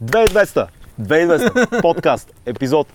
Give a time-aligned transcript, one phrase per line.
[0.00, 0.70] 2200!
[0.96, 1.82] 2200!
[1.82, 2.86] Подкаст, епизод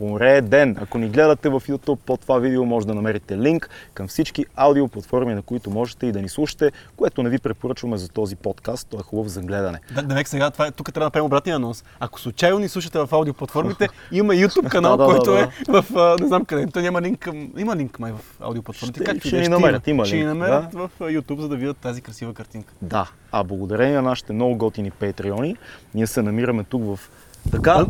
[0.00, 0.76] пореден.
[0.80, 5.34] Ако ни гледате в YouTube, под това видео може да намерите линк към всички аудиоплатформи,
[5.34, 8.88] на които можете и да ни слушате, което не ви препоръчваме за този подкаст.
[8.90, 9.78] Той е хубав за гледане.
[9.94, 11.84] Да, Демек сега това е, тук трябва да направим обратния анонс.
[12.00, 15.40] Ако случайно ни слушате в аудиоплатформите, има YouTube канал, Да, да, да, който да.
[15.40, 16.66] е в не знам къде.
[16.66, 17.50] Той няма линк към...
[17.58, 19.00] Има линк май в аудиоплатформите.
[19.00, 19.96] Ще- Както и ще да е, ни намерят, има.
[19.96, 22.72] има Ще ни намерят в YouTube, за да видят тази красива картинка.
[22.82, 25.56] Да, а благодарение на нашите много готини патреони,
[25.94, 27.00] ние се намираме тук в
[27.50, 27.86] така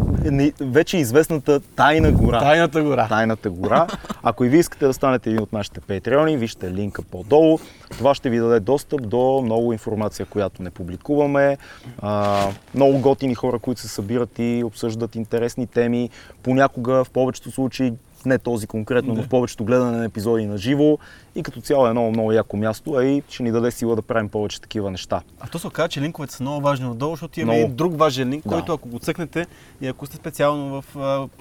[0.60, 2.38] вече известната Тайна гора.
[2.38, 3.08] Тайната гора.
[3.08, 3.86] Тайната гора.
[4.22, 7.58] Ако и вие искате да станете един от нашите патреони, вижте линка по-долу.
[7.90, 11.58] Това ще ви даде достъп до много информация, която не публикуваме.
[12.02, 16.10] А, много готини хора, които се събират и обсъждат интересни теми.
[16.42, 17.92] Понякога, в повечето случаи,
[18.26, 20.98] не този конкретно, но в повечето гледане на епизоди на живо.
[21.34, 24.02] И като цяло е много, много яко място, а и ще ни даде сила да
[24.02, 25.22] правим повече такива неща.
[25.40, 27.70] А то се оказа, че линковете са много важни отдолу, защото има Много.
[27.72, 28.48] и друг важен линк, Да.
[28.50, 29.46] който ако го цъкнете
[29.80, 30.84] и ако сте специално в,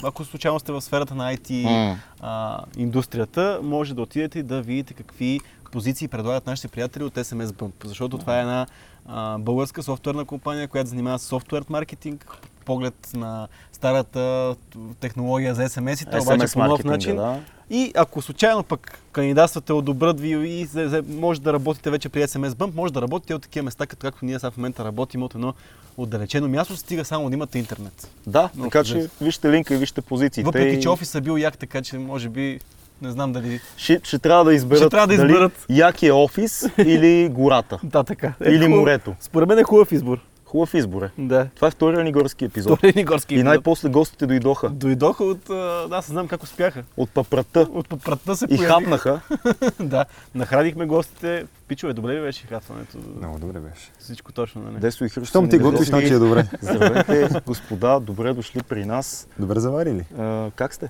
[0.04, 1.98] ако случайно сте в сферата на IT М.
[2.22, 5.40] а, индустрията, може да отидете и да видите какви
[5.72, 7.72] позиции предлагат нашите приятели от SMS Bump.
[7.86, 8.68] Защото това е една
[9.06, 12.28] а, българска софтуерна компания, която занимава с софтуер маркетинг,
[12.70, 14.56] поглед на старата
[15.00, 17.16] технология за SMS-ите, обаче по нов начин.
[17.16, 17.40] Да.
[17.70, 20.68] И ако случайно пък кандидатствате, одобрят ви и
[21.10, 24.26] може да работите вече при SMS Bump, може да работите от такива места, като както
[24.26, 25.54] ние сега в момента работим от едно
[25.98, 28.10] отдалечено място, стига само да имате интернет.
[28.28, 30.46] Да, Много така че вижте линка и вижте позициите.
[30.46, 30.82] Въпреки, и...
[30.82, 32.60] че офисът е бил як, така че може би
[33.02, 33.60] не знам дали...
[33.78, 35.66] Ще, ще трябва да изберат, Ще трябва да дали изберат.
[35.70, 37.80] якия офис или гората.
[37.84, 38.34] Да, така.
[38.46, 39.16] Или хубав- морето.
[39.20, 40.20] Според мен е хубав избор.
[40.50, 41.12] Хубав избор е.
[41.18, 41.48] Да.
[41.56, 42.78] Това е втория ни горски епизод.
[42.78, 43.46] Втори ни горски И епизод.
[43.46, 45.50] най-после гостите дойдоха Дойдоха от...
[45.92, 46.84] аз не знам как успяха.
[46.98, 48.74] от папрата От папрата се и появиха.
[48.74, 49.22] хапнаха.
[49.80, 50.06] да,
[50.36, 51.46] нахранихме гостите.
[51.68, 52.98] Пичове, добре ли беше хапването?
[53.18, 53.92] Много добре беше.
[54.00, 54.80] Всичко точно, нали?
[54.80, 55.26] Десо и Христо.
[55.26, 56.48] Щом ти готвиш, значи е добре.
[56.62, 59.28] Здравейте, господа, добре дошли при нас.
[59.40, 60.06] Добре заварили?
[60.18, 60.90] А, как сте?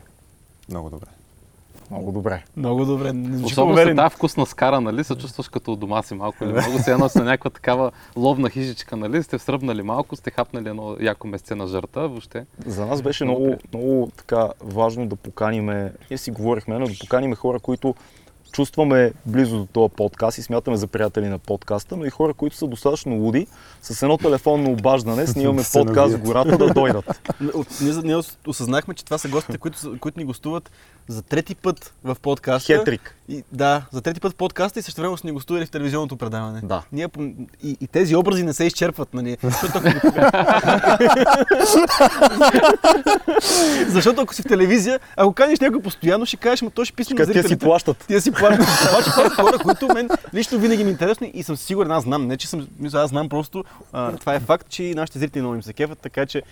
[0.69, 1.07] Много добре.
[1.91, 2.43] Много добре.
[2.57, 3.13] Много добре.
[3.13, 6.51] Не Особено след тази вкусна скара, нали, се чувстваш като у дома си малко или
[6.51, 6.79] много.
[6.79, 10.97] Се едно си на някаква такава ловна хижичка, нали, сте сръбнали малко, сте хапнали едно
[10.99, 12.45] яко месце на жърта, въобще.
[12.65, 17.35] За нас беше много, много така важно да поканиме, ние си говорихме, но да поканиме
[17.35, 17.95] хора, които
[18.51, 22.55] чувстваме близо до този подкаст и смятаме за приятели на подкаста, но и хора, които
[22.55, 23.47] са достатъчно луди,
[23.81, 27.33] с едно телефонно обаждане, снимаме Се подкаст в гората да дойдат.
[28.03, 30.71] Ние, осъзнахме, че това са гостите, които, които ни гостуват
[31.09, 32.77] за трети път в подкаста.
[32.77, 33.15] Хетрик.
[33.29, 36.61] И, да, за трети път в подкаста и също време ни гостували в телевизионното предаване.
[36.63, 36.83] Да.
[36.91, 37.07] Ние,
[37.63, 39.37] и, и, тези образи не се изчерпват, нали?
[39.43, 39.79] Защото
[43.87, 47.25] Защото ако си в телевизия, ако каниш някой постоянно, ще кажеш, ма то ще писне
[47.25, 47.97] на те си плащат.
[48.07, 48.67] Тия си плащат.
[48.91, 52.03] Обаче това са хора, които мен лично винаги ми е интересно и съм сигурен, аз
[52.03, 55.55] знам, не че съм, аз знам просто, а, това е факт, че нашите зрители много
[55.55, 56.43] им се кефат, така че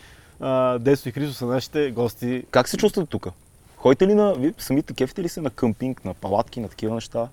[0.79, 2.44] Десо и Христо са нашите гости.
[2.51, 3.28] Как се чувствате тук?
[3.77, 7.27] Ходите ли на, вие самите кефите ли се на къмпинг, на палатки, на такива неща?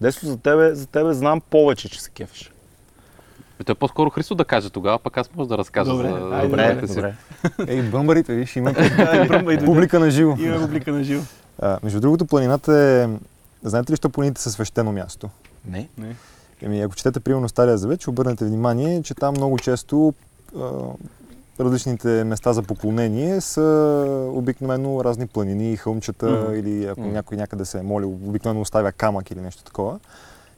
[0.00, 2.50] Десо, за тебе, за тебе знам повече, че се кефиш.
[3.60, 6.48] И той по-скоро Христо да каже тогава, пък аз може да разкажа Добре, за айде,
[6.48, 6.94] Добре, добрете си.
[6.94, 7.14] добре.
[7.68, 8.74] Ей, бъмбарите, виж, има
[9.64, 10.36] публика на живо.
[10.40, 11.22] Има публика на живо.
[11.58, 13.08] А, между другото, планината е...
[13.68, 15.30] Знаете ли, що планините са свещено място?
[15.66, 15.88] Не.
[15.98, 16.16] Не.
[16.62, 20.14] Еми, ако четете примерно Стария Завет, ще обърнете внимание, че там много често
[20.58, 20.70] а,
[21.60, 23.62] различните места за поклонение са
[24.30, 26.54] обикновено разни планини, хълмчета Мгм.
[26.54, 29.98] или ако някой някъде се е молил, обикновено оставя камък или нещо такова.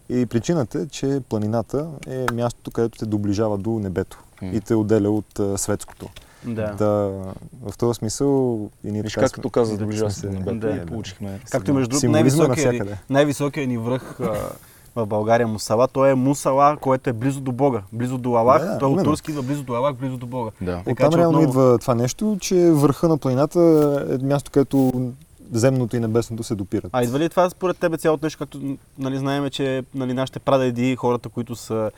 [0.09, 4.57] И причината е, че планината е мястото, където те доближава до небето Мгм.
[4.57, 6.09] и те отделя от а, светското.
[6.45, 6.67] Да.
[6.69, 6.87] Да,
[7.63, 10.55] в този смисъл и ние Виж така как сме- като каза да доближава се- небето
[10.57, 10.71] Да.
[10.73, 11.41] и получихме.
[11.51, 12.49] Както между другото, Символизма
[13.11, 14.19] най-високият, ни, връх
[14.97, 18.63] в България Мусала, той е Мусала, което е близо до Бога, близо до Аллах.
[18.63, 19.11] Да, да, той от именно.
[19.11, 20.51] турски идва близо до Аллах, близо до Бога.
[20.61, 20.77] Да.
[20.77, 23.61] Така Оттам че реално отново- идва това нещо, че върха на планината
[24.11, 24.93] е място, където
[25.53, 26.91] земното и небесното се допират.
[26.93, 28.61] А идва ли това според тебе цялото нещо, както
[28.99, 31.91] нали, знаем, че нали, нашите прадеди, хората, които са,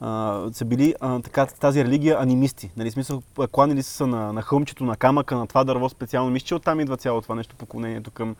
[0.00, 2.70] а, са били а, така, тази религия анимисти.
[2.76, 6.30] Нали, смисъл, кланили са на, на хълмчето, на камъка, на това дърво специално.
[6.30, 8.36] Мисля, че оттам идва цялото това нещо, поклонението към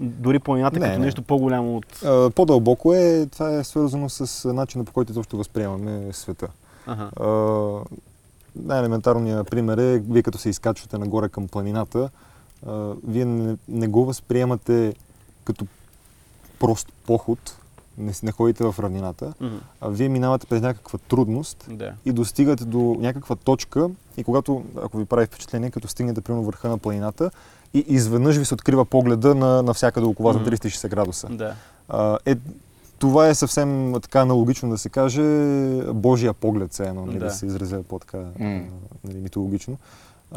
[0.00, 1.04] дори планината Не, като не.
[1.04, 2.02] нещо по-голямо от...
[2.04, 6.48] А, По-дълбоко е, това е свързано с начина по който изобщо възприемаме света.
[6.86, 7.10] Ага.
[8.56, 12.10] Най-елементарният пример е, вие като се изкачвате нагоре към планината,
[12.66, 14.94] а, вие не, не го възприемате
[15.44, 15.66] като
[16.58, 17.56] прост поход,
[17.98, 19.56] не, не ходите в равнината, Мгм.
[19.80, 21.92] а вие минавате през някаква трудност Да.
[22.04, 26.68] и достигате до някаква точка и когато, ако ви прави впечатление, като стигнете примерно върха
[26.68, 27.30] на планината
[27.74, 30.50] и изведнъж ви се открива погледа на навсякъде около вас на Мгм.
[30.50, 31.28] 360 градуса.
[31.30, 31.54] Да.
[31.88, 32.36] А, е,
[32.98, 35.22] това е съвсем така аналогично да се каже
[35.92, 37.24] Божия поглед, все едно, нали, да.
[37.24, 37.30] Да.
[37.30, 38.18] се изразя по-така
[39.04, 39.76] нали, митологично.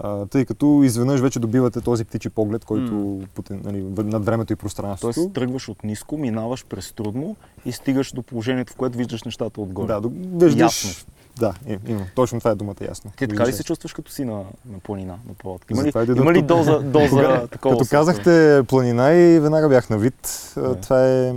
[0.04, 4.56] А, тъй като изведнъж вече добивате този птичи поглед, който потен, нали, над времето и
[4.56, 5.14] пространството.
[5.14, 7.36] Тоест тръгваш от ниско, минаваш през трудно
[7.66, 9.88] и стигаш до положението, в което виждаш нещата отгоре.
[9.88, 10.12] да, до-
[10.46, 10.86] виждаш...
[10.86, 11.06] Ясно.
[11.40, 12.06] Да, им, именно.
[12.16, 13.12] Точно това е думата ясно.
[13.18, 14.34] Ти така ли се чувстваш като си на,
[14.72, 15.74] на планина, на палатка?
[15.74, 17.78] Има ли, има ли доза, доза Кога- такова?
[17.78, 20.52] Като казахте планина и веднага бях на вид.
[20.56, 20.76] Да.
[20.76, 21.34] Това е,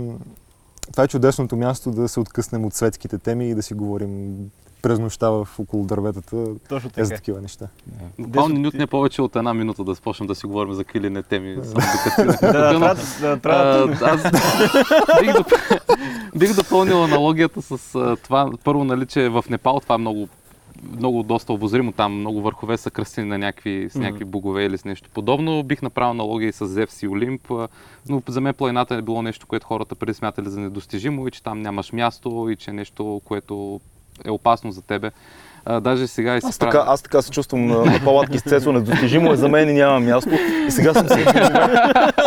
[0.91, 4.35] това е чудесното място да се откъснем от светските теми и да си говорим
[4.81, 7.15] през нощта в около дърветата Точно е за така.
[7.15, 7.67] такива неща.
[7.87, 8.23] Да.
[8.23, 11.09] Буквално минут не повече от една минута да започнем да си говорим за какви ли
[11.09, 11.55] не теми.
[12.41, 14.23] Да, трябва аз
[15.21, 15.53] бих, доп...
[16.35, 17.93] бих допълнил аналогията с
[18.23, 18.51] това.
[18.63, 20.27] Първо, нали, че в Непал това е много
[20.97, 24.85] много доста обозримо, там много върхове са кръстени на някакви, с някакви богове или с
[24.85, 25.63] нещо подобно.
[25.63, 27.51] Бих направил аналогия и с Зевс и Олимп,
[28.09, 31.43] но за мен планината е било нещо, което хората преди смятали за недостижимо и че
[31.43, 33.81] там нямаш място и че е нещо, което
[34.25, 35.11] е опасно за тебе.
[35.65, 38.41] А, даже сега и си Аз така, аз така се чувствам на, на палатки с
[38.41, 40.29] Цецо, недостижимо е за мен и няма място.
[40.67, 41.25] И сега съм се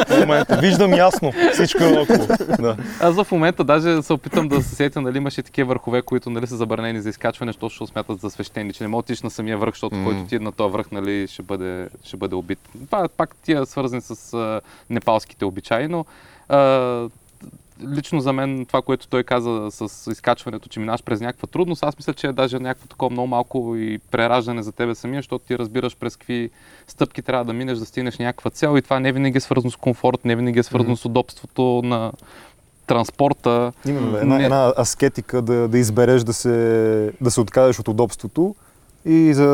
[0.09, 0.57] в момента.
[0.57, 2.27] Виждам ясно всичко е около.
[2.61, 2.77] Да.
[3.01, 6.47] Аз в момента даже се опитам да се сетя, нали имаше такива върхове, които нали,
[6.47, 9.31] са забранени за изкачване, защото ще смятат за свещени, че не мога да отидеш на
[9.31, 10.05] самия връх, защото М.
[10.05, 12.59] който ти е на този връх, нали, ще бъде, ще бъде убит.
[12.87, 14.61] Това пак тия свързани с а,
[14.91, 16.05] непалските обичаи, но
[16.49, 16.59] а,
[17.83, 21.99] лично за мен това, което той каза с изкачването, че минаш през някаква трудност, аз
[21.99, 25.59] мисля, че е даже някакво такова много малко и прераждане за тебе самия, защото ти
[25.59, 26.51] разбираш през какви
[26.89, 29.77] стъпки трябва да минеш, да стигнеш някаква цел и това не винаги е свързано с
[29.77, 32.13] комфорт, не винаги е свързано с удобството на
[32.87, 33.73] транспорта.
[33.87, 34.45] Именно, бе, една, Не.
[34.45, 38.55] една аскетика да, да избереш да се, да се откажеш от удобството
[39.05, 39.45] и за,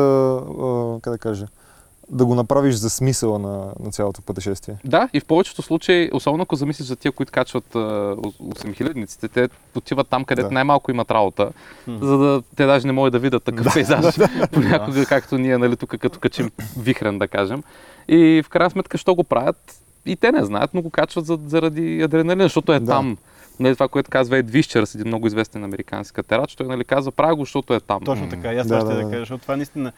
[0.61, 1.47] а, как да кажа,
[2.11, 4.75] да го направиш за смисъла на, на цялото пътешествие.
[4.85, 10.07] Да, и в повечето случаи, особено ако замислиш за тия, които качват 8000-ниците, те отиват
[10.07, 10.53] там, където Да.
[10.53, 11.51] най-малко имат работа,
[11.87, 12.05] Мгм.
[12.05, 14.15] за да те даже не могат да видят такъв пейзаж.
[14.51, 17.63] Понякога, както ние, нали, тук като качим вихрен, да кажем.
[18.07, 19.75] И в крайна сметка, що го правят?
[20.05, 22.85] И те не знаят, но го качват за, заради адреналин, защото е Да.
[22.85, 23.17] там.
[23.59, 27.35] Нали, това, което казва Ед Висчерс, един много известен американски катерач, той нали, казва, правя
[27.35, 28.01] го, защото е там.
[28.03, 28.53] Точно така.
[28.53, 29.09] И аз Да, ще да, да, да.
[29.09, 29.91] кажа, защото това наистина...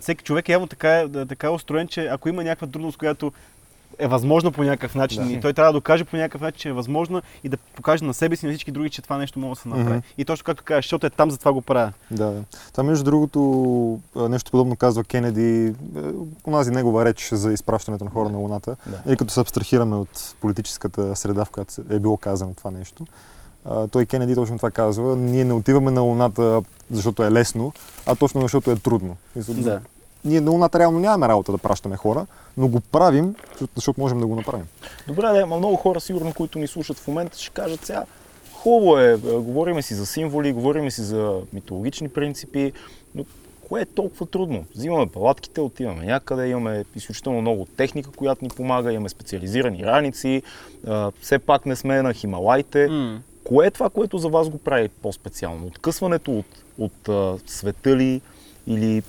[0.00, 3.32] Всеки човек явно така е, така е устроен, че ако има някаква трудност, която
[3.98, 5.32] е възможна по някакъв начин Да.
[5.32, 8.14] и той трябва да докаже по някакъв начин, че е възможна и да покаже на
[8.14, 9.96] себе си и на всички други, че това нещо може да се направи.
[9.96, 10.06] Мгм.
[10.18, 11.92] И точно както кажеш, защото е там, затова го правя.
[12.10, 12.42] Да,
[12.76, 12.82] да.
[12.82, 15.72] Между другото, нещо подобно казва Кенеди, е,
[16.46, 18.76] онази негова реч за изпращането на хора на Луната.
[18.86, 19.12] Да.
[19.12, 23.06] И като се абстрахираме от политическата среда, в която е било казано това нещо,
[23.88, 25.16] той Кенеди точно това казва.
[25.16, 27.72] Ние не отиваме на Луната, защото е лесно,
[28.06, 29.16] а точно защото е трудно.
[29.62, 29.80] За-
[30.24, 32.26] Ние на Луната реално нямаме работа да пращаме хора,
[32.56, 33.34] но го правим,
[33.74, 34.66] защото- можем да го направим.
[35.06, 38.04] Добре, да, ама много хора сигурно, които ни слушат в момента, ще кажат сега,
[38.52, 42.72] хубаво е, е, говориме си за символи, говориме си за митологични принципи,
[43.14, 43.24] но
[43.68, 44.64] кое е толкова трудно?
[44.74, 50.42] Взимаме палатките, отиваме някъде, имаме изключително много техника, която ни помага, имаме специализирани раници,
[51.20, 52.88] все пак не сме на Хималайте.
[52.88, 53.20] М.
[53.44, 55.66] Кое е това, което за вас го прави по-специално?
[55.66, 56.46] Откъсването от,
[56.78, 58.20] от а, света ли
[58.66, 59.02] или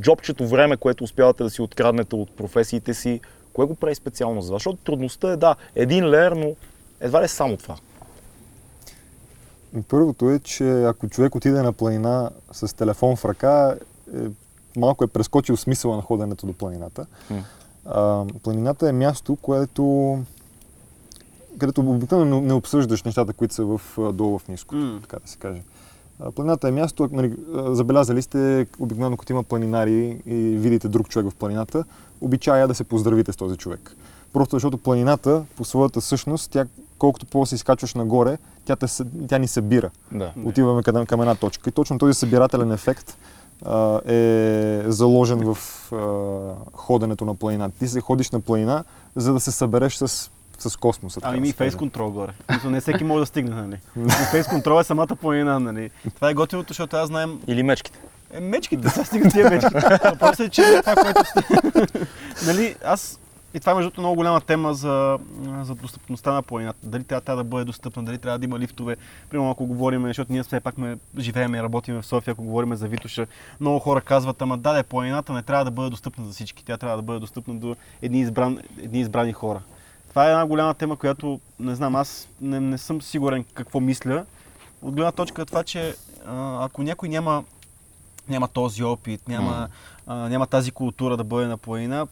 [0.00, 3.20] джобчето време, което успявате да си откраднете от професиите си,
[3.52, 4.56] кое го прави специално за вас?
[4.56, 6.54] Защото трудността е, да, един леер, но
[7.00, 7.76] едва ли е само това.
[9.88, 13.76] Първото е, че ако човек отиде на планина с телефон в ръка,
[14.14, 14.18] е,
[14.76, 17.06] малко е прескочил смисъла на ходенето до планината.
[17.30, 17.44] М.
[17.84, 20.18] А, планината е място, което
[21.58, 23.80] където обикновено не, не обсъждаш нещата, които са в,
[24.12, 24.98] долу в ниско, М.
[25.02, 25.62] така да се каже.
[26.34, 31.34] Планината е място, нали, забелязали сте, обикновено като има планинари и видите друг човек в
[31.34, 31.84] планината,
[32.20, 33.96] обичая да се поздравите с този човек.
[34.32, 36.66] Просто защото планината, по своята същност, тя
[36.98, 38.86] колкото по-се изкачваш нагоре, тя, те,
[39.28, 39.90] тя ни събира.
[40.12, 40.32] Да.
[40.44, 41.70] Отиваме към, към една точка.
[41.70, 43.16] И точно този събирателен ефект
[43.64, 45.58] а, е заложен в
[45.92, 47.70] а, ходенето на планина.
[47.70, 48.84] Ти се ходиш на планина,
[49.16, 51.20] за да се събереш с, с космоса.
[51.22, 52.32] Ами да ми фейс контрол горе.
[52.52, 53.78] Мисля, не всеки може да стигне, нали?
[53.96, 55.90] И фейс контрол е самата планина, нали?
[56.14, 57.98] Това е готиното, защото аз знаем Или мечките.
[58.30, 59.74] Е, мечките, сега стигат тия мечки.
[60.04, 61.42] Въпросът е, че това, което сте...
[62.46, 63.20] нали, аз...
[63.54, 65.18] И това е между много голяма тема за,
[65.62, 66.78] за достъпността на планината.
[66.82, 68.96] Дали тя трябва да бъде достъпна, дали трябва да има лифтове.
[69.30, 72.74] Примерно ако говорим, защото ние все пак ме живеем и работим в София, ако говорим
[72.74, 73.26] за Витоша,
[73.60, 76.64] много хора казват, ама да, де, планината не трябва да бъде достъпна за всички.
[76.64, 79.60] Тя трябва да бъде достъпна до едни, избран, едни избрани хора.
[80.16, 84.24] Това е една голяма тема, която не знам, аз не, не съм сигурен какво мисля.
[84.82, 85.96] От гледна точка на това, че
[86.60, 87.44] ако някой няма
[88.28, 89.68] няма този опит, няма,
[90.06, 92.06] а, няма тази култура да бъде на планина,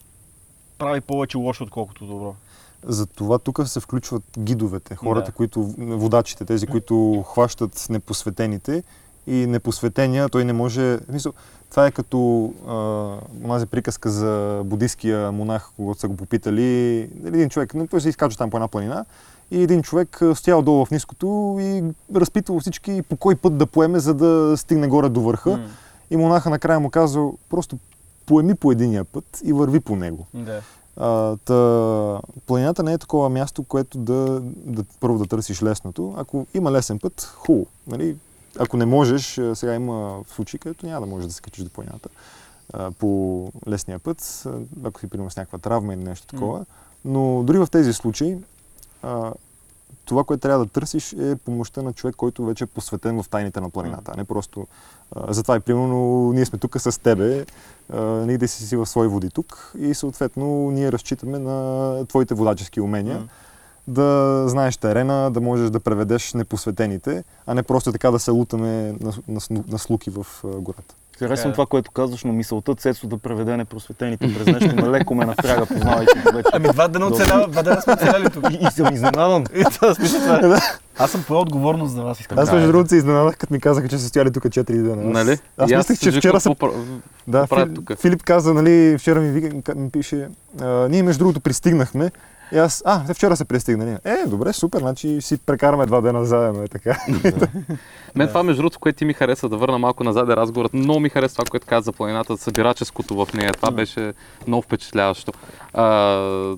[0.79, 2.35] прави повече лошо, отколкото добро.
[2.83, 5.33] Затова тук се включват гидовете, хората, Да.
[5.33, 8.83] които, водачите, тези, които хващат непосветените
[9.27, 10.97] и непосветения, той не може...
[10.97, 11.33] в Смисъл,
[11.71, 12.75] това е като а,
[13.45, 17.01] онази приказка за буддийския монах, когато са го попитали.
[17.25, 19.05] Един човек, той се изкачва там по една планина
[19.51, 21.83] и един човек стоял долу в ниското и
[22.15, 25.51] разпитвал всички по кой път да поеме, за да стигне горе до върха.
[25.51, 25.69] М,
[26.11, 27.79] И монаха накрая му казал, просто
[28.27, 30.27] поеми по единия път и върви по него.
[30.35, 30.61] Да.
[30.97, 36.15] А, та, планината не е такова място, което да, да първо да търсиш лесното.
[36.17, 37.67] Ако има лесен път, хубаво.
[37.87, 38.17] Нали?
[38.59, 42.09] Ако не можеш, сега има случаи, където няма да можеш да се качиш до планината
[42.99, 44.45] по лесния път,
[44.85, 46.65] ако си примерно с някаква травма или нещо такова.
[47.05, 48.37] Но дори в тези случаи,
[50.05, 53.61] това, което трябва да търсиш е помощта на човек, който вече е посветен в тайните
[53.61, 54.67] на планината, а не просто...
[55.17, 57.47] А, затова и примерно ние сме тук с тебе,
[57.99, 62.81] ние да си си в свои води тук и съответно ние разчитаме на твоите водачески
[62.81, 63.19] умения.
[63.19, 63.29] М.
[63.89, 68.95] Да знаеш терена, да можеш да преведеш непосветените, а не просто така да се лутаме
[69.01, 70.95] на, на, на слуки в гората.
[71.19, 71.53] Харесвам Така е.
[71.53, 75.67] това, което казваш, но мисълта Цецо да преведе непросветените през нещо ме леко ме напряга,
[75.67, 76.49] познавайки го вече.
[76.53, 78.51] Ами два дена оцелява, два дена сме оцеляли тук.
[78.51, 79.45] И, и съм изненадан.
[79.55, 80.61] И това, смисъл, това е.
[80.99, 83.89] Аз съм поел отговорност за вас, искам Аз между другото се изненадах, като ми казаха,
[83.89, 85.03] че са стояли тук 4 дена.
[85.03, 85.39] Аз, Нали?
[85.57, 86.73] аз И мислех, че вчера са какво пра-
[87.29, 87.99] Да, Филип, тук?
[87.99, 90.29] Филип каза, нали, вчера ми, вика, ми пише,
[90.61, 92.11] а, ние между другото пристигнахме.
[92.55, 93.97] И аз, а, те вчера са пристигнали.
[94.05, 96.99] Е, добре, супер, значи си прекараме два дена заедно, е така.
[98.15, 100.75] Мен това, между другото, което ти ми хареса да върна малко назад е разговорът.
[100.75, 103.53] Много ми хареса това, което каза за планината, събираческото в нея.
[103.53, 104.15] Това беше
[104.47, 105.33] много впечатляващо.
[105.73, 105.87] А,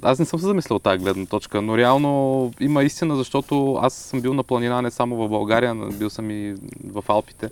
[0.03, 4.21] аз не съм се замислял тази гледна точка, но реално има истина, защото аз съм
[4.21, 7.51] бил на планина не само в България, бил съм и в Алпите.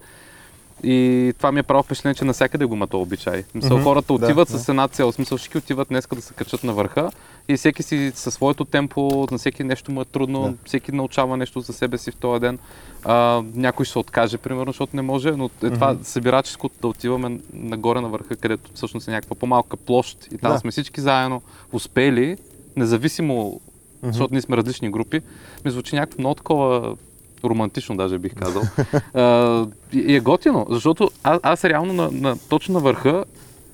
[0.85, 3.45] И това ми е право впечатление, че навсякъде го има този обичай.
[3.55, 4.59] Мисъл, Мгм, хората отиват да.
[4.59, 5.13] с една цел.
[5.13, 7.11] Смисъл, всички отиват днеска да се качат на върха
[7.49, 10.55] и всеки си със своето темпо, на всеки нещо му е трудно, Да.
[10.65, 12.59] всеки научава нещо за себе си в този ден.
[13.05, 17.39] А, някой ще се откаже, примерно, защото не може, но е това събираческото да отиваме
[17.53, 20.59] нагоре на върха, където всъщност е някаква по-малка площ и там Да.
[20.59, 22.37] сме всички заедно успели,
[22.77, 23.61] независимо,
[24.03, 25.21] защото ние сме различни групи,
[25.65, 26.97] ми звучи някакво много такова
[27.45, 28.63] романтично даже бих казал.
[29.15, 33.25] а, и е готино, защото аз, аз реално на, на, точно на върха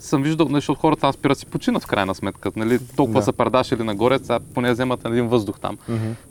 [0.00, 2.50] съм виждал, защото хората там спират си починат в крайна сметка.
[2.57, 3.25] Нали, толкова Да.
[3.25, 5.79] са пардашили нагоре, сега поне вземат един въздух там.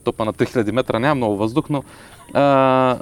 [0.04, 1.84] Топа на 3000 метра няма много въздух, но
[2.34, 2.98] а,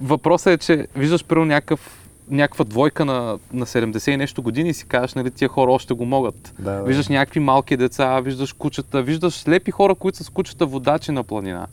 [0.00, 1.94] въпросът е, че виждаш първо някакъв
[2.30, 5.94] някаква двойка на, на 70 и нещо години и си казваш, нали, тия хора още
[5.94, 6.54] го могат.
[6.58, 6.82] Да, да.
[6.82, 11.22] Виждаш някакви малки деца, виждаш кучета, виждаш слепи хора, които са с кучета водачи на
[11.22, 11.66] планина.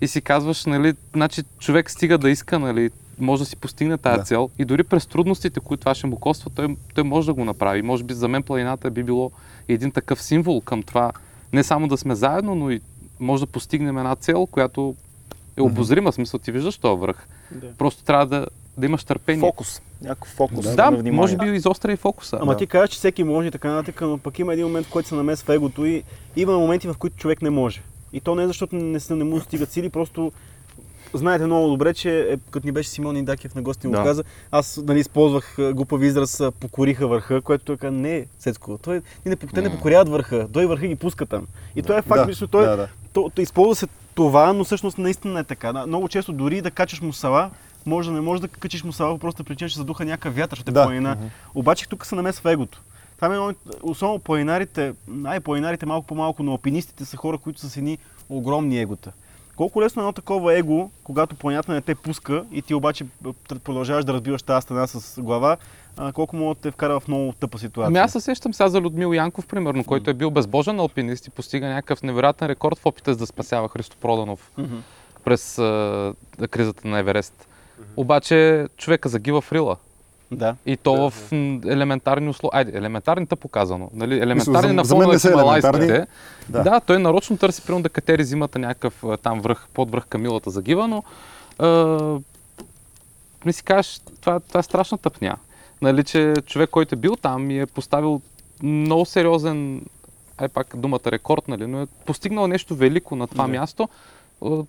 [0.00, 4.18] И си казваш, нали, значи човек стига да иска, нали, може да си постигне тази
[4.18, 4.24] Да.
[4.24, 7.44] цел и дори през трудностите, които това ще му коства, той, той може да го
[7.44, 7.82] направи.
[7.82, 9.30] Може би за мен планината би било
[9.68, 11.12] един такъв символ към това,
[11.52, 12.80] не само да сме заедно, но и
[13.20, 14.94] може да постигнем една цел, която
[15.56, 17.26] е обозрима, смисъл ти виждаш този връх.
[17.50, 17.66] Да.
[17.78, 18.46] Просто трябва да,
[18.78, 19.40] да имаш търпение.
[19.40, 19.82] Фокус.
[20.02, 22.38] Някакъв фокус Да, да може би изостря и фокуса.
[22.42, 22.58] Ама Да.
[22.58, 25.08] ти казваш, че всеки може и така нататък, но пък има един момент, в който
[25.08, 26.02] се намесва егото и
[26.36, 27.82] има моменти, в които човек не може.
[28.12, 30.32] И то не е защото не, не му стигат сили, просто
[31.14, 34.02] знаете много добре, че е, като ни беше Симон Индакев на гости му Да.
[34.02, 39.36] каза, аз нали, използвах глупав израз покориха върха, което той каза, не, Сецко, той, не,
[39.36, 41.46] те не покоряват върха, той върха ги пуска там.
[41.76, 42.88] И той е факт, Да, мисля, той, да, да.
[43.12, 45.72] То, то, използва се това, но всъщност наистина е така.
[45.72, 47.50] Да, много често дори да качаш мусала,
[47.86, 50.70] може да не можеш да качиш мусала по простата причина, че задуха някакъв вятър, защото
[50.70, 50.84] е Да.
[50.84, 51.16] планина.
[51.54, 52.80] Обаче тук се намесва егото.
[53.20, 57.70] Там е едно, особено планинарите, най планинарите малко по-малко, но алпинистите са хора, които са
[57.70, 57.98] с едни
[58.28, 59.12] огромни егота.
[59.56, 63.58] Колко лесно е едно такова его, когато планината не те пуска и ти обаче п-
[63.58, 65.56] продължаваш да разбиваш тази стена с глава,
[66.14, 67.86] колко мога да те вкара в много тъпа ситуация.
[67.88, 71.30] Ами аз се сещам сега за Людмил Янков, примерно, който е бил безбожен алпинист и
[71.30, 74.50] постига някакъв невероятен рекорд в опита да спасява Христо Проданов
[75.24, 76.14] през а,
[76.50, 77.46] кризата на Еверест.
[77.96, 79.76] Обаче човека загива в Рила.
[80.32, 80.56] Да.
[80.66, 82.58] И то в м, елементарни условия.
[82.58, 83.90] Айде, елементарните показано.
[83.94, 84.14] Нали?
[84.14, 85.80] за- Елементарни на за мен фона на елементарни.
[85.80, 86.06] хималайските.
[86.48, 86.62] Да.
[86.62, 86.80] Да.
[86.80, 91.02] той нарочно търси примерно да катери зимата някакъв там връх, под връх Камилата загива, но
[91.58, 91.68] а,
[93.44, 95.36] ми си кажеш, това, това е страшна тъпня.
[95.82, 98.20] Нали, че човек, който е бил там и е поставил
[98.62, 99.82] много сериозен,
[100.38, 103.50] ай пак думата рекорд, нали, но е постигнал нещо велико на това Да.
[103.50, 103.88] място,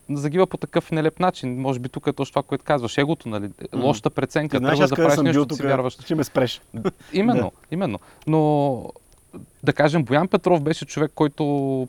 [0.09, 1.61] загива по такъв нелеп начин.
[1.61, 4.83] Може би тук е точно това, което казваш, егото, нали, лошата Ти преценка, знаеш, тръгваш
[4.83, 5.93] аз да правиш нещо, тук, си вярваш.
[5.93, 6.61] ще ме спреш.
[7.13, 7.99] Именно, именно.
[8.27, 8.83] Но
[9.63, 11.43] да кажем, Боян Петров беше човек, който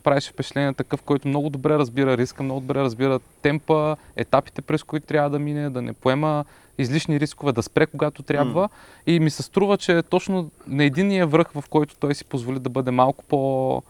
[0.05, 5.07] правеше впечатление такъв, който много добре разбира риска, много добре разбира темпа, етапите, през които
[5.07, 6.45] трябва да мине, да не поема
[6.79, 8.69] излишни рискове, да спре когато трябва.
[9.07, 12.69] И ми се струва, че точно на единия връх, в който той си позволи да
[12.69, 13.83] бъде малко по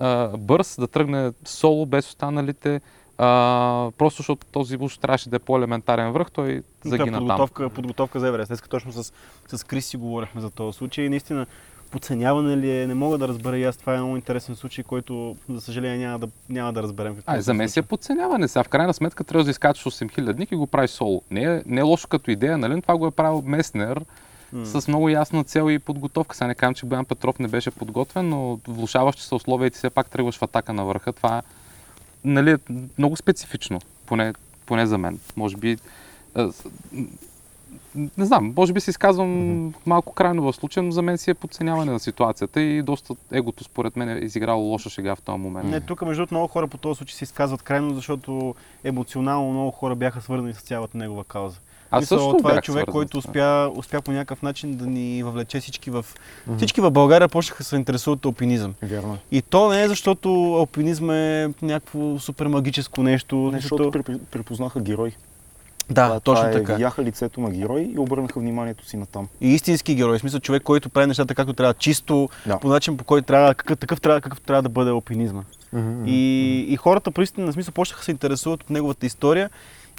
[0.00, 2.80] а, бърз, да тръгне соло без останалите.
[3.18, 7.70] А, просто защото този уж трябваше да е по-елементарен връх, той загина подготовка, там.
[7.70, 8.48] Подготовка за Еверест.
[8.48, 9.12] Днес точно с,
[9.48, 11.46] с Крис си говорихме за този случай и наистина
[11.90, 13.76] подценяване ли е, не мога да разбера и аз.
[13.76, 17.16] Това е много интересен случай, който, за съжаление, няма да, няма да разберем.
[17.26, 18.48] Ай, за мен си е подценяване.
[18.48, 21.22] Сега в крайна сметка трябва да изкачаш 8000 дни и го правиш соло.
[21.30, 22.82] Не е, не е лошо като идея, нали?
[22.82, 24.04] Това го е правил Меснер
[24.54, 24.64] mm.
[24.64, 26.36] с много ясна цел и подготовка.
[26.36, 29.78] Сега не казвам, че Боян Петров не беше подготвен, но влушаващи се условия и ти
[29.78, 31.12] все пак тръгваш в атака на върха.
[31.12, 31.42] Това
[32.26, 32.58] нали, е
[32.98, 34.34] много специфично, поне,
[34.66, 35.18] поне за мен.
[35.36, 35.76] Може би
[38.16, 39.74] не знам, може би се изказвам mm-hmm.
[39.86, 43.64] малко крайно в случая, но за мен си е подценяване на ситуацията и доста егото
[43.64, 45.70] според мен е изиграло лоша шега в този момент.
[45.70, 48.54] Не, тук между другото много хора по този случай се изказват крайно, защото
[48.84, 51.58] емоционално много хора бяха свързани с цялата негова кауза.
[51.90, 55.60] Аз Мисъл, също това е човек, който успя, успя по някакъв начин да ни въвлече
[55.60, 56.04] всички в...
[56.04, 56.56] Mm-hmm.
[56.56, 58.74] Всички в България почнаха да се интересуват от алпинизъм.
[58.82, 59.18] Вярно.
[59.30, 63.36] И то не е защото алпинизъм е някакво супер магическо нещо.
[63.36, 63.90] Не, защото
[64.30, 65.12] припознаха герой.
[65.90, 66.74] Да, това, точно това е, така.
[66.74, 69.28] Видяха лицето на герой и обърнаха вниманието си на там.
[69.40, 72.58] И истински герой, в смисъл човек, който прави нещата както трябва, чисто, Да.
[72.58, 75.42] по начин по който трябва, какъв, такъв трябва, какъв трябва да бъде алпинизма.
[75.74, 76.08] Mm-hmm.
[76.08, 79.50] И, и хората, наистина, на смисъл, почнаха се интересуват от неговата история.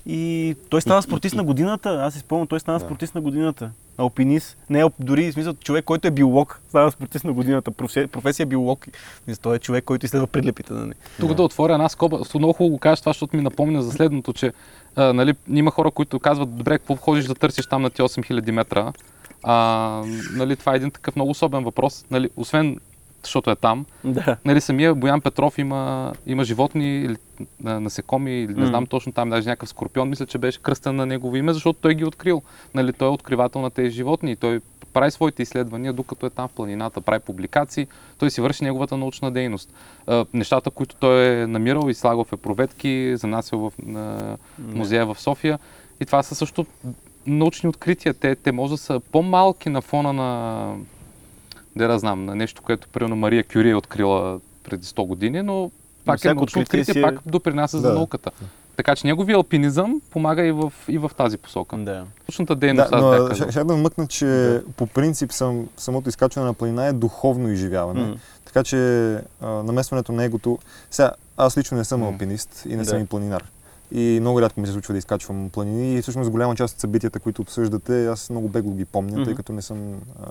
[0.09, 1.89] И той стана спортист на годината.
[1.89, 2.85] Аз си спомням, той стана Да.
[2.85, 3.71] спортист на годината.
[3.97, 4.57] Алпинист.
[4.69, 7.71] Не, дори в смисъл човек, който е биолог, стана спортист на годината.
[7.71, 8.87] Професия, професия биолог.
[9.27, 10.73] Мисля, Той е човек, който изследва придлепите.
[10.73, 10.93] Нали?
[11.19, 14.33] Тук да отворя една скоба, много хубаво го кажеш това, защото ми напомня за следното,
[14.33, 14.53] че
[14.95, 18.51] а, нали, има хора, които казват, добре, какво ходиш да търсиш там на ти 8000
[18.51, 18.93] метра.
[19.43, 22.05] А, нали, това е един такъв много особен въпрос.
[22.11, 22.77] Нали, освен
[23.23, 23.85] защото е там.
[24.03, 24.37] Да.
[24.45, 27.15] Нали, самия Боян Петров има, има животни, или,
[27.63, 31.35] насекоми, или не знам точно там, даже някакъв скорпион, мисля, че беше кръстен на негово
[31.35, 32.41] име, защото той ги е открил.
[32.75, 34.61] Нали, той е откривател на тези животни и той
[34.93, 37.87] прави своите изследвания, докато е там в планината, прави публикации,
[38.19, 39.73] той си върши неговата научна дейност.
[40.07, 45.19] А, нещата, които той е намирал и слагал в епроветки, занасял в на музея в
[45.19, 45.59] София.
[45.99, 46.65] И това са също
[47.27, 48.13] научни открития.
[48.13, 50.75] Те, те може да са по-малки на фона на,
[51.77, 55.71] да я знам, на нещо, което примерно Мария Кюри е открила преди 100 години, но
[56.05, 57.93] пак е всяко научно откритие си е- пак допринася за Да.
[57.93, 58.31] науката.
[58.75, 61.77] Така че неговия алпинизъм помага и в, и в тази посока.
[61.77, 62.05] да.
[62.21, 66.47] Научната дейност, Да, аз но ще, ще да вмъкна, че по принцип съм, самото изкачване
[66.47, 68.01] на планина е духовно изживяване.
[68.01, 68.15] М.
[68.45, 68.77] Така че
[69.41, 70.59] а, намесването на егото...
[70.91, 72.05] Сега, аз лично не съм М.
[72.07, 72.85] алпинист и не Да.
[72.85, 73.43] съм и планинар.
[73.91, 77.19] И много рядко ми се случва да изкачвам планини и всъщност голяма част от събитията,
[77.19, 79.23] които обсъждате, аз много бегло ги помня, Мгм.
[79.23, 79.93] тъй като не съм...
[80.23, 80.25] А,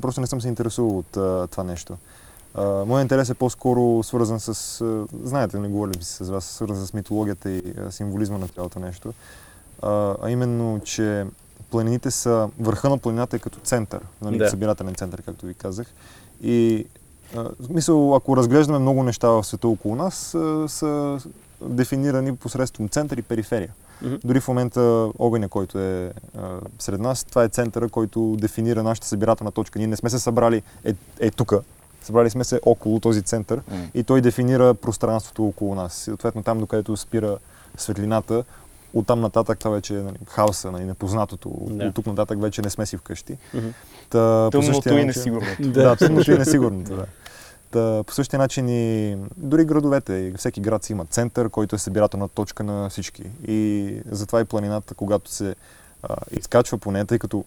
[0.00, 1.96] просто не съм се интересувал от а, това нещо.
[2.86, 4.80] Моят интерес е по-скоро свързан с...
[4.80, 8.78] А, знаете, не говорим си с вас, свързан с митологията и а, символизма на цялото
[8.78, 9.12] нещо.
[9.82, 11.26] А, именно, че
[11.70, 12.48] планините са...
[12.60, 14.50] Върха на планината е като център, нали, Да.
[14.50, 15.86] събирателен център, както ви казах.
[16.42, 16.86] И
[17.34, 20.14] в смисъл, ако разглеждаме много неща в света около нас,
[20.68, 21.20] са
[21.60, 23.72] дефинирани посредством център и периферия.
[24.02, 24.14] Мгм.
[24.24, 29.06] Дори в момента огъня, който е а, сред нас, това е центъра, който дефинира нашата
[29.06, 29.78] събирателна точка.
[29.78, 31.52] Ние не сме се събрали е, е тук,
[32.02, 33.86] събрали сме се около този център М.
[33.94, 35.92] и той дефинира пространството около нас.
[35.94, 37.38] Съответно там, докъдето спира
[37.76, 38.44] светлината,
[38.94, 41.50] оттам нататък това вече е нали, хаоса, нали, непознатото.
[41.70, 41.84] Да.
[41.84, 43.36] От тук нататък вече не сме си вкъщи.
[44.10, 45.70] Та, по Тъмното и несигурното.
[45.70, 47.06] да, тъмното и несигурното, да.
[47.72, 52.28] По същия начин и дори градовете, и всеки град си има център, който е събирателна
[52.28, 53.22] точка на всички.
[53.46, 55.54] И затова и планината, когато се
[56.02, 57.44] а, изкачва по нея, тъй като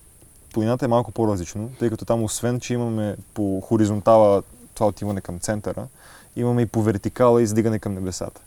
[0.54, 5.40] планината е малко по-различно, тъй като там освен, че имаме по хоризонтала това отиване към
[5.40, 5.88] центъра,
[6.36, 8.42] имаме и по вертикала издигане към небесата.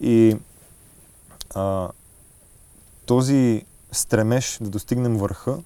[0.00, 0.36] И
[1.54, 1.88] а,
[3.06, 5.58] този стремеж да достигнем върха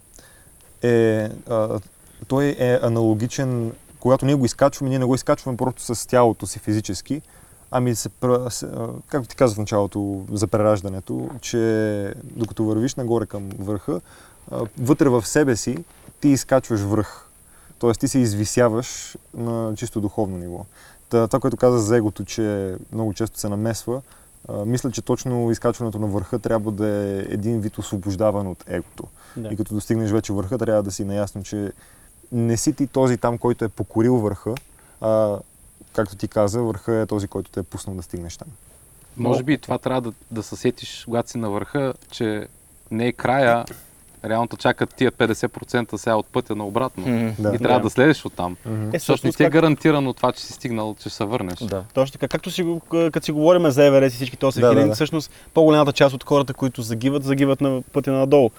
[0.83, 1.81] е, а,
[2.29, 6.59] той е аналогичен, когато ние го изкачваме, ние не го изкачваме просто с тялото си
[6.59, 7.23] физически,
[7.71, 8.09] ами се,
[9.09, 14.01] както ти казах в началото за прераждането, че докато вървиш нагоре към върха,
[14.79, 15.85] вътре в себе си
[16.21, 17.29] ти изкачваш връх.
[17.79, 20.65] Тоест ти се извисяваш на чисто духовно ниво.
[21.09, 24.03] Та, това, което каза за егото, че много често се намесва,
[24.49, 29.05] а, мисля, че точно изкачването на върха трябва да е един вид освобождаване от егото.
[29.37, 29.49] Да.
[29.49, 31.73] И като достигнеш вече върха, трябва да си наясно, че
[32.33, 34.55] не си ти този там, който е покорил върха,
[35.01, 35.39] а,
[35.93, 38.49] както ти каза, върха е този, който те е пуснал да стигнеш там.
[39.17, 42.47] Може би това трябва да, да се сетиш, когато си на върха, че
[42.91, 43.65] не е края,
[44.25, 47.07] реално те чакат тия 50% сега от пътя на обратно.
[47.09, 47.33] М.
[47.39, 47.55] Да.
[47.55, 48.57] И трябва да, следеш оттам.
[48.67, 51.59] Е, Защото не ти е как- гарантирано това, че си стигнал, че се върнеш.
[51.59, 51.85] Да.
[51.95, 52.29] Точно така.
[52.29, 54.95] Както си, го- като си говорим за Еверест и всички този Да, да, хиляди, да.
[54.95, 58.51] всъщност по-голямата част от хората, които загиват, загиват на пътя надолу.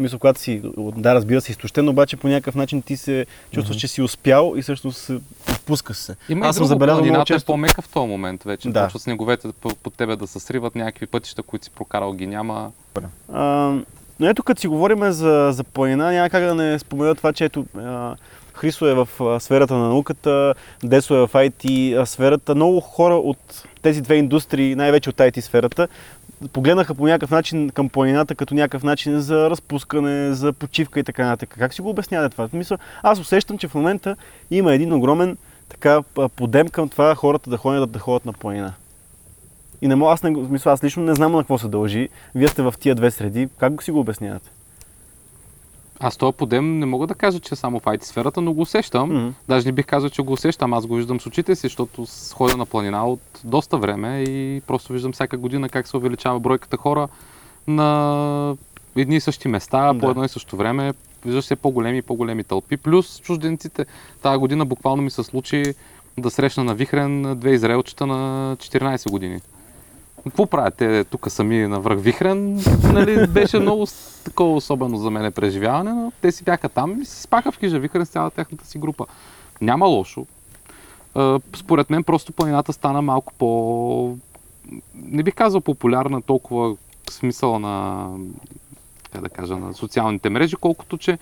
[0.00, 0.62] Мисля, когато си,
[0.96, 4.62] да, разбира се, изтощен, обаче по някакъв начин ти се чувстваш, че си успял и
[4.62, 5.10] всъщност
[5.48, 6.16] разпуска се.
[6.28, 7.52] Има Аз съм забелязал много планината често.
[7.52, 8.68] е по-мека в този момент вече.
[8.68, 8.84] Да.
[8.84, 12.70] Почват снеговете по- под тебе да се сриват, някакви пътища, които си прокарал ги няма.
[13.32, 13.42] А,
[14.20, 17.44] но ето като си говорим за, за планина, няма как да не спомена това, че
[17.44, 18.16] ето а,
[18.52, 22.54] Хрисо е в а, сферата на науката, Десо е в IT сферата.
[22.54, 23.38] Много хора от
[23.82, 25.88] тези две индустрии, най-вече от IT сферата,
[26.48, 31.26] погледнаха по някакъв начин към планината като някакъв начин за разпускане, за почивка и така
[31.26, 31.56] нататък.
[31.58, 32.48] Как си го обяснявате това?
[32.48, 34.16] Смисъл, аз усещам, че в момента
[34.50, 35.36] има един огромен
[35.68, 36.02] така
[36.36, 38.72] подем към това хората да ходят да ходят на планина.
[39.82, 42.08] И не мога, аз, не, смисъл, аз лично не знам на какво се дължи.
[42.34, 43.48] Вие сте в тия две среди.
[43.58, 44.50] Как го си го обяснявате?
[46.02, 48.60] Аз този подем не мога да кажа, че е само в IT сферата, но го
[48.60, 49.08] усещам.
[49.12, 49.28] Мгм.
[49.48, 50.72] Даже не бих казал, че го усещам.
[50.72, 54.92] Аз го виждам с очите си, защото ходя на планина от доста време и просто
[54.92, 57.08] виждам всяка година как се увеличава бройката хора
[57.66, 58.56] на
[58.96, 60.00] едни и същи места, Да.
[60.00, 60.92] по едно и също време.
[61.24, 62.76] Виждаш все по-големи и по-големи тълпи.
[62.76, 63.86] Плюс чужденците.
[64.22, 65.74] Тая година буквално ми се случи
[66.18, 69.40] да срещна на Вихрен две израелчета на 14 години.
[70.24, 72.60] Какво правят те тук сами на връх Вихрен?
[72.92, 73.86] Нали, беше много
[74.24, 77.78] такова особено за мен преживяване, но те си бяха там и си спаха в хижа
[77.78, 79.06] Вихрен с цялата тяхната си група.
[79.60, 80.26] Няма лошо.
[81.56, 84.16] Според мен просто планината стана малко по...
[84.94, 86.76] Не бих казал популярна толкова
[87.10, 88.06] смисъла на,
[89.12, 91.18] как да кажа, на социалните мрежи, колкото че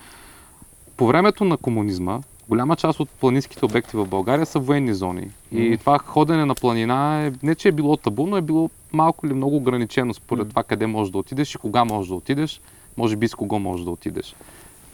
[0.97, 5.31] по времето на комунизма голяма част от планинските обекти в България са военни зони.
[5.51, 9.25] И това ходене на планина е, не че е било табу, но е било малко
[9.25, 12.61] или много ограничено според това къде можеш да отидеш и кога можеш да отидеш,
[12.99, 14.35] може би с кого можеш да отидеш.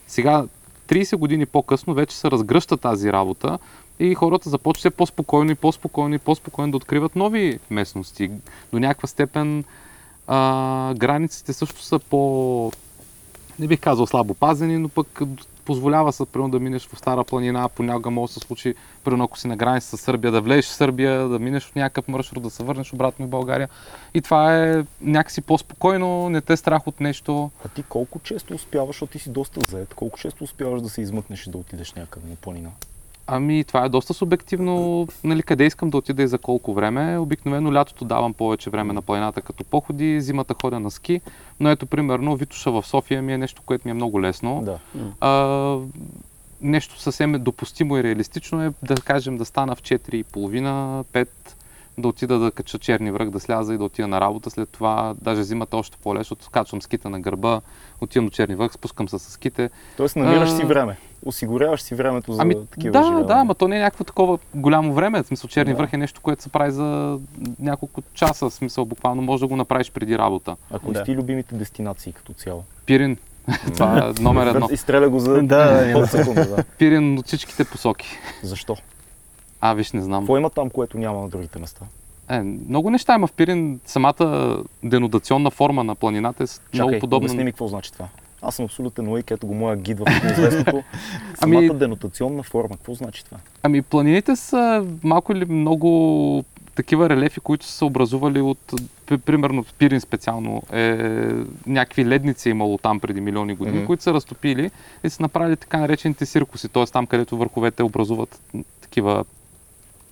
[0.08, 0.46] Сега,
[0.88, 3.60] 30 години по-късно, вече се разгръща тази работа
[4.00, 8.32] и хората започват по-спокойно и по-спокойно и по-спокойно да откриват нови местности.
[8.74, 9.63] До някаква степен
[10.28, 12.72] а, границите също са по...
[13.60, 15.22] Не бих казал слабо пазени, но пък
[15.65, 19.39] позволява се, примерно, да минеш в Стара планина, понякога може да се случи, примерно, ако
[19.39, 22.50] си на граница с Сърбия, да влезеш в Сърбия, да минеш от някакъв маршрут, да
[22.50, 23.70] се върнеш обратно в България.
[24.13, 27.52] И това е някакси по-спокойно, не те е страх от нещо.
[27.65, 31.02] А ти колко често успяваш, защото ти си доста заед, колко често успяваш да се
[31.02, 32.70] измъкнеш и да отидеш някъде на планина?
[33.28, 37.18] Ами, това е доста субективно, нали, къде искам да отида и за колко време.
[37.18, 41.22] Обикновено лятото давам повече време на планината като походи, зимата ходя на ски,
[41.60, 44.62] но ето примерно Витуша в София ми е нещо, което ми е много лесно.
[44.66, 44.80] Да.
[45.22, 45.78] А,
[46.62, 51.28] нещо съвсем допустимо и реалистично е да кажем да стана в 4.30, 5,
[51.98, 54.50] да отида да кача черни връх, да сляза и да отида на работа.
[54.50, 57.62] След това, даже зимата още по-лесно, качвам скита на гърба,
[58.02, 59.70] отивам до черни връх, спускам се с ските.
[59.98, 60.98] Тоест намираш си А, време.
[61.26, 63.28] Осигуряваш си времето за Ами, такива да, изживявания.
[63.28, 65.24] да, ама то не е някакво такова голямо време.
[65.24, 65.78] В смисъл, черни Да.
[65.78, 67.20] връх е нещо, което се прави за
[67.60, 68.50] няколко часа.
[68.50, 70.56] В смисъл, буквално може да го направиш преди работа.
[70.72, 71.04] А кои Да.
[71.04, 72.64] ти любимите дестинации като цяло?
[72.86, 73.18] Пирин.
[73.74, 74.68] Това е номер едно.
[74.72, 76.64] Изстреля го за Да, секунда, да.
[76.64, 78.08] Пирин от всичките посоки.
[78.44, 78.76] Защо?
[79.62, 80.22] А, виж, не знам.
[80.24, 81.86] Какво има там, което няма на другите места?
[82.30, 83.80] Е, много неща има в Пирин.
[83.86, 87.26] Самата денудационна форма на планината е с- много Чакай, подобна.
[87.26, 88.08] обясни ми какво значи това.
[88.45, 90.84] Аз съм абсолютен лаик, ето го моя гид в неизвестното.
[91.41, 93.38] Ами- Самата денотационна форма, какво значи това?
[93.63, 96.43] Ами планините са малко или много
[96.75, 98.73] такива релефи, които са се образували от,
[99.05, 100.97] при- примерно в Пирин специално, е,
[101.67, 103.86] някакви ледници е имало там преди милиони години, Мгм.
[103.86, 104.71] които са разтопили
[105.03, 106.86] и са направили така наречените циркуси, т.е.
[106.86, 108.41] там, където върховете образуват
[108.81, 109.25] такива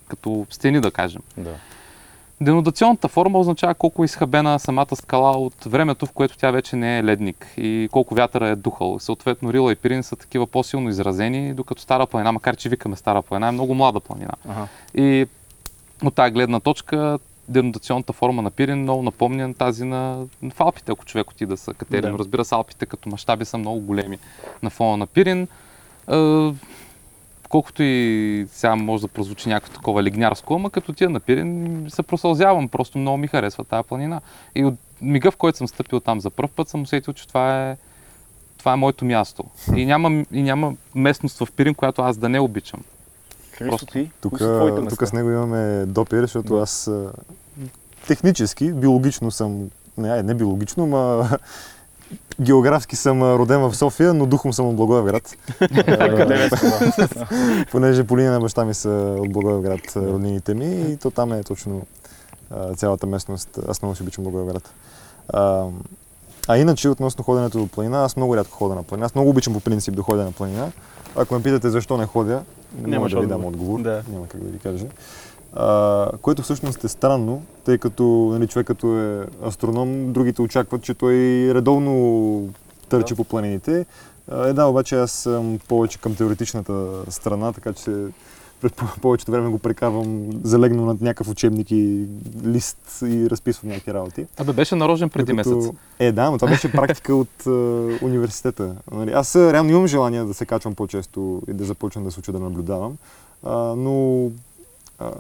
[0.07, 1.21] като стени, да кажем.
[1.37, 1.53] Да.
[2.43, 6.99] Денудационната форма означава колко е изхабена самата скала от времето, в което тя вече не
[6.99, 8.99] е ледник и колко вятъра е духал.
[8.99, 13.21] Съответно, Рила и Пирин са такива по-силно изразени, докато Стара планина, макар че викаме Стара
[13.21, 14.32] планина, е много млада планина.
[14.49, 14.67] Ага.
[14.95, 15.27] И
[16.03, 21.06] от тази гледна точка денудационната форма на Пирин много напомня тази на, в Алпите, ако
[21.06, 22.01] човек отида са катерим.
[22.01, 22.12] Да.
[22.12, 22.17] Да.
[22.17, 24.17] Разбира се, Алпите като мащаби са много големи
[24.63, 25.47] на фона на Пирин.
[27.53, 32.03] Колкото и сега може да прозвучи някакво такова лигнярско, ама като тия на Пирин се
[32.03, 34.21] просълзявам, просто много ми харесва тази планина.
[34.55, 37.69] И от мига, в който съм стъпил там за първ път, съм усетил, че това
[37.69, 37.77] е,
[38.57, 39.43] това е моето място.
[39.75, 42.79] И няма, и няма местност в Пирин, която аз да не обичам.
[43.51, 44.11] Христо, Просто ти?
[44.21, 44.39] Тук,
[44.89, 46.61] тук с него имаме допир, защото Да.
[46.61, 46.91] аз
[48.07, 51.29] технически, биологично съм, не, не биологично, ма
[52.41, 55.35] географски съм роден в София, но духом съм от Благоевград.
[55.59, 57.07] Къде е това?
[57.71, 58.89] Понеже по линия на баща ми са
[59.19, 61.81] от Благоевград роднините ми и то там е точно
[62.75, 63.59] цялата местност.
[63.67, 64.69] Аз много си обичам Благоевград.
[66.47, 69.05] А, иначе, относно ходенето до планина, аз много рядко ходя на планина.
[69.05, 70.71] Аз много обичам по принцип да ходя на планина.
[71.15, 72.41] Ако ме питате защо не ходя,
[72.75, 73.81] няма Нямаш да ви дам отговор.
[73.81, 74.03] Да.
[74.11, 74.85] Няма как да ви кажа.
[75.55, 80.93] А, което всъщност е странно, тъй като нали, човек като е астроном, другите очакват, че
[80.93, 81.13] той
[81.53, 82.49] редовно
[82.89, 83.17] търчи Да.
[83.17, 83.85] по планините.
[84.31, 86.73] А, Е, да, обаче аз съм повече към теоретичната
[87.09, 87.91] страна, така че
[88.61, 90.07] през повечето време го прекарвам
[90.43, 92.05] залегнал над някакъв учебник и
[92.45, 94.25] лист и разписвам някакви работи.
[94.37, 95.71] Абе, беше нарожен преди Докато- месец.
[95.99, 97.51] Е, да, но това беше практика от а,
[98.01, 98.75] университета.
[98.91, 102.31] Нали, Аз реално имам желание да се качвам по-често и да започвам да се уча
[102.31, 102.97] да наблюдавам,
[103.43, 104.25] а, но
[104.99, 105.11] а,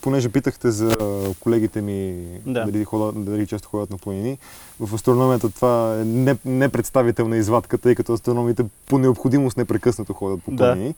[0.00, 0.96] понеже питахте за
[1.40, 2.64] колегите ми, Да.
[2.64, 4.38] дали, ходят, дали често ходят на планини,
[4.80, 10.50] в астрономията това е не, непредставителна извадка, тъй като астрономите по необходимост непрекъснато ходят по
[10.50, 10.56] Да.
[10.56, 10.94] планини.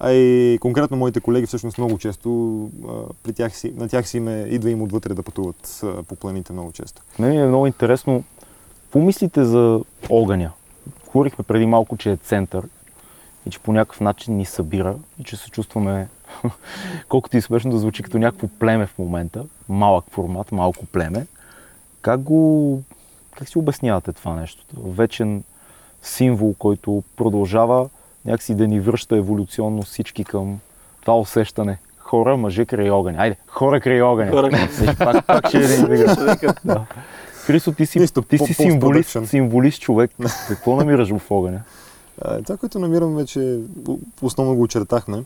[0.00, 4.16] А и конкретно моите колеги всъщност много често, а, при тях си, на тях си
[4.16, 7.02] им е, идва им отвътре да пътуват а, по планините много често.
[7.18, 8.24] Мен ми е много интересно.
[8.82, 9.80] Какво мислите за
[10.10, 10.50] огъня?
[11.06, 12.68] Говорихме преди малко, че е център
[13.46, 16.08] и че по някакъв начин ни събира и че се чувстваме,
[17.08, 21.26] колкото и смешно да звучи, като някакво племе в момента, малък формат, малко племе.
[22.02, 22.82] Как го,
[23.38, 24.64] как си обяснявате това нещо?
[24.76, 25.42] Вечен
[26.02, 27.88] символ, който продължава
[28.24, 30.60] някакси да ни връща еволюционно всички към
[31.00, 31.78] това усещане.
[31.98, 33.18] Хора, мъже край огъня.
[33.18, 34.30] Айде, хора край огъня.
[34.30, 34.68] Хора.
[34.80, 36.06] Виж, пак, пак ще е един.
[36.64, 36.86] Да.
[37.32, 40.10] Христо, ти си, Нищо, ти си символист, символист човек.
[40.48, 41.60] Какво намираш в огъня?
[42.44, 45.22] Това, което намирам вече, о- основно го очертахме.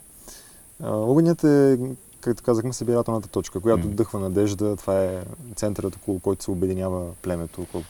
[0.83, 1.79] Огънят е,
[2.21, 3.93] както казахме, събирателната точка, която Мгм.
[3.93, 4.77] вдъхва надежда.
[4.77, 5.23] Това е
[5.57, 7.85] центърът, около който се обединява племето, около,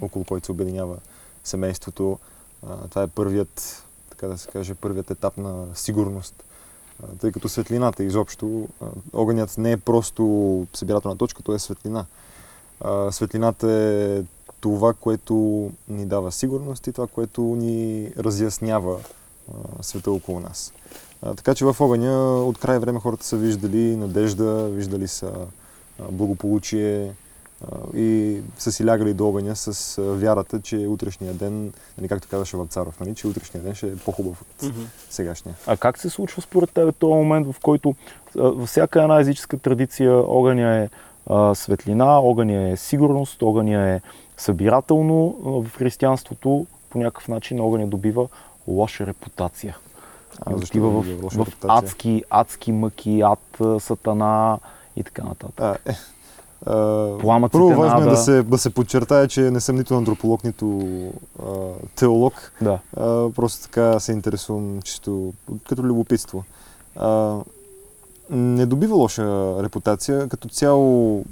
[0.00, 0.96] около който се обединява
[1.44, 2.18] семейството.
[2.90, 6.44] Това е първият, така да се каже, първият етап на сигурност.
[7.20, 8.68] Тъй като светлината изобщо,
[9.12, 12.06] огънят не е просто събирателна точка, то е светлина.
[13.10, 14.22] Светлината е
[14.60, 15.34] това, което
[15.88, 18.98] ни дава сигурност и това, което ни разяснява
[19.80, 20.72] света около нас.
[21.22, 25.32] А, така че в огъня от край време хората са виждали надежда, виждали са
[26.10, 27.12] благополучие
[27.72, 32.56] а, и са си лягали до огъня с вярата, че утрешния ден, нали, както казваше
[32.56, 34.72] Вапцаров, нали, че утрешния ден ще е по-хубав от
[35.10, 35.54] сегашния.
[35.66, 37.94] А как се случва според тебе този момент, в който
[38.34, 40.88] във всяка една езическа традиция огъня е
[41.26, 44.00] а, светлина, огъня е сигурност, огъня е
[44.36, 45.36] събирателно.
[45.42, 48.28] В християнството по някакъв начин огъня добива
[48.68, 49.76] лоша репутация.
[50.56, 51.68] Защо в, в репутация?
[51.68, 54.58] адски, адски мъки, ад, сатана
[54.96, 55.60] и така нататък.
[55.60, 55.76] А,
[56.66, 60.44] е, Пламъците първо важно е да се, да се подчертая, че не съм нито антрополог,
[60.44, 60.88] нито
[61.42, 61.44] а,
[61.94, 62.52] теолог.
[62.62, 62.78] Да.
[62.96, 65.32] А, просто така се интересувам чисто
[65.68, 66.44] като любопитство.
[66.96, 67.38] А,
[68.30, 70.28] не добива лоша репутация.
[70.28, 71.24] Като цяло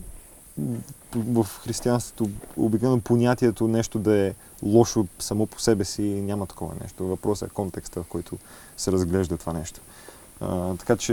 [1.16, 7.06] в християнството обикновено понятието нещо да е лошо само по себе си няма такова нещо.
[7.06, 8.38] Въпросът е контекста, в който
[8.76, 9.80] се разглежда това нещо.
[10.40, 11.12] А, така че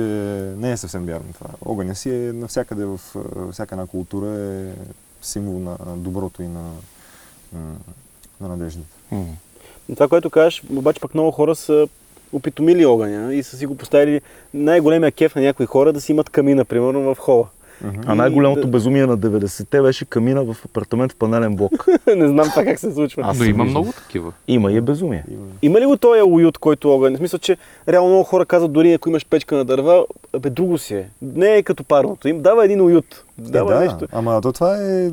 [0.58, 1.50] не е съвсем вярно това.
[1.66, 3.00] Огъня си е навсякъде в
[3.52, 4.74] всяка една култура е
[5.22, 6.72] символ на доброто и на,
[8.42, 8.88] на надеждата.
[9.12, 9.26] М.
[9.96, 11.88] Това, което кажеш, обаче пък много хора са
[12.34, 14.22] опитомили огъня и са си го поставили
[14.54, 17.48] най-големия кеф на някои хора да си имат камина, примерно в хола.
[18.06, 21.72] А най-голямото безумие на 90-те беше камина в апартамент в панелен блок.
[22.16, 23.24] не знам това как се случва.
[23.26, 24.32] Аз Но има много такива.
[24.48, 25.24] Има и е безумие.
[25.32, 25.46] Има.
[25.62, 27.14] Има ли го този уют, който е огън?
[27.14, 27.58] В смисъл, че
[27.90, 30.06] реално много хора казват, дори ако имаш печка на дърва,
[30.40, 31.10] бе, друго си е.
[31.22, 32.28] Не е като парното.
[32.28, 33.23] Им дава един уют.
[33.38, 34.08] Дава е, да, нещо.
[34.12, 35.12] ама то това е...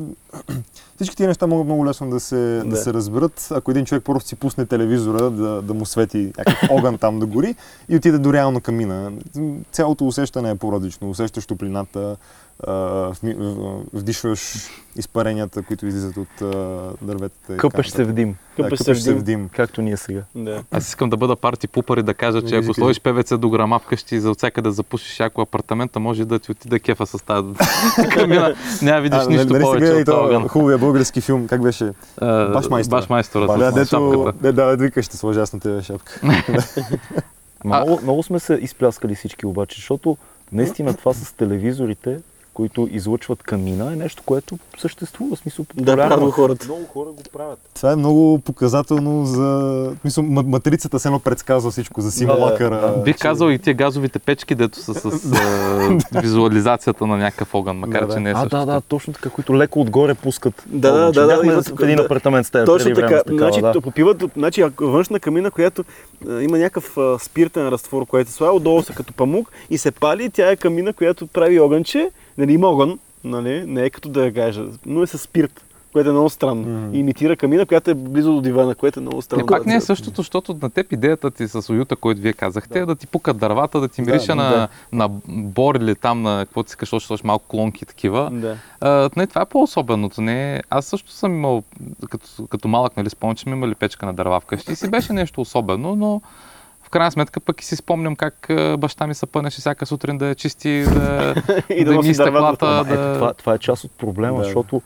[0.95, 2.65] Всички тия неща могат много лесно да се, да.
[2.65, 2.77] Да.
[2.77, 6.97] се разберат, ако един човек просто си пусне телевизора да, да му свети някакъв огън
[6.97, 7.55] там да гори
[7.89, 9.11] и отиде до реално камина.
[9.71, 11.09] Цялото усещане е по-различно.
[11.09, 12.15] Усещаш топлината,
[13.93, 16.29] вдишваш изпаренията, които излизат от
[17.01, 17.57] дърветата.
[17.57, 18.50] така се в нататък.
[18.57, 19.49] Дим, Да, къпеш в дим.
[19.49, 20.21] както ние сега.
[20.35, 20.63] Да.
[20.71, 23.79] Аз искам да бъда парти пупър и да кажа, че ако сложиш певеца до грама
[23.79, 27.47] вкъщи и за отсяка да запушиш някой апартамента, може да ти отида кефа с тази
[28.11, 28.55] камина.
[28.81, 30.47] Няма да видиш А, нищо нали повече от огън.
[30.47, 31.91] хубавия български филм, как беше?
[32.53, 32.99] Башмайстора.
[32.99, 36.19] Башмайстора Да, дето, да, да, вика, ще сложа аз на тебе шапка.
[37.65, 40.17] Много, много сме се изпляскали всички обаче, защото
[40.51, 42.19] наистина това с телевизорите,
[42.53, 45.35] които излъчват камина, е нещо, което съществува.
[45.35, 46.65] В смисъл, Да, правилно хората.
[46.65, 47.59] Много хора го правят.
[47.75, 49.41] Това е много показателно за...
[49.41, 52.93] В смисъл, ма- матрицата се едно предсказва всичко за симулакъра.
[52.97, 57.77] Бих че- казал и тия газовите печки, дето са с а, визуализацията на някакъв огън,
[57.77, 58.19] макар Да, че да.
[58.19, 58.57] не е А, също.
[58.57, 60.63] да, да, точно така, които леко отгоре пускат.
[60.67, 62.03] Да, да, да, да, имат- в един да.
[62.03, 63.21] апартамент с теб Точно така.
[63.27, 63.71] Значи, да.
[63.71, 63.81] да.
[63.81, 65.83] попиват, значи, ако външна камина, която
[66.29, 69.91] а, има някакъв а, спиртен разтвор, който се слага, отдолу са като памук и се
[69.91, 74.25] пали, тя е камина, която прави огънче, нали, има огън, нали, не е като да
[74.25, 76.61] я кажа, но е с спирт, което е много странно.
[76.61, 76.95] Мгм.
[76.95, 79.43] И имитира камина, която е близо до дивана, което е много странно.
[79.43, 82.33] И пак не е да, същото, защото на теб идеята ти с уюта, който вие
[82.33, 84.67] казахте, е да ти пукат дървата, да ти Да, мирише да, на, да.
[84.91, 88.29] на бор или там на какво ти кажеш, сложиш малко клонки такива.
[88.31, 88.57] Да.
[88.81, 90.21] А, не, това е по-особеното.
[90.21, 91.63] Не, аз също съм имал,
[92.09, 95.13] като, като малък, нали, спомням, че сме имали печка на дърва вкъщи и си беше
[95.13, 96.21] нещо особено, но
[96.91, 100.35] крайна сметка пък и си спомням как баща ми се пънеше всяка сутрин да я
[100.35, 101.35] чисти, да,
[101.69, 102.93] И да да ми стъклата, да...
[102.93, 104.43] Ето, това, това е част от проблема, Да.
[104.43, 104.81] защото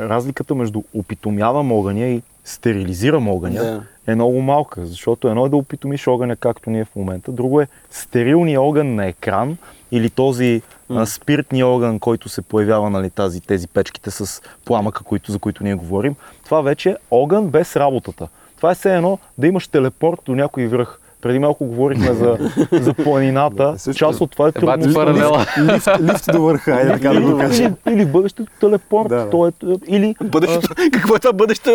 [0.00, 3.82] разликата между опитомявам огъня и стерилизирам огъня Да.
[4.12, 7.68] е много малка, защото едно е да опитомиш огъня, както ние в момента, друго е
[7.90, 9.56] стерилния огън на екран
[9.92, 15.32] или този а, спиртния огън, който се появява, нали, тази, тези печките с пламъка, които,
[15.32, 16.14] за които ние говорим.
[16.44, 18.28] Това вече е огън без работата.
[18.56, 20.99] Това е все едно да имаш телепорт до някой връх.
[21.20, 22.38] Преди малко говорихме за,
[22.72, 23.56] за планината.
[23.64, 23.98] Да, също.
[23.98, 24.94] Част от това е Е, трудността.
[24.94, 25.46] паралела.
[25.64, 27.74] Лифт, лифт до върха, айде така да го кажем.
[27.86, 29.08] Или, или бъдещето телепорт.
[29.08, 29.30] Да, да.
[29.30, 29.52] То е,
[29.88, 30.68] или, Бъдещето.
[30.92, 31.70] Какво е това бъдеще,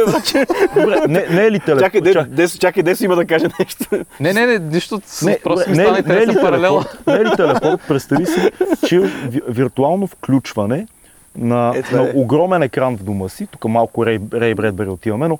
[1.07, 1.79] не, не е ли телепорт?
[1.81, 3.85] Чакай, де- Чак- Десо, чакай, Десо има да каже нещо.
[4.19, 6.83] Не, не, не, нищо, Не, просто ми не, не, не, е ли паралела.
[6.83, 7.07] телепорт?
[7.07, 7.81] Не е ли телепорт?
[7.87, 8.51] Представи си,
[8.87, 10.87] че ви- виртуално включване
[11.37, 12.11] на, Е, на е.
[12.15, 15.39] огромен екран в дома си, тук малко Рей, Рей Бредбери отиваме, но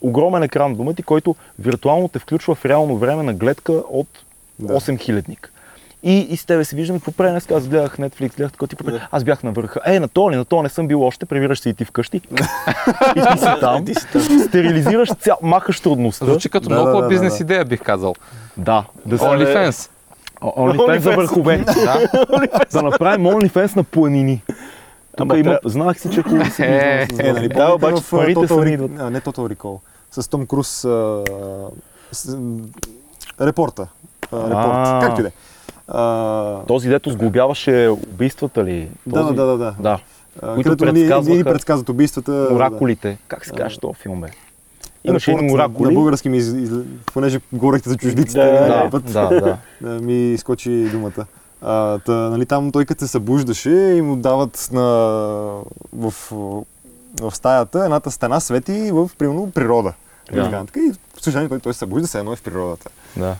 [0.00, 4.08] огромен екран в дома ти, който виртуално те включва в реално време на гледка от
[4.58, 4.74] Да.
[4.74, 5.52] 8 хилядник.
[6.02, 7.50] И, и с тебе се виждаме, какво правя днес?
[7.50, 8.84] Аз гледах Netflix, гледах такова типа.
[9.10, 9.80] Аз бях на върха.
[9.86, 12.16] Е, на то ли, на то не съм бил още, прибираш се и ти вкъщи.
[13.16, 13.84] и ти си там,
[14.48, 16.24] стерилизираш цял, махаш трудността.
[16.24, 17.44] Звучи като Да, много да, да, бизнес да.
[17.44, 18.14] идея, бих казал.
[18.56, 19.90] Да, да OnlyFans.
[20.40, 21.56] OnlyFans за върхове.
[21.58, 22.08] да.
[22.72, 24.42] да направим OnlyFans на планини.
[25.16, 28.40] Тук има, трябва- знах си, че хубаво се Е, Е, нали, да, обаче в парите
[28.40, 28.90] Total, сами Re- идват.
[28.90, 29.78] не Total Recall,
[30.12, 31.24] с Том Круз а,
[32.12, 32.58] с, м,
[33.40, 33.86] репорта.
[34.32, 35.32] А, репорт, както и да е.
[36.66, 38.88] Този, дето сглобяваше убийствата ли?
[39.06, 39.74] Да, да, да, да.
[39.80, 39.98] да.
[40.54, 42.48] които ни, ни, ни предсказваха предсказват убийствата.
[42.52, 43.18] Оракулите.
[43.28, 44.26] Как се казваш този филм, бе?
[45.04, 45.88] Имаше един на- оракули.
[45.88, 46.42] На български ми,
[47.06, 49.90] понеже говорихте за чуждиците, Да, да, Да, път, да, да.
[50.00, 51.26] ми изкочи думата.
[51.62, 54.82] А, та, нали, там той като се събуждаше и му дават на,
[55.92, 56.14] в,
[57.20, 59.92] в стаята едната стена свети в примерно природа.
[60.32, 60.64] Да.
[60.76, 62.90] И в съжаление той, той се събужда се едно е в природата.
[63.16, 63.36] да.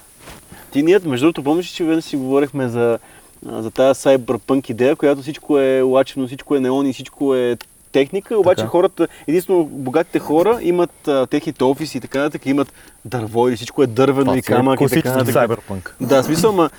[0.72, 2.98] Ти ние, между другото, помниш, че веднъж си говорихме за,
[3.46, 7.56] за тази сайбърпънк идея, която всичко е лачено, всичко е неон и всичко е
[7.92, 8.68] техника, обаче Така.
[8.68, 12.72] хората, единствено богатите хора имат а, техните офиси и така нататък, имат
[13.04, 15.33] дърво или всичко е дървено и Това си е камък и така нататък.
[15.33, 15.96] сайберпънк.
[16.00, 16.70] Да, смисъл, ма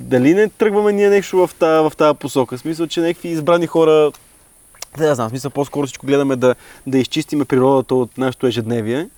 [0.00, 2.58] дали не тръгваме ние нещо в тази, в тази посока?
[2.58, 4.12] Смисъл, че някакви избрани хора,
[4.98, 6.54] да я знам, смисъл по-скоро всичко гледаме да,
[6.86, 9.08] да изчистиме природата от нашето ежедневие,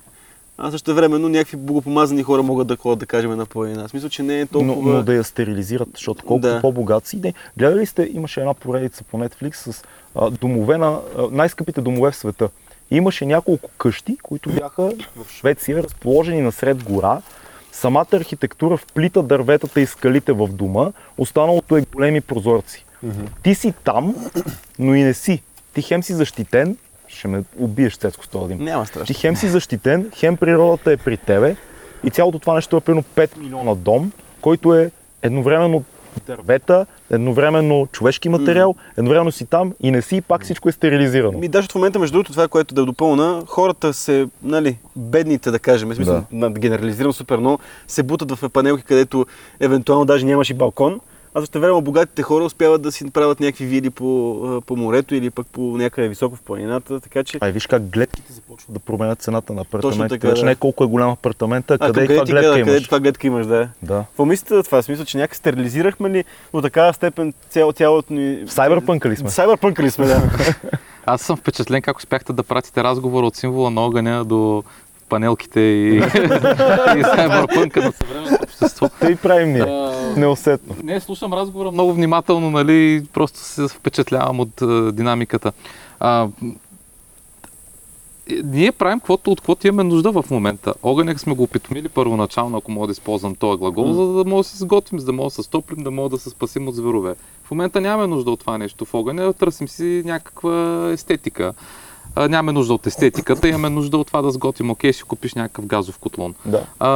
[0.59, 3.47] а също времено някакви богопомазани хора могат да ходят, да кажем, на.
[3.55, 4.95] В смисъл, че не е Но, толкова...
[4.95, 6.61] но да я стерилизират, защото колкото Да.
[6.61, 7.35] по-богат си, не.
[7.57, 12.17] Гледали сте, имаше една поредица по Netflix с а, домове на а, най-скъпите домове в
[12.17, 12.49] света.
[12.91, 14.83] И имаше няколко къщи, които бяха
[15.17, 17.21] в Швеция, разположени насред гора.
[17.81, 22.85] Самата архитектура вплита дърветата и скалите в дома, останалото е големи прозорци.
[23.43, 24.17] Ти си там,
[24.79, 25.43] но и не си.
[25.75, 26.77] Ти хем си защитен,
[27.09, 28.65] ще ме убиеш Цецко с този дим.
[28.65, 29.15] Няма Ти страшно.
[29.19, 31.57] хем си защитен, хем природата е при тебе
[32.05, 34.91] и цялото това нещо е примерно 5 милиона дом, който е
[35.23, 35.85] едновременно
[36.27, 41.39] дървета, едновременно човешки материал, едновременно си там и не си и пак всичко е стерилизирано.
[41.39, 45.59] Ми, даже в момента, между другото, това, което да допълна, хората се, нали, бедните, да
[45.59, 46.51] кажем, смисъл, Да.
[46.51, 49.27] генерализирам супер много, се бутат в панелки, където
[49.61, 51.01] евентуално даже нямаш и балкон,
[51.35, 55.15] а също време богатите хора успяват да си направят някакви вили по, а, по морето
[55.15, 57.39] или пък по някъде високо в планината, така че...
[57.41, 60.09] Ай, виж как гледките започват да променят цената на апартамента.
[60.15, 60.47] така, Вече да.
[60.47, 62.69] не е колко е голям апартамента, А, къде и към каква гледка гледа, имаш.
[62.69, 63.69] къде каква гледка имаш, да.
[63.83, 64.05] Да.
[64.09, 64.83] Какво мислите за това?
[64.83, 68.45] Смисъл, че някак стерилизирахме ли до такава степен цяло, цялото ни...
[68.47, 69.31] Сайбърпънка ли сме?
[69.31, 70.23] Сайбърпънка ли сме, да.
[71.07, 74.65] Аз съм впечатлен как успяхте да пратите разговора от символа на огъня до
[75.11, 75.97] панелките и,
[76.99, 78.89] и сайбърпънка на съвременното общество.
[79.01, 79.63] Тъй правим ние.
[79.63, 80.77] А, Неусетно.
[80.83, 85.53] Не, слушам разговора много внимателно, нали, просто се впечатлявам от а, динамиката.
[86.01, 86.29] А,
[88.31, 90.75] е, ние правим каквото, от каквото имаме нужда в момента.
[90.83, 94.51] Огънек сме го опитомили първоначално, ако мога да използвам този глагол, за да може да
[94.51, 97.15] се сготвим, за да може да се стоплим, да може да се спасим от зверове.
[97.45, 101.55] В момента нямаме нужда от това нещо в огъня, търсим си някаква естетика.
[102.15, 104.71] А, нямаме нужда от естетиката, имаме нужда от това да сготвим.
[104.71, 106.35] Окей, ще купиш някакъв газов котлон.
[106.47, 106.67] Да.
[106.79, 106.89] А,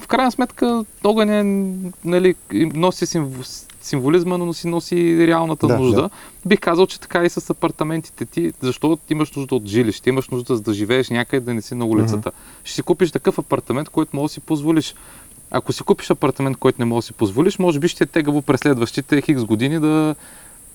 [0.00, 1.44] в крайна сметка, огъня
[2.04, 6.02] нали, носи симв- символизма, но си носи реалната Да, нужда.
[6.02, 6.10] да.
[6.46, 10.60] Бих казал, че така и с апартаментите ти, защото имаш нужда от жилище, имаш нужда
[10.60, 12.32] да живееш някъде, да не си на улицата.
[12.64, 14.94] Ще си купиш такъв апартамент, който може да си позволиш.
[15.50, 18.42] Ако си купиш апартамент, който не може да си позволиш, може би ще е тегаво
[18.42, 20.14] през следващите хикс години да,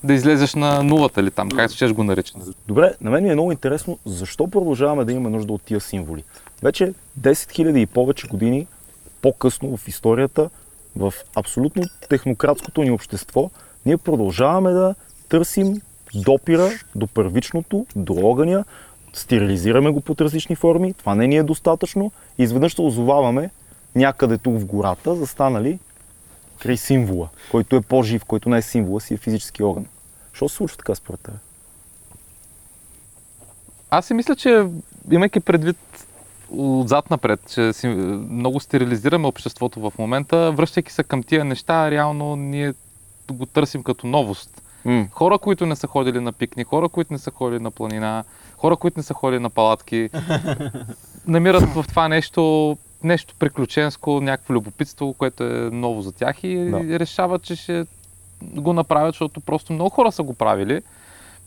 [0.03, 2.33] да излезеш на нулата или там, как ще го наречеш.
[2.67, 6.23] Добре, на мен ми е много интересно, защо продължаваме да имаме нужда от тия символи.
[6.63, 8.67] Вече 10 000 и повече години
[9.21, 10.49] по-късно в историята,
[10.95, 13.49] в абсолютно технократското ни общество,
[13.85, 14.95] ние продължаваме да
[15.29, 15.81] търсим
[16.15, 18.65] допира до първичното, до огъня,
[19.13, 23.49] стерилизираме го под различни форми, това не ни е достатъчно и изведнъж се озоваваме
[23.95, 25.79] някъде тук в гората, застанали
[26.61, 29.85] край символа, който е по-жив, който не е символа, си е физически огън.
[30.33, 31.33] Що се случва така според теб?
[33.89, 34.65] Аз си мисля, че
[35.11, 35.77] имайки предвид
[36.57, 42.35] отзад напред, че си, много стерилизираме обществото в момента, връщайки се към тия неща, реално
[42.35, 42.73] ние
[43.31, 44.61] го търсим като новост.
[44.85, 45.07] М.
[45.11, 48.23] Хора, които не са ходили на пикник, хора, които не са ходили на планина,
[48.57, 50.09] хора, които не са ходили на палатки,
[51.27, 56.99] намират в това нещо нещо приключенско, някакво любопитство, което е ново за тях и Да.
[56.99, 57.85] решават, че ще
[58.43, 60.81] го направят, защото просто много хора са го правили.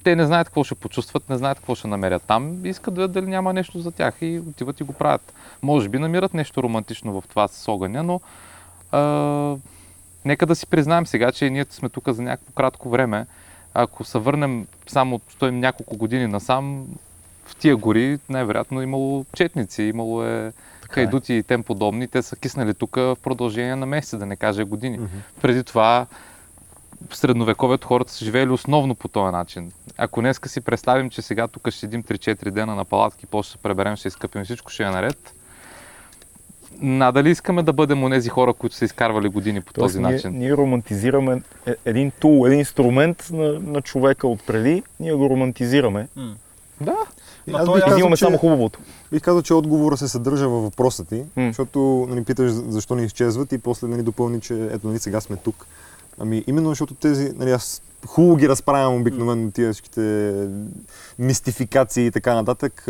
[0.04, 3.12] Те не знаят какво ще почувстват, не знаят какво ще намерят там искат да видят
[3.12, 5.34] дали няма нещо за тях и отиват и го правят.
[5.62, 8.20] Може би намират нещо романтично в това с огъня, но
[8.92, 9.56] а,
[10.24, 13.26] нека да си признаем сега, че ние сме тук за някакво кратко време.
[13.74, 16.86] Ако се върнем само стоим няколко години насам,
[17.46, 20.52] в тия гори най-вероятно е имало четници, имало е
[20.96, 21.04] е.
[21.04, 22.08] хайдути и тем подобни.
[22.08, 24.98] Те са киснали тук в продължение на месеци, да не кажа години.
[25.42, 26.06] Преди това
[27.10, 29.72] в средновековието хората са живеели основно по този начин.
[29.98, 33.52] Ако днеска си представим, че сега тук ще седим 3-4 дена на палатки, после ще
[33.58, 35.34] се преберем, ще изкъпим всичко, ще е наред.
[36.80, 40.38] Надали искаме да бъдем онези хора, които са изкарвали години по Тоест, този ние, начин?
[40.38, 46.08] ние романтизираме е- един тул, един инструмент на, на човека отпреди, ние го романтизираме.
[46.80, 46.96] Да.
[47.46, 48.78] Ма той е- взимаме само хубавото.
[49.12, 51.46] Бих казал, че отговора се съдържа във въпроса ти, М.
[51.48, 55.36] защото нали, питаш защо не изчезват и после нали, допълни, че ето нали, сега сме
[55.36, 55.66] тук.
[56.18, 60.34] Ами именно защото тези, нали, аз хубаво ги разправям обикновено тия всичките
[61.18, 62.82] мистификации и така нататък,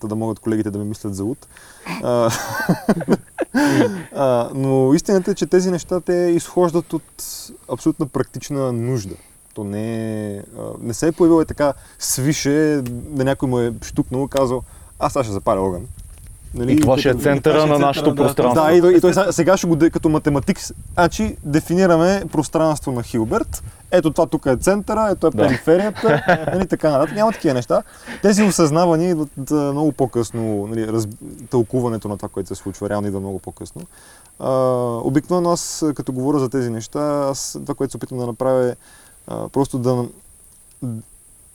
[0.00, 1.46] та да могат колегите да ми мислят за луд.
[4.54, 7.24] Но истината е, че тези неща те изхождат от
[7.72, 9.14] абсолютно практична нужда.
[9.56, 10.42] То не,
[10.80, 14.62] не се е появило е така свише, да някой му е штукнал и казал,
[14.98, 15.86] аз сега ще запаля огън.
[16.54, 18.64] Нали, И това ще е центъра е на нашето да, пространство.
[18.64, 20.58] да, и той, и той сега- ще го като математик.
[20.94, 23.62] Значи, дефинираме пространство на Хилберт.
[23.90, 25.36] Ето това тук е центъра, ето е Да.
[25.36, 26.22] периферията,
[26.54, 27.14] нали, така нататък.
[27.14, 27.82] Няма такива неща.
[28.22, 31.08] Тези осъзнавания идват много по-късно, нали, раз,
[31.50, 33.82] тълкуването на това, което се случва, реално идва много по-късно.
[34.38, 34.50] А,
[35.02, 38.76] обикновено аз, като говоря за тези неща, аз това, което се опитвам да направя е
[39.26, 40.04] а, просто да,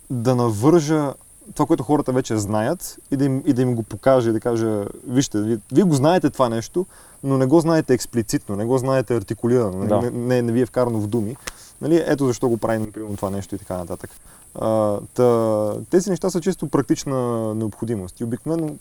[0.10, 1.14] да навържа
[1.56, 4.40] това, което хората вече знаят и да им, и да им го покажа и да
[4.40, 6.86] кажа, вижте, вие, вие го знаете това нещо,
[7.24, 9.88] но не го знаете експлицитно, не го знаете артикулирано?
[9.88, 10.02] Да.
[10.02, 11.36] не, не, не ви е вкарано в думи.
[11.82, 12.04] Нали?
[12.08, 14.10] Ето защо го правим, примерно, това нещо и така нататък.
[14.56, 18.20] А, та, тези неща са чисто практична необходимост.
[18.20, 18.76] И обикновено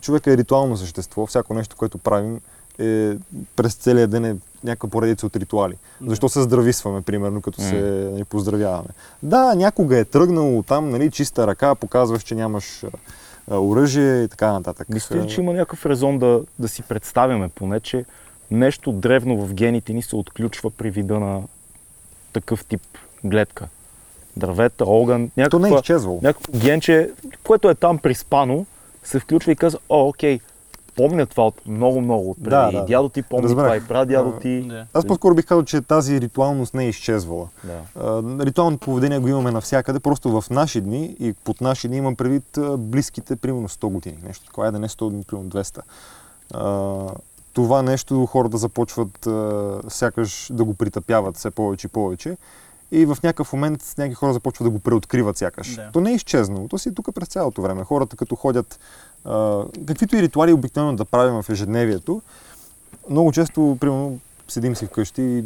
[0.00, 1.26] човек е ритуално същество.
[1.26, 2.40] Всяко нещо, което правим,
[2.78, 3.16] е
[3.56, 5.74] през целия ден е някаква поредица от ритуали.
[6.00, 6.10] Да.
[6.10, 7.74] Защо се здрависваме, примерно, като се
[8.12, 8.88] нали, поздравяваме?
[9.22, 12.84] Да, някога е тръгнало там, нали, чиста ръка, показваш, че нямаш
[13.50, 14.88] оръжие и така нататък.
[14.88, 18.04] Мисля че има някакъв резон да, да си представяме поне, че
[18.50, 21.42] нещо древно в гените ни се отключва при вида на
[22.32, 22.82] такъв тип
[23.24, 23.68] гледка?
[24.36, 26.20] Дървета, огън, То не е някаква, изчезвало.
[26.22, 27.10] някакво генче,
[27.42, 28.66] което е там приспано,
[29.04, 30.40] се включва и казва, о, окей,
[30.98, 32.50] помня това от много-много отпреди.
[32.50, 32.84] Да, И да.
[32.84, 33.66] дядо ти помни Разбрах.
[33.66, 34.62] това, и прадядо ти.
[34.62, 34.86] Да.
[34.94, 37.48] Аз по-скоро бих казал, че тази ритуалност не е изчезвала.
[37.64, 37.80] Да.
[38.00, 42.16] А, ритуалното поведение го имаме навсякъде, просто в наши дни и под наши дни имам
[42.16, 44.18] предвид близките, примерно 100 години.
[44.26, 45.80] Нещо такова, айде не 100, но примерно 200.
[46.54, 47.14] А,
[47.52, 52.36] това нещо хората започват а, сякаш да го притъпяват все повече и повече.
[52.92, 55.74] И в някакъв момент някакви хора започват да го преоткриват сякаш.
[55.74, 55.90] Да.
[55.92, 57.84] То не е изчезнало, то си е тук през цялото време.
[57.84, 58.78] Хората като ходят,
[59.86, 62.22] каквито и ритуали обикновено да правим в ежедневието,
[63.10, 65.44] много често, примерно, седим си вкъщи,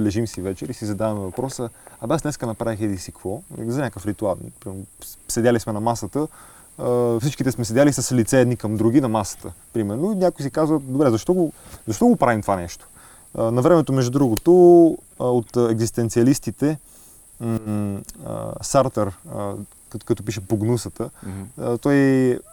[0.00, 1.68] лежим си вечер и си задаваме въпроса,
[2.00, 4.36] абе аз днеска направих еди си какво, за някакъв ритуал.
[5.28, 6.28] Седяли сме на масата,
[7.20, 10.78] всичките сме седяли с лице едни към други на масата, примерно, и някой си казва,
[10.78, 11.52] добре, защо го,
[11.86, 12.86] защо го правим това нещо?
[13.34, 14.52] На времето, между другото,
[15.18, 16.78] от екзистенциалистите,
[18.62, 19.18] Сартър,
[19.90, 21.10] като, като пише по гнусата,
[21.58, 21.94] а, той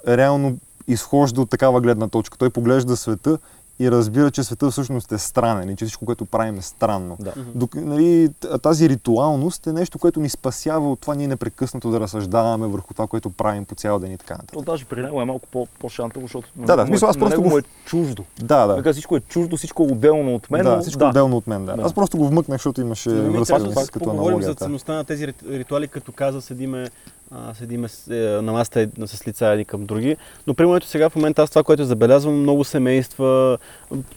[0.07, 0.57] реално
[0.87, 2.37] изхожда от такава гледна точка.
[2.37, 3.37] Той поглежда света
[3.79, 7.17] и разбира, че света всъщност е странен и че всичко, което правим е странно.
[7.19, 7.33] Да.
[7.55, 8.29] Док, нали,
[8.61, 13.07] тази ритуалност е нещо, което ни спасява от това ние непрекъснато да разсъждаваме върху това,
[13.07, 14.53] което правим по цял ден и така нататък.
[14.53, 17.11] То даже при него е малко по- по-шантово, защото на Да, да, смисъл, му е-
[17.11, 18.23] аз на просто него го- е чуждо.
[18.39, 18.75] Да, да.
[18.75, 20.63] Така всичко е чуждо, всичко е отделно от мен.
[20.63, 21.05] да, но всичко да.
[21.05, 21.75] отделно от мен, да.
[21.75, 21.81] Да.
[21.81, 24.55] Аз просто го вмъкнах, защото имаше Ами, връзка с като поговорим за аналогията.
[24.55, 26.89] ценността на тези рит- ритуали, като каза, седиме,
[27.31, 30.17] а, седиме с, е, на масата е, с лица едни към други.
[30.47, 33.57] Но примерно сега в момента аз това, което забелязвам, много семейства,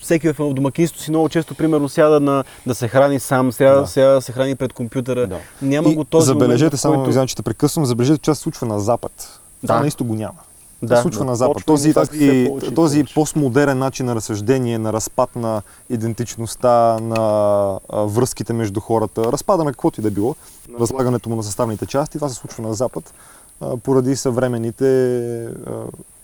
[0.01, 3.75] всеки в в домакинството си много често, примерно, сяда на, да се храни сам, сега,
[3.75, 3.87] Да.
[3.87, 5.27] сега да се храни пред компютъра.
[5.27, 5.39] Да.
[5.63, 7.11] Няма И го този забележете, момент, само който...
[7.11, 9.41] извинявам, че те прекъсвам, забележете, че това се случва на запад.
[9.63, 9.81] Това Да.
[9.81, 10.39] на изток го няма.
[10.83, 11.25] Да, се случва да.
[11.25, 11.65] на Запад.
[11.67, 13.15] Този, се този, повече и този повече.
[13.15, 19.71] постмодерен начин на разсъждение, на разпад на идентичността, на а, връзките между хората, разпада на
[19.71, 20.37] каквото и да било,
[20.81, 23.15] разлагането му на съставните части, това се случва на Запад
[23.61, 25.51] а, поради съвременните, а,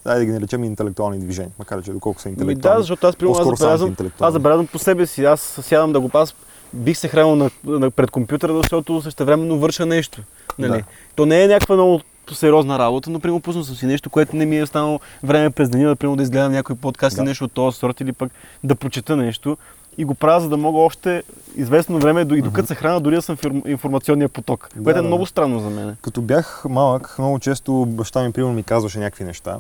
[0.05, 2.77] айде да ги наречем интелектуални движения, макар че доколко са Ми интелектуални.
[2.77, 5.25] да, защото аз, примерно, аз забелязвам, аз забелязвам по себе си.
[5.25, 6.35] Аз сядам да го пас,
[6.73, 10.23] бих се хранил на, на, пред компютъра, защото същевременно върша нещо.
[10.59, 10.79] Нали?
[10.79, 10.85] Да.
[11.15, 12.01] То не е някаква много
[12.35, 15.69] сериозна работа, но примерно пуснал съм си нещо, което не ми е останало време през
[15.69, 17.23] деня, да, примерно, да изгледам някой подкаст Да.
[17.23, 18.33] или нещо от този сорт или пък
[18.65, 19.57] да прочета нещо.
[19.99, 21.23] И го правя, за да мога още
[21.57, 24.69] известно време, и докато се храна, дори да съм в информ- информационния поток.
[24.77, 25.97] Да, което е да, много странно за мен.
[26.03, 29.59] Като бях малък, много често баща ми, примерно, ми казваше някакви неща.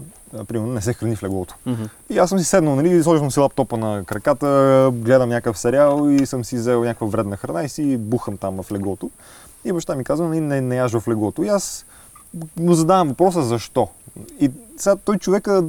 [0.48, 1.54] Примерно, не се храни в леглото.
[2.10, 6.08] И аз съм си седнал, нали, сложил съм си лаптопа на краката, гледам някакъв сериал
[6.10, 9.10] и съм си взел някаква вредна храна и си бухам там в леглото.
[9.64, 11.42] И баща ми казва, нали, не, не яж в леглото.
[11.42, 11.85] И аз
[12.56, 13.88] му задавам въпроса защо.
[14.40, 15.64] И сега той човека,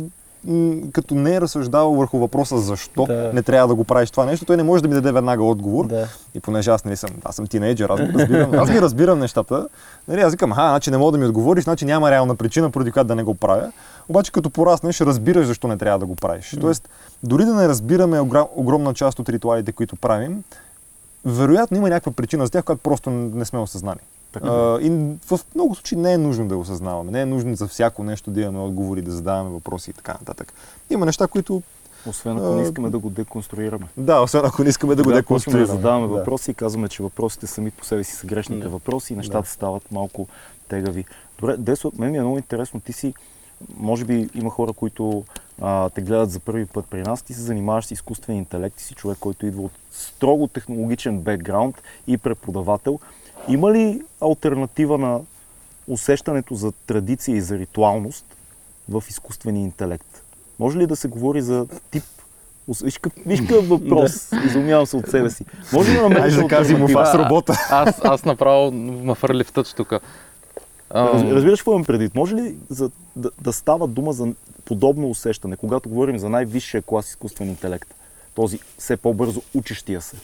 [0.94, 3.32] като не е разсъждавал върху въпроса защо Да.
[3.34, 5.88] не трябва да го правиш това нещо, той не може да ми даде веднага отговор.
[5.88, 6.08] Да.
[6.36, 9.68] И понеже аз, нали, съм, аз съм тинейджър, аз ги разбирам, аз ги разбирам нещата.
[10.08, 12.92] Нали, аз викам, аха, значи не мога да ми отговориш, значи няма реална причина, поради
[12.92, 13.72] която да не го правя.
[14.10, 16.58] Обаче като пораснеш, разбираш защо не трябва да го правиш.
[16.62, 16.90] Тоест,
[17.24, 18.20] дори да не разбираме
[18.56, 20.44] огромна част от ритуалите, които правим,
[21.26, 24.00] вероятно има някаква причина за тях, която просто не сме осъзнали.
[24.36, 24.90] А, и
[25.26, 27.12] в много случаи не е нужно да го осъзнаваме.
[27.12, 30.54] Не е нужно за всяко нещо да имаме отговори, да задаваме въпроси и така нататък.
[30.90, 31.62] Има неща, които,
[32.06, 33.88] Освен ако не искаме да го деконструираме.
[33.98, 35.66] да, освен ако не искаме да го почваме деконструираме.
[35.66, 36.14] да задаваме Да.
[36.14, 38.70] въпроси и казваме, че въпросите сами по себе си са грешните Да.
[38.70, 39.48] въпроси и нещата Да.
[39.50, 40.28] стават малко
[40.68, 41.06] тегави.
[41.40, 42.80] Добре, Десо, мен ми е много интересно.
[42.80, 43.14] Ти си,
[43.78, 45.24] може би има хора, които
[45.62, 47.22] а, те гледат за първи път при нас.
[47.22, 48.76] Ти се занимаваш с изкуствен интелект.
[48.76, 51.76] Ти си човек, който идва от строго технологичен бекграунд
[52.08, 53.00] и преподавател.
[53.48, 55.20] Има ли альтернатива на
[55.88, 58.26] усещането за традиция и за ритуалност
[58.90, 60.24] в изкуствения интелект?
[60.60, 62.04] Може ли да се говори за тип
[62.84, 65.46] Виж как- виж какъв въпрос, изумявам се от себе си.
[65.74, 67.54] Може ли да намериш да кажи му аз работа.
[67.70, 69.94] Аз, аз направо ме фърли в тъч тук.
[70.92, 72.16] Раз, разбираш какво имам предвид?
[72.16, 74.28] Може ли за, да, да става дума за
[74.66, 77.94] подобно усещане, когато говорим за най-висшия клас изкуствен интелект?
[78.38, 80.16] Този все по-бързо учещия се.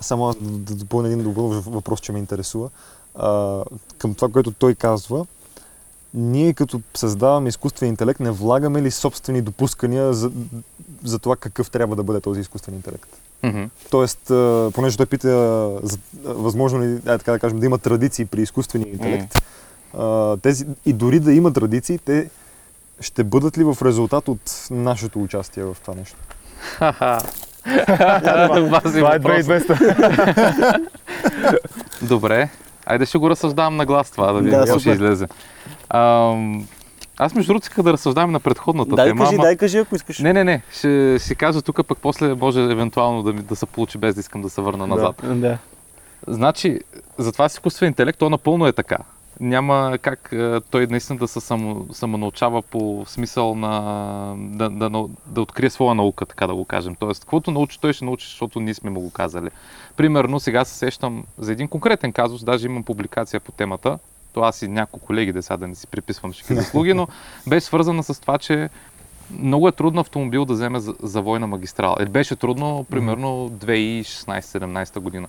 [0.00, 2.70] Само аз да допълня един допълнен въпрос, че ме интересува.
[3.14, 3.62] А,
[3.98, 5.26] към това, което той казва,
[6.14, 10.30] ние като създаваме изкуствен интелект, не влагаме ли собствени допускания за,
[11.04, 13.08] за това какъв трябва да бъде този изкуствен интелект?
[13.42, 13.64] Мгм.
[13.90, 14.20] Тоест,
[14.74, 15.28] понеже той пита,
[15.82, 19.34] за, възможно ли, ай, така да кажем, да има традиции при изкуствения интелект,
[19.98, 22.30] а, тези, и дори да има традиции, те
[23.00, 26.16] ще бъдат ли в резултат от нашето участие в това нещо?
[26.60, 27.18] Ха-ха.
[28.70, 29.36] Бази Това е въпрос.
[29.36, 30.80] 2200.
[32.02, 32.48] Добре.
[32.86, 35.26] Айде ще го разсъждавам на глас това, да видим Да, какво ще излезе.
[35.90, 36.66] Ам,
[37.18, 39.24] аз между другото исках да разсъждавам на предходната Дай тема.
[39.24, 40.18] кажи, ама- дай кажи, ако искаш.
[40.18, 40.62] Не, не, не.
[40.72, 44.20] Ще си кажа тук, пък после може евентуално да, ми, да се получи без да
[44.20, 45.16] искам да се върна назад.
[45.24, 45.58] Да.
[46.26, 46.80] Значи,
[47.18, 48.96] затова с изкуствен интелект, то напълно е така.
[49.40, 54.90] Няма как е, той наистина да се само, самонаучава по смисъл на да, да,
[55.26, 56.94] да, открие своя наука, така да го кажем.
[56.94, 59.48] Тоест, каквото научи, той ще научи, защото ние сме му го казали.
[59.96, 63.98] Примерно, сега се сещам за един конкретен казус, даже имам публикация по темата,
[64.32, 67.08] то аз и няколко колеги, да сега да не си приписвам всички заслуги, но
[67.46, 68.68] беше свързана с това, че
[69.30, 71.96] много е трудно автомобил да вземе за- завой на магистрала.
[72.00, 75.28] Е, беше трудно, примерно 2016-17 година.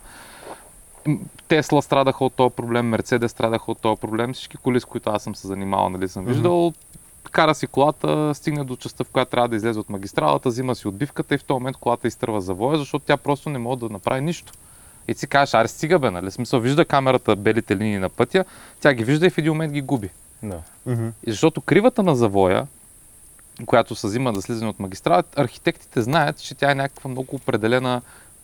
[1.47, 5.23] Тесла страдаха от този проблем, Мерцедес страдаха от този проблем, всички коли, с които аз
[5.23, 6.73] съм се занимавал, нали съм виждал,
[7.31, 10.87] кара си колата, стигне до частта, в която трябва да излезе от магистралата, взима си
[10.87, 14.21] отбивката и в този момент колата изтърва завоя, защото тя просто не може да направи
[14.21, 14.53] нищо.
[15.07, 16.31] И ти си кажеш, аре стига бе, нали?
[16.31, 18.45] Смисъл, вижда камерата белите линии на пътя,
[18.81, 20.09] тя ги вижда и в един момент ги губи.
[20.43, 20.61] Да.
[20.85, 21.07] Мгм.
[21.07, 22.67] И защото кривата на завоя,
[23.65, 28.01] която се взима да слизане от магистрала, архитектите знаят, че тя е някаква много определена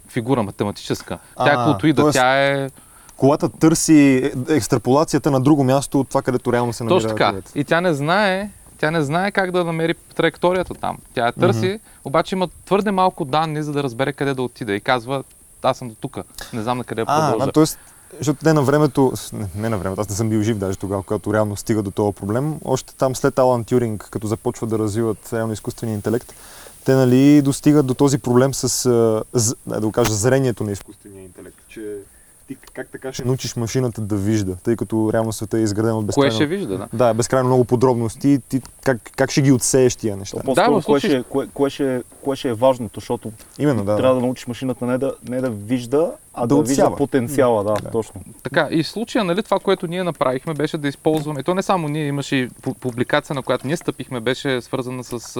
[0.07, 1.17] фигура, математическа.
[1.37, 2.69] Тя А, е колотоида, тоест- тя е
[3.17, 7.29] Колата търси екстраполацията на друго място от това, където реално се намира точно така.
[7.29, 7.51] човекът.
[7.55, 10.97] И тя не знае, тя не знае как да намери траекторията там.
[11.13, 14.75] Тя я търси, обаче има твърде малко данни, за да разбере къде да отиде.
[14.75, 15.23] И казва,
[15.63, 16.17] аз съм до тук,
[16.53, 17.49] не знам на къде да А, продължа.
[17.49, 17.63] а, т.е.
[18.17, 21.03] защото не на времето, не, не на времето, аз не съм бил жив даже тогава,
[21.03, 22.55] когато реално стига до този проблем.
[22.65, 26.33] Още там след Алан Тюринг, като започва да развиват реално изкуствения интелект,
[26.85, 28.89] те нали достигат до този проблем с,
[29.67, 31.57] да, да го кажа, зрението на изкуствения интелект.
[31.67, 31.97] Че
[32.49, 35.97] И как така ще научиш машината да вижда, тъй като реално света е изграден от
[35.97, 36.33] Кое безкрайно...
[36.33, 36.87] ще вижда, да?
[36.93, 38.39] Да, безкрайно много подробности.
[38.49, 40.37] Ти как, как ще ги отсееш тия неща?
[40.37, 43.31] По-скоро, в кое, случай- ще, е- кое, кое, ще, е- кое ще е важното, защото
[43.59, 43.95] Именно, да.
[43.95, 44.19] трябва да.
[44.19, 46.89] да научиш машината не да, не да вижда, а Да да, отсява.
[46.89, 47.91] вижда потенциала, да, Да.
[47.91, 48.21] точно.
[48.43, 51.87] Така, и в случая, нали, това, което ние направихме, беше да използваме, то не само
[51.87, 55.37] ние, имаше и пу- публикация, на която ние стъпихме, беше свързана с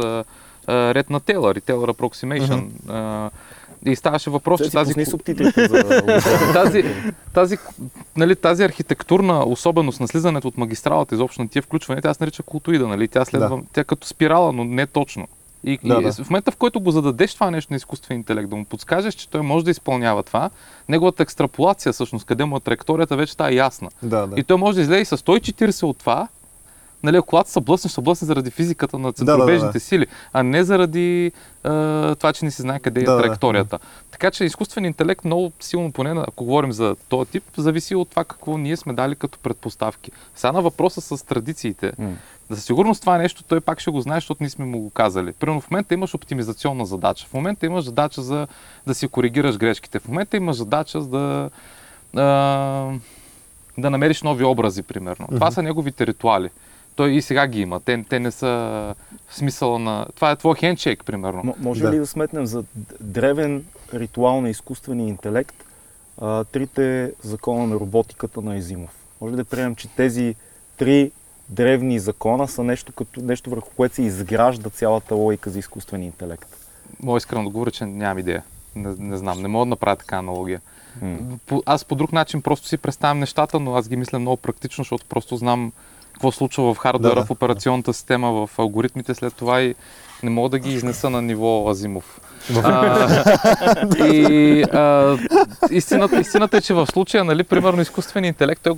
[0.67, 2.67] а, ред на Taylor и Taylor Approximation.
[2.89, 3.29] А,
[3.85, 5.83] и ставаше въпрос, Те че тази, субтитрите за
[6.53, 6.83] тази,
[7.33, 7.57] тази,
[8.17, 12.43] нали, тази архитектурна особеност на слизането от магистралата, изобщо на тия включвания, тя се нарича
[12.43, 13.07] култоида, нали?
[13.07, 15.27] Тя следва, тя е като спирала, но не точно.
[15.63, 16.13] И, Да, и да.
[16.13, 19.29] в момента, в който го зададеш това нещо на изкуствен интелект, да му подскажеш, че
[19.29, 20.49] той може да изпълнява това,
[20.89, 23.89] неговата екстраполация, всъщност, къде му е траекторията, вече става ясна.
[24.03, 24.39] Да, да.
[24.39, 26.27] И той може да излезе и с 140 от това,
[27.03, 29.79] нали, колата са блъсне, ще блъсне заради физиката на да, центробежните да.
[29.79, 31.31] сили, а не заради е,
[32.15, 33.21] това, че не си знае къде е Да, да.
[33.21, 33.79] траекторията.
[34.11, 38.23] Така че изкуствен интелект много силно, поне ако говорим за този тип, зависи от това
[38.23, 40.11] какво ние сме дали като предпоставки.
[40.35, 41.91] Сега на въпроса с традициите.
[42.49, 45.31] За сигурност това нещо той пак ще го знае, защото ние сме му го казали.
[45.31, 47.27] Примерно в момента имаш оптимизационна задача.
[47.27, 48.47] В момента имаш задача за
[48.87, 49.99] да си коригираш грешките.
[49.99, 51.49] В момента имаш задача за да,
[52.15, 52.23] а,
[53.77, 55.27] да намериш нови образи, примерно.
[55.27, 56.49] Това са неговите ритуали.
[56.95, 57.79] Той и сега ги има.
[57.79, 58.47] Те, те не са
[59.27, 60.05] в смисъла на...
[60.15, 61.41] Това е твой хендшейк, примерно.
[61.43, 61.91] М- може Да.
[61.91, 62.63] ли да сметнем за
[63.01, 63.63] древен
[63.93, 65.55] ритуал на изкуствения интелект
[66.21, 68.91] а, трите закона на роботиката на Езимов?
[69.21, 70.35] Може ли да приемем, че тези
[70.77, 71.11] три
[71.49, 76.47] древни закона са нещо, като, нещо върху което се изгражда цялата логика за изкуствения интелект?
[77.03, 78.43] Мога искрено да говоря, че нямам идея.
[78.75, 80.61] Не, не знам, не мога да направя така аналогия.
[81.45, 84.81] По, аз по друг начин просто си представям нещата, но аз ги мисля много практично,
[84.83, 85.71] защото просто знам
[86.13, 87.27] какво случва в хардуера, Да, да.
[87.27, 89.75] в операционната система, в алгоритмите след това и
[90.23, 92.19] не мога да ги изнеса на ниво Азимов.
[92.63, 93.07] А,
[94.05, 95.17] и а,
[95.71, 98.75] истината, истината е, че в случая, нали, примерно изкуственият интелект, той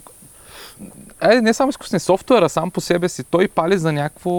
[1.21, 4.31] е, не само изкуствен софтуера, сам по себе си, той пали за някакво,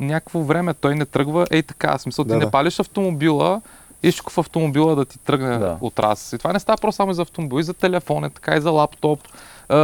[0.00, 3.60] някакво време, той не тръгва, ей така, в смисъл, ти Да, не палиш автомобила,
[4.02, 5.76] искаш в автомобила да ти тръгне Да.
[5.80, 6.32] от раз.
[6.32, 8.60] И това не става просто само и за автомобил, и за телефон, е така и
[8.60, 9.20] за лаптоп.
[9.70, 9.76] А,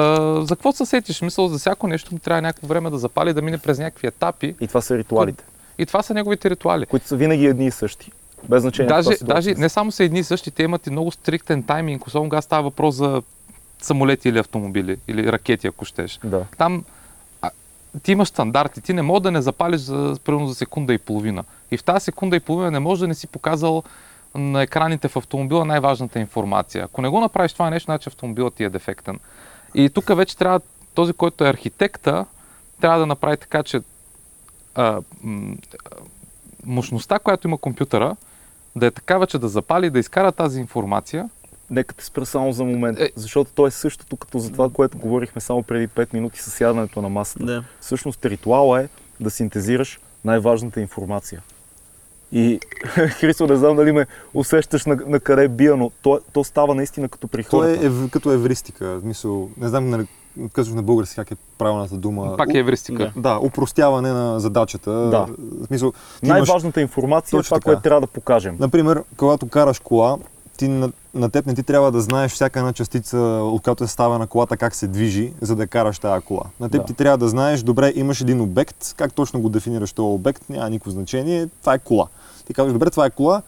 [0.47, 1.23] за какво се сетиш?
[1.23, 4.55] Мисъл, за всяко нещо му трябва някакво време да запали, да мине през някакви етапи.
[4.61, 5.45] И това са ритуалите,
[5.79, 6.87] И това са неговите ритуали.
[6.87, 8.13] които са винаги едни и същи.
[8.49, 8.89] Без значение.
[8.89, 12.31] Даже, даже не само са едни и същи, те имат и много стриктен тайминг, особено
[12.31, 13.23] когато става въпрос за
[13.83, 16.21] самолети или автомобили, или ракети, ако щеш.
[16.25, 16.45] Да.
[16.59, 16.85] Там
[17.43, 17.51] а,
[18.03, 21.45] ти имаш стандарти, ти не можеш да не запалиш за, примерно за секунда и половина.
[21.71, 23.83] И в тази секунда и половина не можеш да не си показал
[24.35, 26.85] на екраните в автомобила най-важната информация.
[26.85, 29.19] Ако не го направиш това нещо, значи автомобилът ти е дефектен.
[29.77, 30.61] И тук вече трябва
[30.95, 32.27] този, който е архитекта,
[32.81, 33.81] трябва да направи така, че
[34.75, 35.57] а, м,
[36.67, 38.17] мощността, която има компютъра,
[38.77, 41.31] да е такава, че да запали, да изкара тази информация.
[41.71, 43.11] Нека те спра само за момент, Е.
[43.17, 47.03] защото то е същото като за това, което говорихме само преди 5 минути с сядането
[47.03, 47.45] на масата.
[47.45, 47.65] Да.
[47.81, 48.89] Всъщност ритуала е
[49.21, 51.43] да синтезираш най-важната информация.
[52.33, 52.61] И
[53.21, 57.09] Христо, не знам дали ме усещаш на, на къде бия, но то, то става наистина
[57.09, 57.87] като при То е хората.
[57.87, 58.87] ев, като евристика.
[58.87, 60.07] в Смисъл, не знам нали,
[60.53, 62.37] казваш на български как е правилната дума.
[62.37, 63.13] Пак е евристика.
[63.17, 63.21] Да.
[63.21, 64.91] Да, упростяване на задачата.
[64.91, 65.27] Да.
[65.63, 67.65] В смисъл, ти имаш, Най-важната информация е това, така.
[67.65, 68.57] което трябва да покажем.
[68.61, 70.17] например, когато караш кола,
[70.57, 73.87] ти на, на теб не ти трябва да знаеш всяка една частица, от която е
[73.87, 76.43] ставена колата, как се движи, за да караш тази кола.
[76.61, 76.87] На теб Да.
[76.87, 80.71] ти трябва да знаеш, добре, имаш един обект, как точно го дефинираш този обект, няма
[80.71, 82.07] никакво значение, това е кола.
[82.47, 83.43] Ти казваш, добре, това е кола,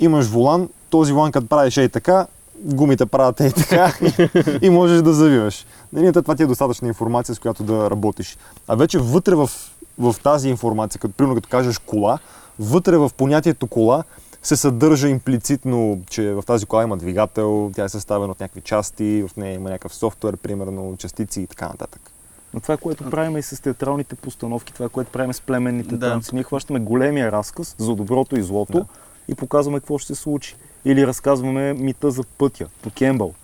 [0.00, 2.26] имаш волан, този волан като правиш ей така,
[2.58, 4.28] гумите правят ей така и,
[4.66, 5.66] и можеш да завиваш.
[5.92, 8.38] Нали, това ти е достатъчна информация, с която да работиш.
[8.68, 9.50] А вече вътре в,
[9.98, 12.18] в тази информация, като, примерно като кажеш кола,
[12.58, 14.04] вътре в понятието кола
[14.46, 19.24] се съдържа имплицитно, че в тази кола има двигател, тя е съставена от някакви части,
[19.28, 22.10] в нея има някакъв софтуер, примерно частици и така нататък.
[22.54, 26.10] Но това, което правим и с театралните постановки, това, което правим с племенните Да.
[26.10, 28.84] танци, ние хващаме големия разказ за доброто и злото Да.
[29.28, 30.56] и показваме какво ще се случи.
[30.84, 33.34] Или разказваме мита за пътя, по Кембъл.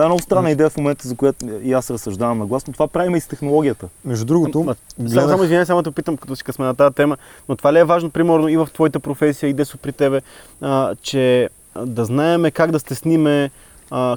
[0.00, 2.88] Да, много странна идея в момента, за която и аз разсъждавам на глас, но това
[2.88, 3.88] правим и с технологията.
[4.04, 4.76] Между другото, Ма,
[5.08, 7.16] Само, само извинявай, само те питам, като си сме на тази тема,
[7.48, 10.20] но това ли е важно, примерно, и в твоята професия, и десо при тебе,
[10.60, 13.50] а, че а, да знаеме как да стесниме
[13.90, 14.16] а,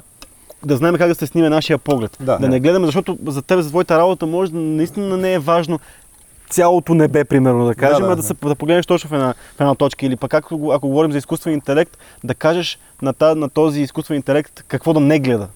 [0.64, 2.16] да знаем как да стесниме нашия поглед.
[2.20, 2.38] Да.
[2.38, 5.80] да не гледаме, защото за теб, за твоята работа, може да наистина не е важно
[6.50, 9.60] цялото небе, примерно, да кажем, да, а да, се, да погледнеш точно в една, в
[9.60, 10.06] една точка.
[10.06, 14.16] Или пък, ако, ако говорим за изкуствен интелект, да кажеш на, та, на този изкуствен
[14.16, 15.48] интелект какво да не гледа,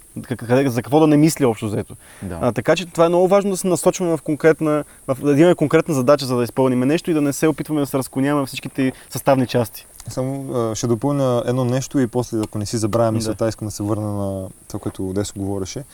[0.66, 1.94] за какво да не мисли общо взето.
[2.22, 2.38] Да.
[2.40, 5.54] А, така че това е много важно да се насочваме в конкретна, в, да имаме
[5.54, 8.92] конкретна задача, за да изпълним нещо и да не се опитваме да се разклоняваме всичките
[9.10, 9.86] съставни части.
[10.08, 13.48] Само ще допълня едно нещо и после, ако не си забравя мисълта, да.
[13.48, 15.84] искам да се върна на това, което Десо говореше.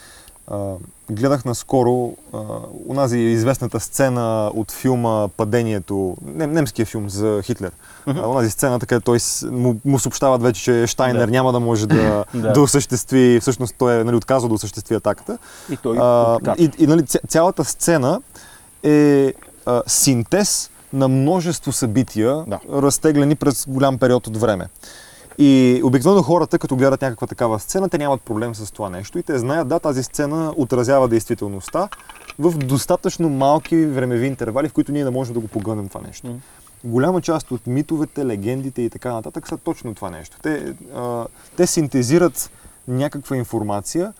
[1.10, 2.38] Гледах наскоро а,
[2.86, 7.72] унази известната сцена от филма Падението, нем, немския филм за Хитлер.
[8.08, 8.26] Uh-huh.
[8.26, 9.18] унази сцена, така той
[9.50, 11.32] му, му съобщават вече, че Штайнер да.
[11.32, 12.60] няма да може да, да.
[12.60, 15.38] осъществи, всъщност той е нали, отказал да осъществи атаката.
[15.70, 18.20] И той а, и, и нали, цялата сцена
[18.82, 19.32] е
[19.66, 22.60] а, синтез на множество събития, да.
[22.72, 24.68] разтеглени през голям период от време.
[25.38, 29.22] И обикновено хората, като гледат някаква такава сцена, те нямат проблем с това нещо и
[29.22, 31.88] те знаят, да, тази сцена отразява действителността
[32.38, 36.26] в достатъчно малки времеви интервали, в които ние не можем да го погънем това нещо.
[36.26, 36.36] Mm.
[36.84, 40.36] Голяма част от митовете, легендите и така нататък са точно това нещо.
[40.42, 41.26] Те, а,
[41.56, 42.50] те синтезират
[42.88, 44.12] някаква информация,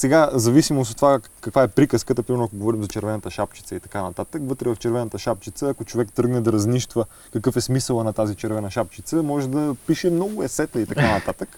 [0.00, 4.02] сега, зависимост от това каква е приказката, примерно ако говорим за червената шапчица и така
[4.02, 8.34] нататък, вътре в червената шапчица, ако човек тръгне да разнищва какъв е смисъла на тази
[8.34, 11.48] червена шапчица, може да пише много есета и така нататък.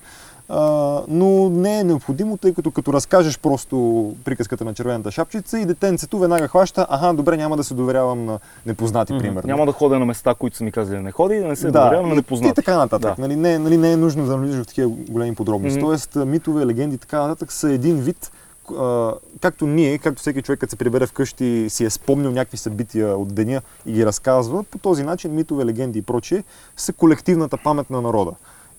[0.55, 3.76] А, но не е необходимо, тъй като като разкажеш просто
[4.24, 8.38] приказката на червената шапчица и детенцето веднага хваща, аха, добре, няма да се доверявам на
[8.66, 9.18] непознати, mm-hmm.
[9.18, 9.46] примерно.
[9.46, 11.70] Няма да ходя на места, които са ми казали да не ходи, да не се
[11.70, 12.50] да, доверявам на непознати.
[12.50, 13.16] И така нататък.
[13.16, 13.22] Да.
[13.22, 15.78] Нали, не, нали, не е нужно да навлизаш в такива големи подробности.
[15.78, 15.82] Mm-hmm.
[15.82, 18.32] Тоест, митове, легенди и така нататък са един вид
[18.78, 23.16] а, както ние, както всеки човек, като се прибере вкъщи, си е спомнил някакви събития
[23.16, 26.44] от деня и ги разказва, по този начин митове, легенди и прочие
[26.76, 28.32] са колективната памет на народа.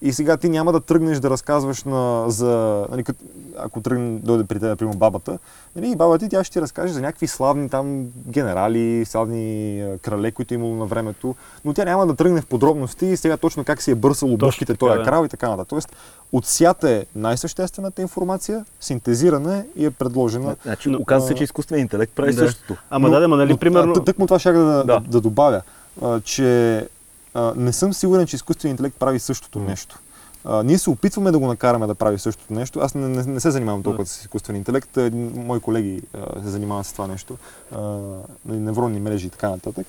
[0.05, 3.17] И сега ти няма да тръгнеш да разказваш на, за, нали, кът,
[3.57, 5.39] ако тръгне, дойде при теб, например, бабата,
[5.75, 10.31] нали, и баба ти, тя ще ти разкаже за някакви славни там генерали, славни крале,
[10.31, 11.35] които е имало на времето,
[11.65, 14.75] но тя няма да тръгне в подробности и сега точно как си е бърсал обувките
[14.75, 15.03] този да.
[15.03, 15.69] крал и така нататък.
[15.69, 15.95] Тоест,
[16.31, 20.55] отсята е най-съществената информация, синтезирана е и е предложена.
[20.63, 22.47] Значи, оказва се, че изкуственият интелект прави да.
[22.47, 22.75] същото.
[22.89, 23.93] Ама но, да, да, нали, примерно...
[23.93, 24.83] Тък му това ще да, да.
[24.83, 25.61] да, да добавя,
[26.01, 26.87] а, че
[27.33, 29.67] а, не съм сигурен, че изкуственият интелект прави същото mm.
[29.67, 29.99] нещо.
[30.45, 32.79] А, ние се опитваме да го накараме да прави същото нещо.
[32.79, 34.97] Аз не, не, не се занимавам толкова с изкуствен интелект.
[35.35, 37.37] Мои колеги а, се занимават с това нещо.
[37.75, 37.99] А,
[38.45, 39.87] невронни мрежи и така нататък.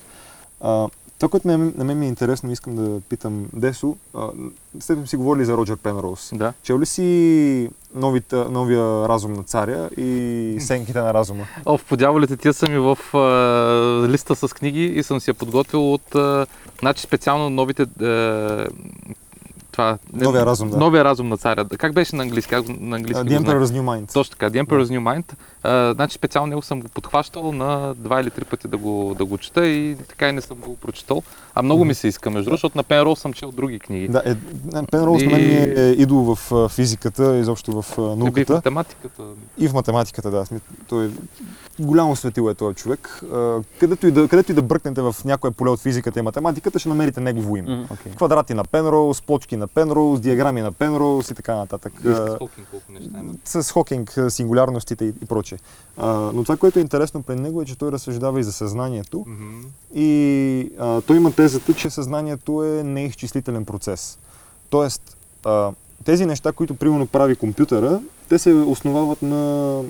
[0.61, 0.87] А,
[1.19, 3.95] това, което на мен ми е интересно, искам да питам Десо.
[4.79, 6.31] След си говорили за Роджер Пенроуз.
[6.33, 6.53] Да.
[6.63, 11.43] Чел ли си новите, новия разум на царя и сенките на разума?
[11.65, 15.33] О, в подяволите тия са ми в а, листа с книги и съм си я
[15.33, 16.45] подготвил от, а,
[16.79, 18.67] значи специално новите а,
[19.71, 19.97] това...
[20.13, 20.77] Новия разум, да.
[20.77, 21.65] Новия разум на царя.
[21.77, 22.49] Как беше на английски?
[22.49, 24.13] Как на английски uh, The Emperor's New Mind.
[24.13, 25.33] Точно така, The Emperor's New Mind.
[25.95, 29.37] Значи специално него съм го подхващал на два или три пъти да го, да го
[29.37, 31.23] чета и така и не съм го прочитал.
[31.55, 34.07] А много ми се иска, между другото, защото на Пенроуз съм чел други книги.
[34.07, 34.35] Да, е,
[34.91, 35.25] Пенроуз и...
[35.25, 38.41] на мен е идол в физиката, изобщо в науката.
[38.41, 39.23] И в математиката.
[39.57, 40.45] И в математиката, да.
[40.87, 41.09] Той е
[41.79, 43.21] голямо светило е този човек.
[43.79, 46.89] Където и, да, където и да бръкнете в някое поле от физиката и математиката, ще
[46.89, 47.69] намерите негово име.
[47.69, 48.15] Mm, okay.
[48.15, 51.93] Квадрати на Пенроуз, плочки на Пенроуз, диаграми на Пенроуз и така нататък.
[52.05, 53.33] И с Хокинг колко неща има.
[53.45, 55.54] С Хокинг, сингулярностите и, и прочее.
[56.33, 59.17] Но това, което е интересно при него е, че той разсъждава и за съзнанието.
[59.17, 59.99] Mm-hmm.
[59.99, 64.17] И а, той има тезата, че съзнанието е неизчислителен процес.
[64.69, 65.71] Тоест, а,
[66.05, 69.81] тези неща, които примерно прави компютъра, те се основават на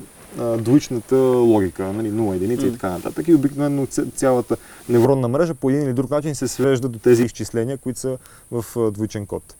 [0.57, 2.69] двоичната логика, нали, 0 единици mm.
[2.69, 3.27] и така нататък.
[3.27, 4.57] И обикновено цялата
[4.89, 8.17] невронна мрежа по един или друг начин се свежда до тези изчисления, които са
[8.51, 9.55] в двоичен код.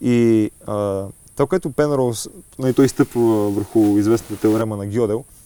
[0.00, 2.28] И а, това, което Пенроуз,
[2.58, 5.39] нали, той изтъпва върху известната теорема на Гьодел, а,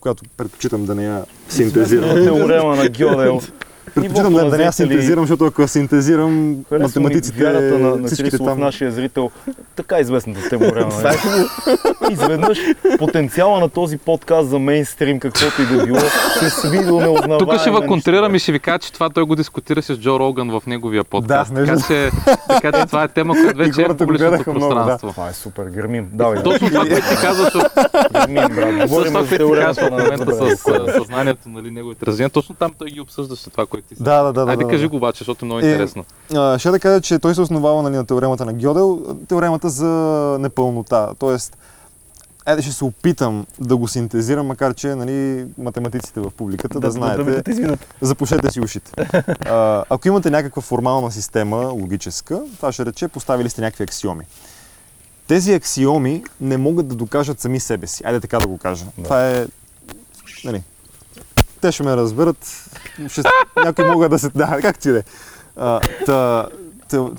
[0.00, 2.10] която предпочитам да не я синтезирам.
[2.24, 3.40] Теорема на Гьодел.
[3.94, 8.60] Предпочитам да, да не я синтезирам, защото ако синтезирам, Харесва математиците, на, на всичките там...
[8.60, 9.30] нашия зрител,
[9.76, 10.92] така известната теорема.
[12.10, 12.58] Изведнъж
[12.98, 16.00] потенциала на този подкаст за мейнстрим, каквото и да било,
[16.38, 19.24] се сви до неузнаваеме Тук ще ви контрирам и ще ви кажа, че това той
[19.24, 21.54] го дискутира с Джо Роган в неговия подкаст.
[21.54, 22.10] Да, така, че,
[22.48, 25.06] така че това е тема, която вече е в публичното пространство.
[25.06, 25.12] Да.
[25.12, 26.08] Това е супер, гърмим.
[26.12, 26.42] Давай.
[26.42, 27.52] Точно това, което ти казваш,
[28.12, 28.88] гърмим, брат.
[28.88, 30.62] Говорим за теорията в момента с
[30.96, 32.30] съзнанието, нали, неговите развития.
[32.30, 34.50] Точно там той ги обсъждаше това, което ти Да, да, да.
[34.50, 34.88] Айде да, кажи да.
[34.88, 36.04] го обаче, защото е много е, интересно.
[36.34, 39.86] А, ще да кажа, че той се основава нали, на теоремата на Гьодел, теоремата за
[40.40, 41.10] непълнота.
[41.18, 41.56] Тоест,
[42.46, 46.90] Айде ще се опитам да го синтезирам, макар че нали, математиците в публиката да, да
[46.90, 47.76] знаете.
[48.00, 48.92] Запушете си ушите.
[49.46, 54.24] А, ако имате някаква формална система, логическа, това ще рече, поставили сте някакви аксиоми.
[55.26, 58.02] Тези аксиоми не могат да докажат сами себе си.
[58.06, 58.84] Айде така да го кажа.
[58.98, 59.04] Да.
[59.04, 59.46] Това е
[60.44, 60.62] нали,
[61.64, 62.70] те ще ме разберат.
[63.08, 63.22] Ще,
[63.64, 64.28] някои могат да се...
[64.28, 65.02] Да, как ти да е.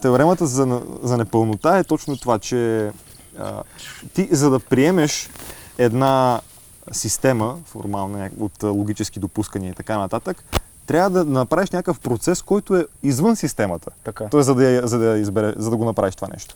[0.01, 2.91] Теоремата за, за непълнота е точно това, че
[3.39, 3.63] а,
[4.13, 5.29] ти за да приемеш
[5.77, 6.41] една
[6.91, 10.43] система, формална, от логически допускания и така нататък,
[10.85, 13.91] трябва да направиш някакъв процес, който е извън системата.
[14.03, 14.25] Така.
[14.31, 16.55] Тоест, за да, я- за, да избере, за да го направиш това нещо.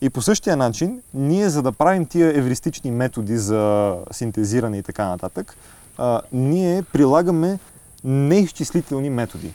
[0.00, 5.08] И по същия начин, ние за да правим тия евристични методи за синтезиране и така
[5.08, 5.56] нататък,
[5.98, 7.58] а, ние прилагаме
[8.04, 9.52] неизчислителни методи.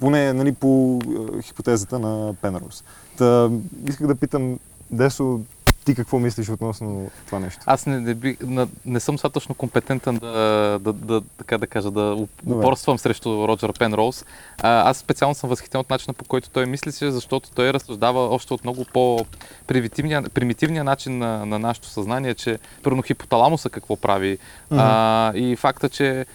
[0.00, 1.00] Поне нали, по
[1.42, 2.84] хипотезата на Пенрос.
[3.18, 3.50] Та,
[3.88, 4.58] исках да питам,
[4.90, 5.40] Десо,
[5.84, 7.62] ти какво мислиш относно това нещо?
[7.66, 11.90] Аз не, не, би, на, не съм достатъчно компетентен да, да, да, така да кажа,
[11.90, 12.58] да уп- Добре.
[12.58, 14.24] упорствам срещу Роджер Пенроуз.
[14.62, 18.54] А, аз специално съм възхитен от начина по който той мислеше, защото той разсъждава още
[18.54, 24.38] от много по-примитивния примитивния начин на, на нашето съзнание, че първо хипоталамуса какво прави
[24.70, 26.26] а, и факта, че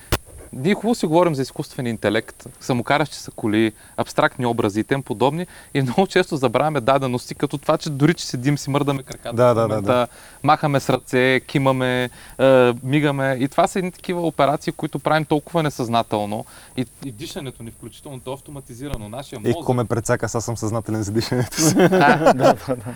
[0.55, 5.47] ние хубаво си говорим за изкуствен интелект, самокаращи са коли, абстрактни образи и тем подобни
[5.73, 9.47] и много често забравяме дадености, като това, че дори че седим си мърдаме краката, Да,
[9.47, 10.07] да, да, момента, да.
[10.43, 15.63] махаме с ръце, кимаме, е, мигаме и това са едни такива операции, които правим толкова
[15.63, 16.45] несъзнателно
[16.77, 19.55] и, и дишането ни включително, то е автоматизирано, нашия мозък.
[19.61, 21.75] ако ме прецака, аз съм съзнателен за дишането си.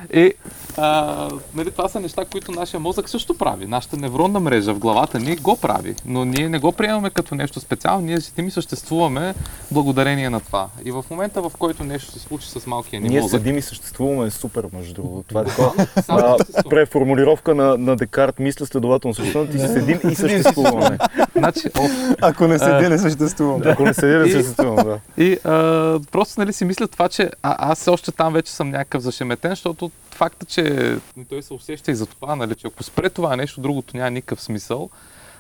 [0.14, 0.34] И
[0.78, 3.66] а, нали, това са неща, които нашия мозък също прави.
[3.66, 7.49] Нашата невронна мрежа в главата ни го прави, но ние не го приемаме като нещо
[7.56, 9.36] специално, ние седим и съществуваме
[9.72, 10.70] благодарение на това.
[10.86, 13.62] И в момента, в който нещо се случи с малкия ни Ние мозък, седим и
[13.62, 15.28] съществуваме е супер, между другото.
[15.28, 16.38] Това е такова
[16.70, 20.98] преформулировка на, на Декарт, мисля следователно съществуваме, ти си седим и съществуваме.
[21.36, 21.92] Значи, оф,
[22.22, 23.62] Ако не седи, не съществувам.
[23.66, 25.00] Ако не седим, не съществуваме, да.
[25.18, 29.02] И а, просто нали, си мисля това, че а, аз още там вече съм някакъв
[29.02, 30.96] зашеметен, защото факта, че
[31.30, 34.42] той се усеща и за това, нали, че ако спре това нещо, другото няма никакъв
[34.42, 34.90] смисъл.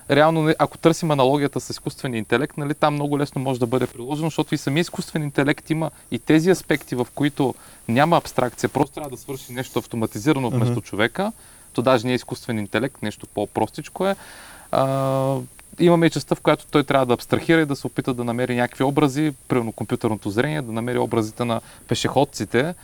[0.09, 4.27] Реално, ако търсим аналогията с изкуствения интелект, нали, там много лесно може да бъде приложено,
[4.27, 7.55] защото и самия изкуствен интелект има и тези аспекти, в които
[7.87, 11.31] няма абстракция, просто трябва да свърши нещо автоматизирано вместо човека.
[11.73, 14.15] То даже не е изкуствен интелект, нещо по-простичко е.
[14.71, 15.35] А,
[15.79, 18.55] имаме и частта, в която той трябва да абстрахира и да се опита да намери
[18.55, 22.75] някакви образи, примерно компютърното зрение, да намери образите на пешеходците,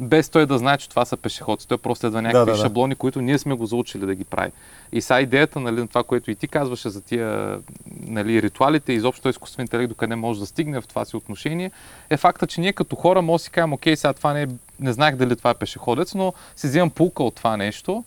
[0.00, 1.68] без той да знае, че това са пешеходци.
[1.68, 2.62] Той просто следва някакви да, да.
[2.62, 4.52] шаблони, които ние сме го заучили да ги прави.
[4.92, 7.58] И сега идеята нали, на това, което и ти казваше за тия
[8.00, 11.70] нали, ритуалите, изобщо изкуствен интелект, докъде може да стигне в това си отношение,
[12.10, 14.46] е факта, че ние като хора може да си кажем, окей, сега това не, е,
[14.80, 18.04] не знаех дали това е пешеходец, но си взимам пулка от това нещо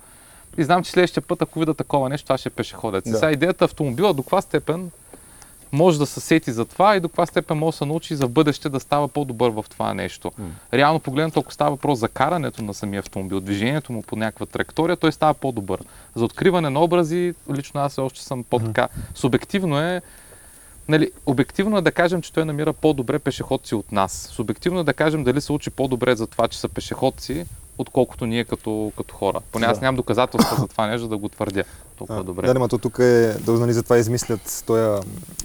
[0.58, 3.06] и знам, че следващия път, ако видя такова нещо, това ще е пешеходец.
[3.08, 3.18] И Да.
[3.18, 4.92] сега идеята автомобила до каква степен
[5.72, 8.28] може да се сети за това и до каква степен може да се научи за
[8.28, 10.32] бъдеще да става по-добър в това нещо.
[10.74, 14.97] Реално погледнато, ако става въпрос за карането на самия автомобил, движението му по някаква траектория,
[14.97, 15.80] той става по-добър.
[16.15, 18.88] За откриване на образи, лично аз още съм по-така.
[19.15, 20.01] Субективно е,
[20.89, 24.30] Нали, обективно е да кажем, че той намира по-добре пешеходци от нас.
[24.32, 27.45] Субективно е да кажем дали се учи по-добре за това, че са пешеходци,
[27.80, 29.40] отколкото ние като, като хора.
[29.52, 29.82] Поне аз Да.
[29.82, 31.64] нямам доказателства за това нещо да го твърдя
[31.98, 32.48] толкова добре.
[32.48, 35.00] Да, но то тук е, да нали, затова измислят тоя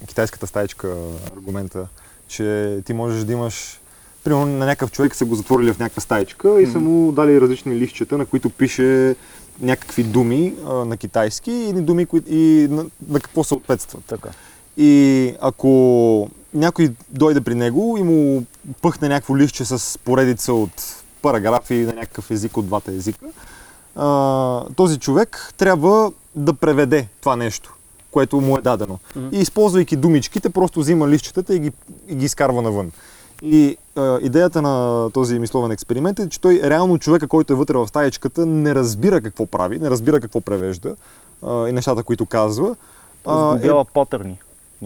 [0.06, 0.96] китайската стаечка
[1.36, 1.86] аргумента,
[2.28, 3.80] че ти можеш да имаш
[4.24, 7.76] Примерно на някакъв човек са го затворили в някаква стаечка и са му дали различни
[7.76, 9.16] листчета, на които пише
[9.60, 14.04] някакви думи а, на китайски и думи, кои, и на, на какво съответстват.
[14.04, 14.28] Така.
[14.76, 18.44] И ако някой дойде при него и му
[18.82, 23.26] пъхне някакво листче с поредица от параграфи на някакъв език от двата езика,
[23.96, 27.74] а, този човек трябва да преведе това нещо,
[28.10, 28.98] което му е дадено.
[29.32, 31.72] И използвайки думичките, просто взима листчетата и ги,
[32.08, 32.92] и ги изкарва навън.
[33.42, 37.78] И а, идеята на този мисловен експеримент е, че той реално човека, който е вътре
[37.78, 40.96] в стаечката, не разбира какво прави, не разбира какво превежда
[41.42, 42.76] а, и нещата, които казва.
[43.26, 43.58] А, е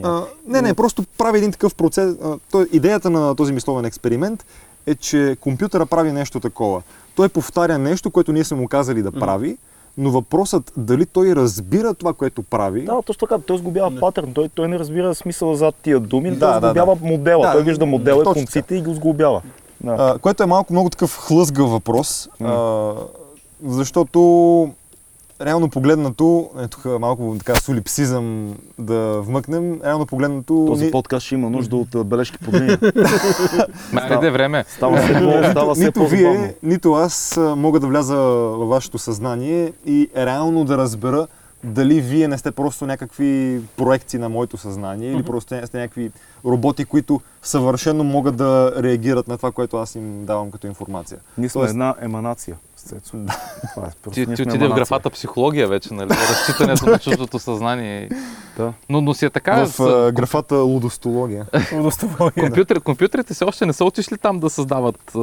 [0.02, 2.16] а, не, не, просто прави един такъв процес.
[2.24, 4.44] А, той, идеята на този мисловен експеримент
[4.88, 6.82] е, че компютъра прави нещо такова.
[7.14, 9.56] Той повтаря нещо, което ние сме му казали да прави,
[9.98, 12.84] но въпросът дали той разбира това, което прави.
[12.84, 13.42] Да, точно така.
[13.46, 14.32] Той сглобява патърн.
[14.34, 17.06] Той, той не разбира смисъла зад тия думи, Да, той да, сглобява да.
[17.06, 17.46] модела.
[17.46, 19.42] Да, той вижда модела и точно конците и го сглобява.
[19.80, 19.96] Да.
[19.98, 22.92] А, което е малко много такъв хлъзгав въпрос, а,
[23.66, 24.70] защото
[25.40, 30.64] реално погледнато, е тук малко така солипсизъм да вмъкнем, реално погледнато...
[30.66, 32.78] Този ни- подкаст ще има нужда от бележки под линия.
[33.92, 34.64] Майде е време.
[34.68, 39.72] Става се, по, става се нито вие, нито аз мога да вляза във вашето съзнание
[39.86, 41.26] и реално да разбера
[41.64, 46.10] дали вие не сте просто някакви проекции на моето съзнание или просто не сте някакви
[46.44, 51.18] роботи, които съвършено могат да реагират на това, което аз им давам като информация.
[51.38, 52.56] Ние сме Тоест- една еманация.
[52.78, 53.16] Цецо.
[53.74, 56.10] Това е, просто Ти, ти отиде в графата психология вече, нали?
[56.10, 58.08] Разчитането на чуждото съзнание.
[58.56, 58.72] Да.
[58.88, 59.64] Но, но си е така.
[59.64, 61.46] в с- графата лудостология.
[62.34, 65.18] Компютър, компютрите все още не са отишли там да създават а,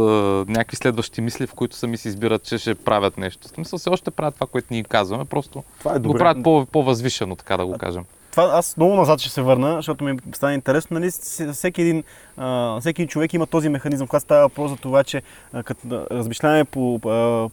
[0.48, 3.48] някакви следващи мисли, в които сами си избират, че ще правят нещо.
[3.48, 6.20] В смисъл все още правят това, което ние казваме, просто Това е го добре.
[6.20, 8.04] правят по, по-възвишено, така да го кажем.
[8.36, 11.00] Това аз много назад ще се върна, защото ми стане интересно.
[11.00, 11.12] Нали,
[11.54, 12.04] всеки, един,
[12.38, 15.22] а, всеки един човек има този механизъм, когато става въпрос за това, че
[15.54, 17.00] а, като размишляваме по, а,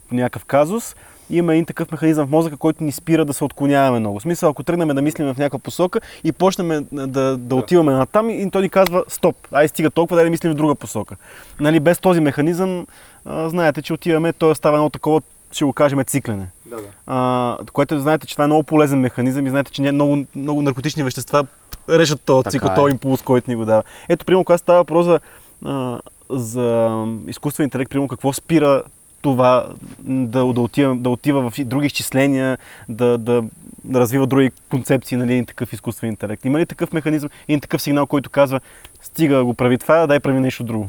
[0.08, 0.96] по някакъв казус,
[1.30, 4.18] има един такъв механизъм в мозъка, който ни спира да се отклоняваме много.
[4.18, 8.06] В смисъл, ако тръгнем да мислим в някаква посока и почнем да, да отиваме на
[8.06, 11.16] там, и той ни казва стоп, ай стига толкова, да не мислим в друга посока.
[11.60, 12.86] Нали, без този механизъм,
[13.24, 15.22] а, знаете, че отиваме, той става едно такова
[15.52, 16.46] ще го кажем, циклене.
[16.72, 16.88] Да, да.
[17.06, 20.62] А, което знаете, че това е много полезен механизъм и знаете, че не, много, много
[20.62, 21.46] наркотични вещества
[21.88, 22.74] решат този цикъл, е.
[22.74, 23.82] този импулс, който ни го дава.
[24.08, 25.20] Ето, примерно, когато става въпрос за,
[25.64, 26.00] а,
[26.30, 26.96] за
[27.26, 28.82] изкуствен интелект, примерно, какво спира
[29.22, 29.68] това
[29.98, 32.58] да, да, отива, да отива в други изчисления,
[32.88, 33.42] да, да,
[33.84, 36.44] да развива други концепции, нали, един такъв изкуствен интелект.
[36.44, 38.60] Има ли такъв механизъм, един такъв сигнал, който казва,
[39.02, 40.88] стига го прави това, дай прави нещо друго?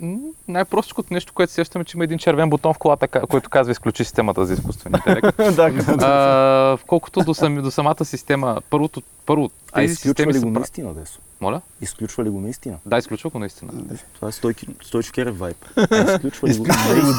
[0.00, 4.04] М, Най-простичкото нещо, което сещаме, че има един червен бутон в колата, който казва изключи
[4.04, 5.40] системата за изкуствен интелект.
[6.02, 10.50] а, колкото до, сами, до самата система, първото, първо, А тези изключва системи ли го
[10.50, 11.20] наистина, Десо?
[11.40, 11.60] Моля?
[11.80, 12.76] Изключва ли го наистина?
[12.86, 13.72] Да, изключва го наистина.
[14.14, 15.56] Това е Стойки, Стойчо Керев вайб.
[15.76, 16.66] А изключва ли го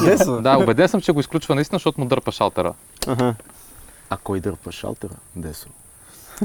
[0.04, 0.42] наистина?
[0.42, 2.74] Да, убеден съм, че го изключва наистина, защото му дърпа шалтера.
[3.06, 3.34] Ага.
[4.10, 5.14] А кой дърпа шалтера?
[5.36, 5.68] Десо.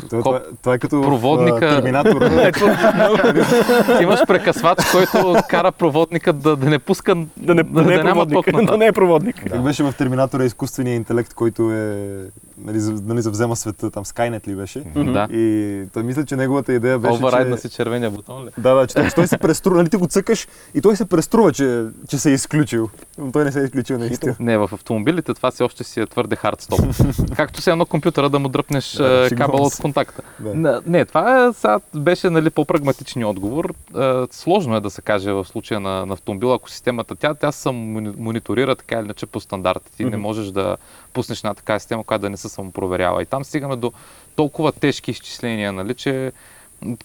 [0.02, 2.22] Това, това, това е като Проводника- в а, Терминатор.
[4.02, 8.10] Имаш прекъсвач, който кара проводника да, да не пуска, Да не, да, не е няма
[8.26, 8.46] проводник.
[8.46, 9.36] ток да не е проводник.
[9.48, 11.96] Как беше в Терминатора изкуствения интелект, който е,
[12.58, 14.80] нали, за- нали, завзема света, там Skynet ли беше?
[14.96, 15.28] Да.
[15.32, 17.62] И той мисля, че неговата идея беше, Оверрайдна че...
[17.62, 18.50] си червения бутон ли?
[18.58, 21.54] Да, да, че той, той се преструва, нали ти го цъкаш и той се преструва,
[21.54, 22.90] че, че се е изключил.
[23.18, 24.36] Но той не се е изключил наистина.
[24.40, 26.80] Не, в автомобилите това си още си е твърде хард стоп.
[27.36, 30.22] Както си едно компютъра да му дръпнеш Да, е, кабел от контакта.
[30.40, 30.82] Да.
[30.86, 33.74] Не, това е, сега беше нали, по-прагматичният отговор.
[34.00, 37.52] Е, сложно е да се каже в случая на, на автомобила, ако системата, тя, тя
[37.52, 39.92] се мони- мониторира така или иначе по стандарти.
[39.98, 40.78] Ти не можеш да
[41.18, 43.22] пуснеш една такава система, която да не се самопроверява.
[43.22, 43.92] И там стигаме до
[44.36, 46.32] толкова тежки изчисления, нали, че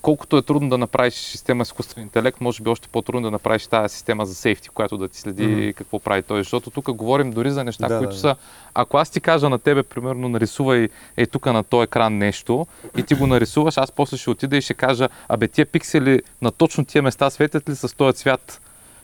[0.03, 3.67] колкото е трудно да направиш система с изкуствен интелект, може би още по-трудно да направиш
[3.67, 6.41] тази система за сейфти, която да ти следи какво прави той.
[6.41, 8.37] Защото тук говорим дори за неща, Да, които да, са
[8.75, 13.03] ако аз ти кажа на тебе, примерно, нарисувай е тук на този екран нещо и
[13.03, 16.85] ти го нарисуваш, аз после ще отида и ще кажа, абе тия пиксели на точно
[16.85, 18.61] тия места светят ли с този цвят?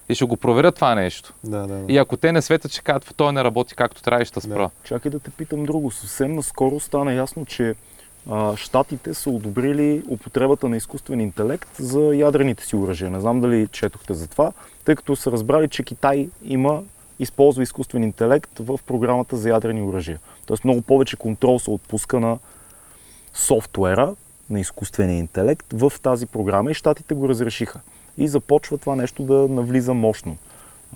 [0.09, 1.35] И ще го проверя това нещо.
[1.45, 1.93] Да, да, да.
[1.93, 4.71] И ако те не светят, ще кажат, той не работи както трябва и ще спра.
[4.85, 5.91] Чакай да те питам друго.
[5.91, 7.75] Съвсем наскоро стана ясно, че
[8.31, 13.11] а, Штатите са одобрили употребата на изкуствен интелект за ядрените си оръжия.
[13.11, 14.53] Не знам дали четохте за това,
[14.85, 16.83] тъй като са разбрали, че Китай има
[17.19, 20.19] използва изкуствен интелект в програмата за ядрени оръжия.
[20.47, 22.39] Тоест много повече контрол се отпуска на
[23.35, 24.15] софтуера,
[24.51, 27.81] на изкуствения интелект в тази програма и щатите го разрешиха.
[28.19, 30.37] И започва това нещо да навлиза мощно.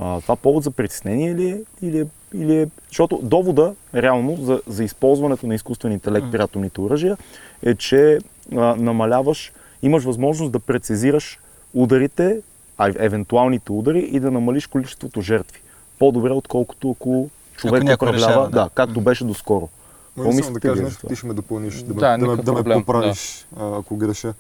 [0.01, 1.61] А, това повод за притеснение ли е?
[1.83, 2.67] Или е, или е?
[2.89, 7.17] Защото довода, реално, за, за използването на изкуствен интелект при атомните оръжия
[7.63, 8.19] е, че
[8.53, 9.53] а, намаляваш,
[9.83, 11.39] имаш възможност да прецизираш
[11.75, 12.41] ударите,
[12.79, 15.61] а евентуалните удари и да намалиш количеството жертви.
[15.99, 18.65] По-добре, отколкото ако човек някой управлява, решава, да.
[18.65, 19.69] да, както беше доскоро.
[20.17, 22.63] Може само да кажа нещо, ти ще ме допълниш, да, ме- Да, да, да ме
[22.63, 24.35] поправиш, ако греша.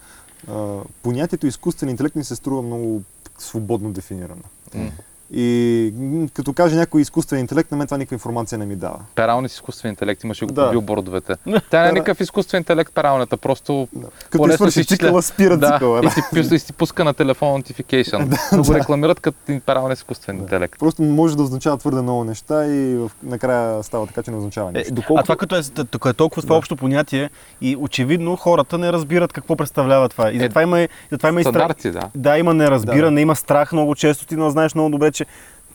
[1.02, 3.02] Понятието изкуствен интелект ми се струва много
[3.38, 4.42] свободно дефинирано.
[4.74, 4.90] М.
[5.34, 5.92] И
[6.34, 8.98] като каже някой изкуствен интелект, на мен това никаква информация не ми дава.
[9.14, 10.64] Перални с изкуствен интелект, имаше го Да.
[10.64, 11.34] по билбордовете.
[11.70, 13.88] Тя не е никакъв изкуствен интелект пералната, просто
[14.22, 16.00] Като по-лесно свърши цикъла, спира да, цикъла.
[16.36, 18.38] и, си, и си пуска на телефон notification.
[18.52, 20.78] но го рекламират като перален с изкуствен интелект.
[20.78, 24.68] Просто може да означава твърде много неща и в, накрая става така, че не означава
[24.68, 24.94] Е, нищо.
[24.94, 25.20] доколкото...
[25.20, 27.30] А това като е, тук е толкова това общо понятие
[27.60, 30.32] и очевидно хората не разбират какво представлява това.
[30.32, 31.72] И затова има, и- затова има и страх.
[31.84, 32.10] Да.
[32.14, 33.20] Да, има неразбиране, Да.
[33.20, 34.26] има страх много често.
[34.26, 35.21] Ти но знаеш много добре, че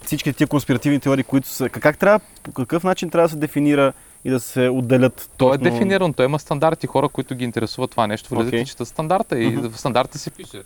[0.05, 1.69] всички тия конспиративни теории, които са...
[1.69, 3.93] Как трябва, по какъв начин трябва да се дефинира
[4.25, 5.29] и да се отделят?
[5.37, 8.59] То е точно- дефинирано, той има стандарти, хора, които ги интересуват това нещо, влизат Окей.
[8.59, 10.61] и четат стандарта и в стандарта се пише.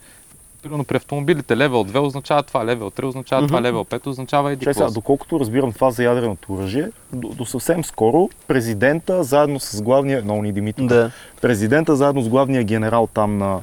[0.63, 4.65] Примерно при автомобилите левел 2 означава това, левел 3 означава това, левел 5 означава еди
[4.65, 9.81] Че сега, доколкото разбирам това за ядреното оръжие, до, до съвсем скоро президента заедно с
[9.81, 11.11] главния, много ни Димитър, Да.
[11.41, 13.59] президента заедно с главния генерал там на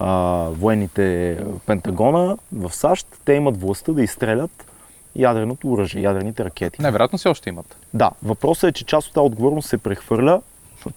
[0.00, 4.66] а, военните в Пентагона в САЩ, те имат властта да изстрелят
[5.16, 6.82] ядреното оръжие, ядрените ракети.
[6.82, 7.76] Най-вероятно все още имат.
[7.94, 10.40] Да, въпросът е, че част от тази отговорност се прехвърля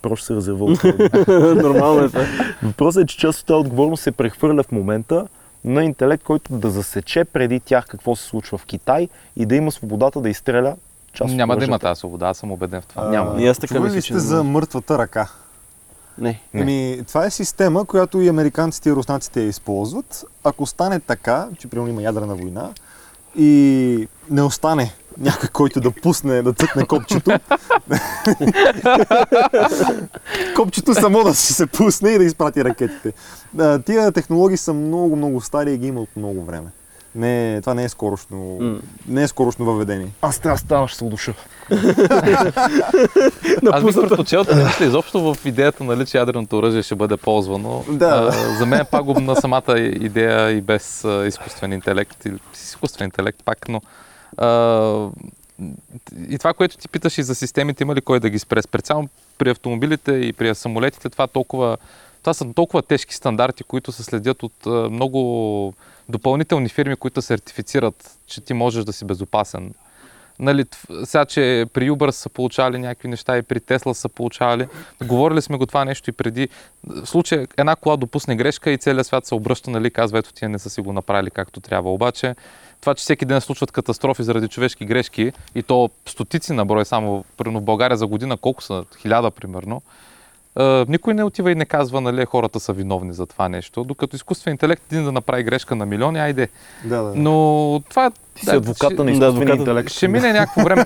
[0.01, 0.83] Просто се разрева от
[1.63, 2.25] Нормално е това.
[2.63, 5.27] Въпросът е, че част от тази отговорност се прехвърля в момента
[5.65, 9.71] на интелект, който да засече преди тях какво се случва в Китай и да има
[9.71, 10.75] свободата да изстреля
[11.13, 13.03] част от Няма да има тази свобода, аз съм убеден в това.
[13.05, 13.41] А, няма.
[13.41, 15.29] И аз така чували мисля, сте за мъртвата ръка?
[16.17, 16.41] Не.
[16.53, 20.25] Еми, това е система, която и американците и руснаците я използват.
[20.43, 22.73] Ако стане така, че примерно има ядрена война
[23.35, 27.31] и не остане някой, който да пусне, да цъкне копчето,
[30.55, 33.13] копчето само да си се пусне и да изпрати ракетите.
[33.85, 36.67] Тия технологии са много, много стари и ги има от много време.
[37.15, 38.81] Не, това не е скорошно, mm.
[39.07, 40.07] не е скорошно въведение.
[40.21, 41.33] Аз трябва да стана, ще се удуша.
[43.71, 47.85] Аз бих предпочел да мисля изобщо в идеята, нали, че ядреното оръжие ще бъде ползвано.
[47.89, 48.31] Да.
[48.33, 52.23] А, за мен е пагубна самата идея и без а, изкуствен интелект.
[52.53, 53.81] С изкуствен интелект пак, но
[54.37, 55.09] а,
[56.29, 58.61] и това, което ти питаш и за системите, има ли кой да ги спре?
[58.61, 61.77] Специално при автомобилите и при самолетите, това, толкова,
[62.21, 65.73] това са толкова тежки стандарти, които се следят от много
[66.09, 69.73] допълнителни фирми, които сертифицират, че ти можеш да си безопасен.
[70.39, 70.65] Нали,
[71.03, 74.67] сега, че при Uber са получавали някакви неща и при Tesla са получавали.
[75.03, 76.49] Говорили сме го това нещо и преди.
[76.87, 80.49] В случай една кола допусне грешка и целият свят се обръща, нали, казва, ето тия
[80.49, 81.93] не са си го направили както трябва.
[81.93, 82.35] Обаче
[82.81, 87.25] това, че всеки ден случват катастрофи заради човешки грешки и то стотици на брой само,
[87.39, 88.85] в България за година колко са?
[89.01, 89.81] Хиляда примерно.
[90.55, 94.15] Uh, никой не отива и не казва, нали, хората са виновни за това нещо, докато
[94.15, 96.49] изкуствен интелект един да направи грешка на милиони, айде.
[96.83, 97.13] Да, да.
[97.15, 99.89] Но това Ти си адвоката на изкуствения интелект.
[99.89, 100.85] ще мине някакво време.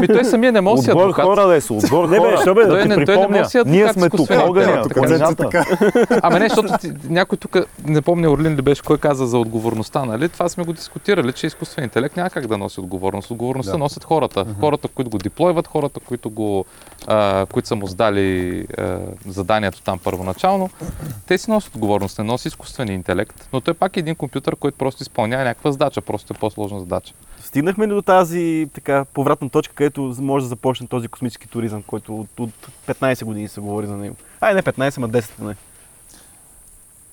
[0.00, 1.24] Ми той самия не може да си Отбор адвокат.
[1.24, 2.38] хора да е с отбор Не, бе, хора.
[2.38, 4.84] що бе, да ти не- той не припомня, да ние сме тук, огъня.
[6.22, 10.04] Ама не, защото ти, някой тук, не помня Орлин ли беше, кой каза за отговорността,
[10.04, 10.28] нали?
[10.28, 13.30] Това сме го дискутирали, че изкуствен интелект няма как да носи отговорност.
[13.30, 13.78] Отговорността Да.
[13.78, 14.46] носят хората.
[14.60, 16.64] Хората, които го диплойват, хората, които, го,
[17.06, 20.70] а, които са му сдали а, заданието там първоначално.
[21.26, 23.48] Те си носят отговорност, не носи изкуствения интелект.
[23.52, 26.36] Но той пак е един компютър, който просто изпълнява някаква задача, просто е
[26.72, 27.14] по-сложна задача.
[27.44, 32.16] Стигнахме ли до тази така повратна точка, където може да започне този космически туризъм, който
[32.20, 32.50] от, от
[32.86, 34.16] 15 години се говори за него?
[34.40, 35.56] Ай, не 15, ама 10 не.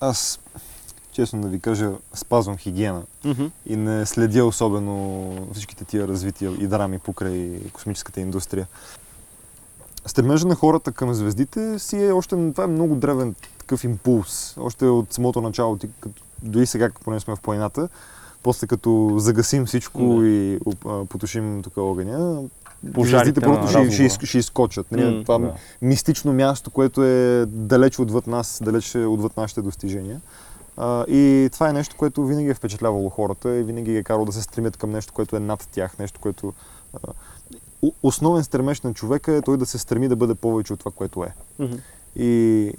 [0.00, 0.40] Аз,
[1.12, 3.44] честно да ви кажа, спазвам хигиена Мгм.
[3.66, 8.66] и не следя особено всичките тия развития и драми покрай космическата индустрия.
[10.06, 14.56] Стремежа на хората към звездите си е още, това е много древен такъв импулс.
[14.58, 17.88] Още от самото начало, ти, като, дори сега, поне сме в планината,
[18.42, 20.26] после като загасим всичко Да.
[20.26, 22.42] и а, потушим тук огъня,
[22.94, 24.92] Пожарите звездите просто ще, ще, из- ще изкочат.
[24.92, 25.04] Нали?
[25.04, 25.54] М, това да.
[25.82, 30.20] мистично място, което е далеч отвъд нас, далеч отвъд нашите достижения.
[30.76, 34.24] А, и това е нещо, което винаги е впечатлявало хората и винаги ги е карало
[34.24, 36.52] да се стремят към нещо, което е над тях, нещо, което...
[36.94, 37.12] А,
[38.02, 41.24] основен стремеж на човека е той да се стреми да бъде повече от това, което
[41.24, 41.34] е.
[41.58, 41.74] Мгм.
[42.16, 42.72] И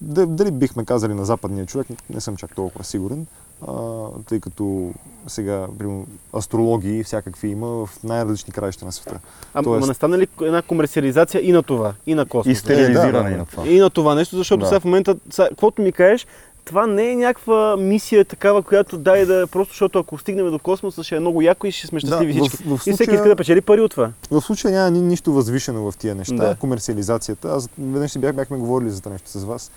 [0.00, 3.26] дали бихме казали на западния човек, не съм чак толкова сигурен,
[3.68, 3.72] а,
[4.20, 4.92] тъй като
[5.26, 9.20] сега, примерно, астрологии и всякакви има в най-различни краища на света.
[9.54, 12.60] Ама Тоест- ама не стане ли една комерциализация и на това, и на И космоса?
[12.60, 13.36] стерилизиране да, да.
[13.36, 13.66] на това.
[13.66, 14.66] И на това нещо, защото Да.
[14.66, 16.26] сега в момента, каквото ми кажеш,
[16.68, 21.04] това не е някаква мисия такава, която дай да просто, защото ако стигнем до космоса,
[21.04, 22.64] ще е много яко и ще сме щастливи Да, в- всички.
[22.64, 24.10] в И всеки случая- иска да печели пари от това.
[24.30, 26.34] В случая няма ни, нищо възвишено в тия неща.
[26.34, 26.54] Да.
[26.56, 27.48] Комерциализацията.
[27.48, 29.70] Аз веднъж си бях, бяхме говорили за това нещо с вас,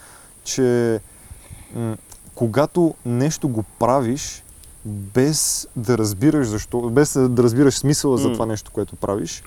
[0.44, 1.00] че
[1.76, 1.98] м-
[2.36, 4.44] когато нещо го правиш
[4.86, 9.44] без да разбираш защо, без да разбираш смисъла за това нещо, което правиш,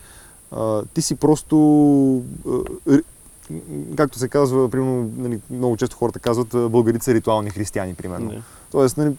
[0.53, 1.57] а, ти си просто
[2.89, 2.99] а,
[3.97, 8.31] както се казва, примерно, нали, много често хората казват, българите са ритуални християни, примерно.
[8.31, 8.37] Да.
[8.73, 9.13] Тоест, нали,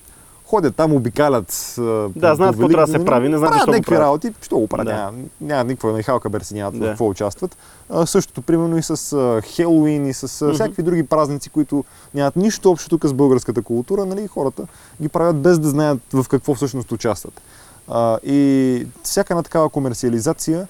[0.45, 1.73] ходят там, обикалят.
[2.15, 4.88] Да, знаят какво трябва да се прави, не знаят защо някакви работи, що го правят,
[4.88, 4.93] Да.
[4.95, 6.86] няма, няма никаква нахалка берси, нямат Да.
[6.86, 7.57] какво участват.
[7.89, 10.53] А, същото, примерно и с а, Хелоуин и с Мгм.
[10.53, 14.63] всякакви други празници, които нямат нищо общо тук с българската култура, нали, хората
[15.01, 17.41] ги правят без да знаят в какво всъщност участват.
[17.88, 20.67] А, и всяка една такава комерциализация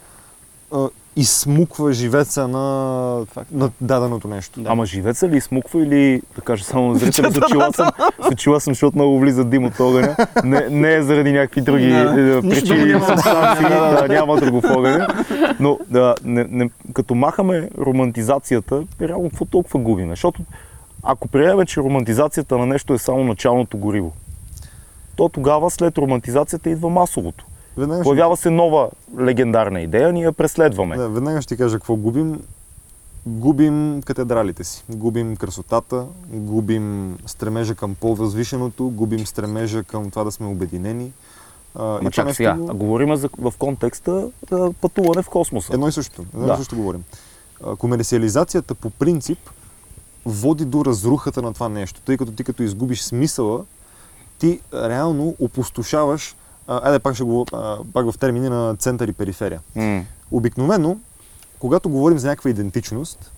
[0.71, 4.61] а, изсмуква живеца на, на даденото нещо.
[4.65, 7.89] Ама живеца ли смуква или, да кажа само на зрители, зачила съм,
[8.29, 10.15] зачила съм, защото много влиза дим от огъня.
[10.43, 11.97] Не, не е заради някакви други Да.
[11.97, 15.07] е, Нищо причини субстанции, да, няма друго в огъня.
[15.59, 20.09] Но да, не, не, като махаме романтизацията, реално какво толкова губиме?
[20.09, 20.41] Защото
[21.03, 24.13] ако приемем, че романтизацията на нещо е само началното гориво,
[25.15, 27.45] то тогава след романтизацията идва масовото.
[27.77, 30.97] Веднага ще Появява се нова легендарна идея, ние я преследваме.
[30.97, 32.41] Да, веднага ще ти кажа какво губим.
[33.27, 40.47] Губим катедралите си, губим красотата, губим стремежа към по-възвишеното, губим стремежа към това да сме
[40.47, 41.11] обединени.
[41.75, 45.73] А, Ма чак сега, го- а говорим за, в контекста да, пътуване в космоса.
[45.73, 46.25] Едно и също.
[46.33, 46.53] Едно Да.
[46.53, 47.03] и също говорим.
[47.65, 49.39] А, Комерциализацията по принцип
[50.25, 53.63] води до разрухата на това нещо, тъй като ти като изгубиш смисъла,
[54.39, 56.35] ти реално опустошаваш, а,
[56.67, 59.61] айде пак ще го, а, пак в термини на център и периферия.
[59.75, 60.03] М.
[60.31, 60.97] Обикновено,
[61.59, 63.31] когато говорим за някаква идентичност,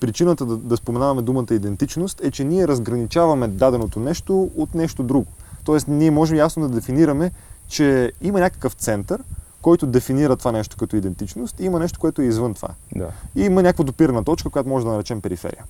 [0.00, 5.26] причината да, да споменаваме думата идентичност е, че ние разграничаваме даденото нещо от нещо друго.
[5.64, 7.30] Тоест, ние можем ясно да дефинираме,
[7.68, 9.22] че има някакъв център,
[9.62, 12.68] който дефинира това нещо като идентичност и има нещо, което е извън това.
[12.96, 13.10] Да.
[13.36, 15.64] И има някаква допирна точка, която може да наречем периферия.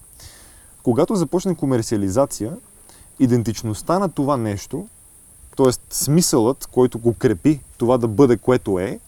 [0.83, 2.53] Когато започне комерциализация,
[3.21, 4.87] идентичността на това нещо,
[5.57, 5.95] т.е.
[5.95, 8.99] смисълът, който го крепи това да бъде което е,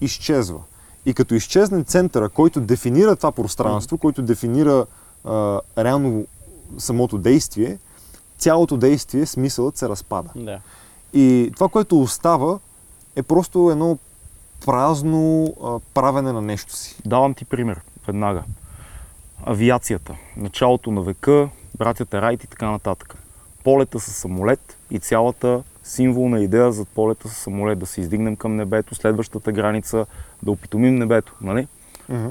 [0.00, 0.60] изчезва.
[1.06, 4.86] И като изчезне центъра, който дефинира това пространство, който дефинира
[5.24, 6.26] а, реално
[6.78, 7.78] самото действие,
[8.38, 10.30] цялото действие, смисълът се разпада.
[10.36, 10.60] Да.
[11.12, 12.58] И това, което остава,
[13.16, 13.98] е просто едно
[14.66, 16.96] празно а, правене на нещо си.
[17.06, 18.42] Давам ти пример веднага.
[19.44, 20.16] Авиацията.
[20.36, 21.48] Началото на века,
[21.78, 23.16] братята Райт и така нататък.
[23.64, 28.56] Полета с самолет и цялата символна идея за полета с самолет, да се издигнем към
[28.56, 30.06] небето, следващата граница,
[30.42, 31.68] да опитомим небето, нали?
[32.12, 32.30] Uh-huh.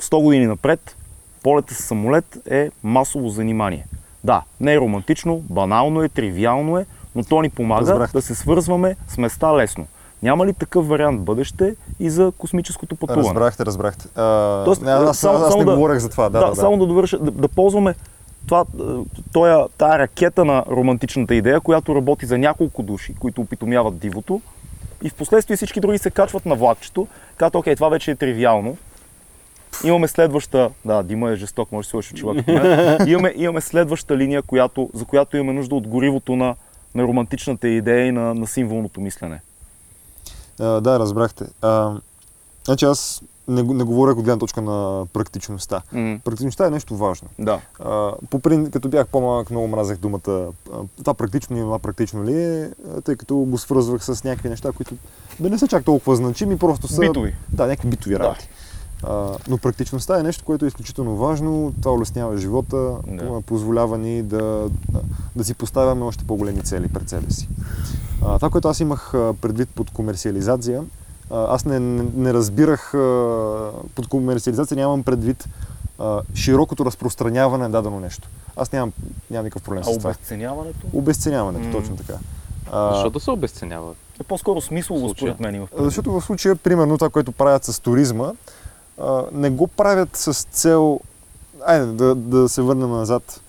[0.00, 0.96] 100 години напред,
[1.42, 3.86] полета с самолет е масово занимание.
[4.24, 8.18] Да, не е романтично, банално е, тривиално е, но то ни помага Разбрахте.
[8.18, 9.86] да се свързваме с места лесно.
[10.22, 13.28] Няма ли такъв вариант бъдеще и за космическото пътуване?
[13.28, 14.08] Разбрахте, разбрахте.
[14.14, 16.28] А, Тоест, не, аз, само- аз, аз не да- говорех за това.
[16.28, 16.56] Да, да, да.
[16.56, 17.94] само да довърша, да, да ползваме
[18.46, 18.64] това,
[19.32, 24.40] тоя, тая ракета на романтичната идея, която работи за няколко души, които опитомяват дивото.
[25.02, 27.06] И в последствие всички други се качват на влакчето,
[27.36, 28.76] казват, окей, това вече е тривиално.
[29.84, 32.44] Имаме следваща, да, Дима е жесток, може да си сложиш очила.
[33.06, 36.54] Имаме, имаме следваща линия, която, за която имаме нужда от горивото на,
[36.94, 39.40] на романтичната идея и на, на символното мислене.
[40.60, 41.44] А, да, разбрахте.
[41.62, 41.94] А,
[42.64, 45.82] значи аз не, не говоря от гледна точка на практичността.
[45.92, 47.28] М, Практичността е нещо важно.
[47.38, 47.60] да.
[47.80, 50.46] А, по прин, като бях по-малък, много мразех думата
[50.98, 52.70] това практично и това практично ли е,
[53.04, 54.94] тъй като го свързвах с някакви неща, които
[55.40, 57.00] да не са чак толкова значими, просто са...
[57.00, 57.34] Битови.
[57.48, 58.20] Да, някакви битови Да.
[58.20, 58.48] работи.
[59.02, 61.72] А, но практичността е нещо, което е изключително важно.
[61.82, 63.40] Това улеснява живота, Да.
[63.46, 64.70] позволява ни да,
[65.36, 67.48] да си поставяме още по-големи цели пред себе си.
[68.24, 70.82] А, това, което аз имах предвид под комерциализация,
[71.30, 72.90] аз не, не, не разбирах
[73.94, 75.48] под комерциализация, нямам предвид
[76.34, 78.28] широкото разпространяване на дадено нещо.
[78.56, 78.92] Аз нямам,
[79.30, 80.10] нямам никакъв проблем А с това.
[80.10, 81.72] обесценяването Обесценяването, М.
[81.72, 82.14] точно така.
[82.72, 83.92] Защо да се обесценява?
[84.20, 85.32] е по-скоро смислово, Случая.
[85.34, 85.54] според мен.
[85.54, 88.32] има в Защото в случая, примерно, това, което правят с туризма,
[89.00, 91.00] а, не го правят с цел...
[91.66, 93.40] Айде, да, да се върнем назад.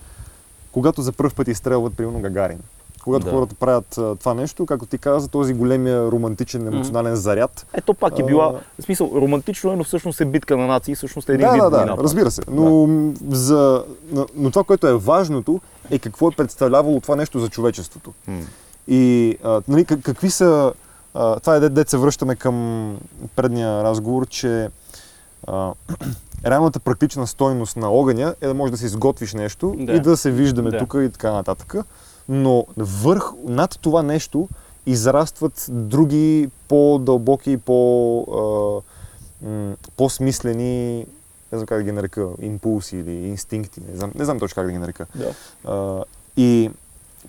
[0.71, 2.59] Когато за първ път изстрелват, примерно, Гагарин.
[3.03, 3.31] Когато Да.
[3.31, 7.65] хората правят а, това нещо, както ти каза, този големия романтичен, емоционален заряд.
[7.73, 10.95] Ето пак е А, била, в смисъл, романтично е, но всъщност е битка на нации,
[10.95, 12.41] всъщност е един да, вид да, да, разбира се.
[12.51, 13.83] Но, м, за,
[14.35, 15.61] но, това, което е важното,
[15.91, 18.13] е какво е представлявало това нещо за човечеството.
[18.27, 18.39] М.
[18.87, 20.73] И а, нали, как- какви са...
[21.13, 22.97] А, това е де, де се връщаме към
[23.35, 24.69] предния разговор, че
[25.47, 25.71] а,
[26.45, 29.93] реалната практична стойност на огъня е да можеш да си изготвиш нещо Да.
[29.93, 30.77] и да се виждаме Да.
[30.77, 31.75] тук и така нататък.
[32.29, 34.49] Но върх, над това нещо
[34.85, 38.83] израстват други по-дълбоки, по,
[39.43, 40.97] а, м, по-смислени,
[41.51, 44.65] не знам как да ги нарека, импулси или инстинкти, не знам, не знам точно как
[44.65, 45.05] да ги нарека.
[45.15, 45.33] Да.
[45.71, 46.03] А,
[46.37, 46.71] и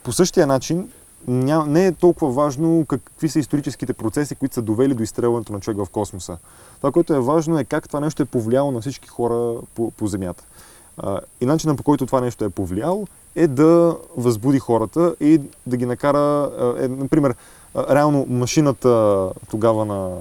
[0.03, 0.89] по същия начин
[1.29, 5.61] ня, не е толкова важно какви са историческите процеси, които са довели до изстрелването на
[5.61, 6.39] човек в космоса.
[6.77, 10.07] Това, което е важно е как това нещо е повлияло на всички хора по, по
[10.07, 10.45] Земята.
[10.97, 15.77] А, и начинът по който това нещо е повлияло е да възбуди хората и да
[15.77, 16.51] ги накара,
[16.81, 17.35] е, например,
[17.77, 20.17] реално машината тогава на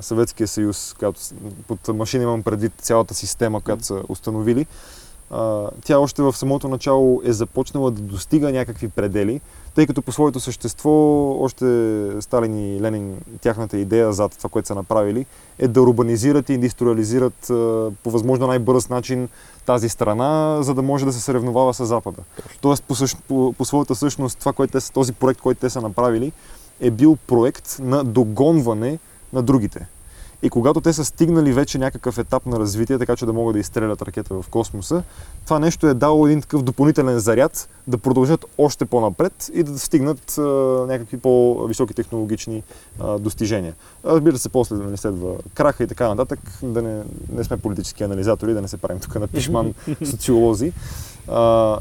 [0.00, 1.20] Съветския съюз, която
[1.68, 4.66] под машина имам предвид цялата система, която са установили,
[5.84, 9.40] тя още в самото начало е започнала да достига някакви предели,
[9.74, 10.90] тъй като по своето същество
[11.40, 11.64] още
[12.20, 15.26] Сталин и Ленин, тяхната идея зад това, което са направили,
[15.58, 17.46] е да урбанизират и индустриализират
[18.02, 19.28] по възможно най-бърз начин
[19.70, 22.22] тази страна, за да може да се съревновава с Запада.
[22.60, 22.94] Тоест, по,
[23.28, 26.32] по, по своята същност, това, което те, този проект, който те са направили,
[26.80, 28.98] е бил проект на догонване
[29.32, 29.86] на другите.
[30.42, 33.60] И когато те са стигнали вече някакъв етап на развитие, така че да могат да
[33.60, 35.02] изстрелят ракета в космоса,
[35.44, 40.38] това нещо е дало един такъв допълнителен заряд да продължат още по-напред и да стигнат
[40.38, 40.42] а,
[40.88, 42.62] някакви по-високи технологични
[43.00, 43.74] а, достижения.
[44.04, 47.02] Разбира се, после да не следва краха и така нататък, да не,
[47.32, 50.72] не сме политически анализатори, да не се правим тук на пишман социолози.
[51.28, 51.78] А,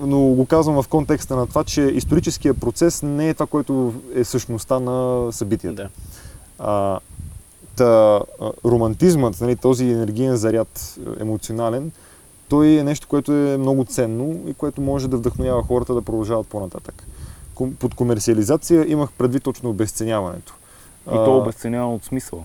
[0.00, 4.24] но го казвам в контекста на това, че историческия процес не е това, което е
[4.24, 5.82] същността на събитията.
[5.82, 5.88] Да.
[6.58, 7.00] А,
[7.78, 11.90] та, а, романтизмът, нали, този енергиен заряд, е, емоционален,
[12.48, 16.46] той е нещо, което е много ценно и което може да вдъхновява хората да продължават
[16.46, 17.06] по-нататък.
[17.78, 20.54] Под комерциализация имах предвид точно обесценяването.
[21.10, 22.42] И то обесценявано от смисъла.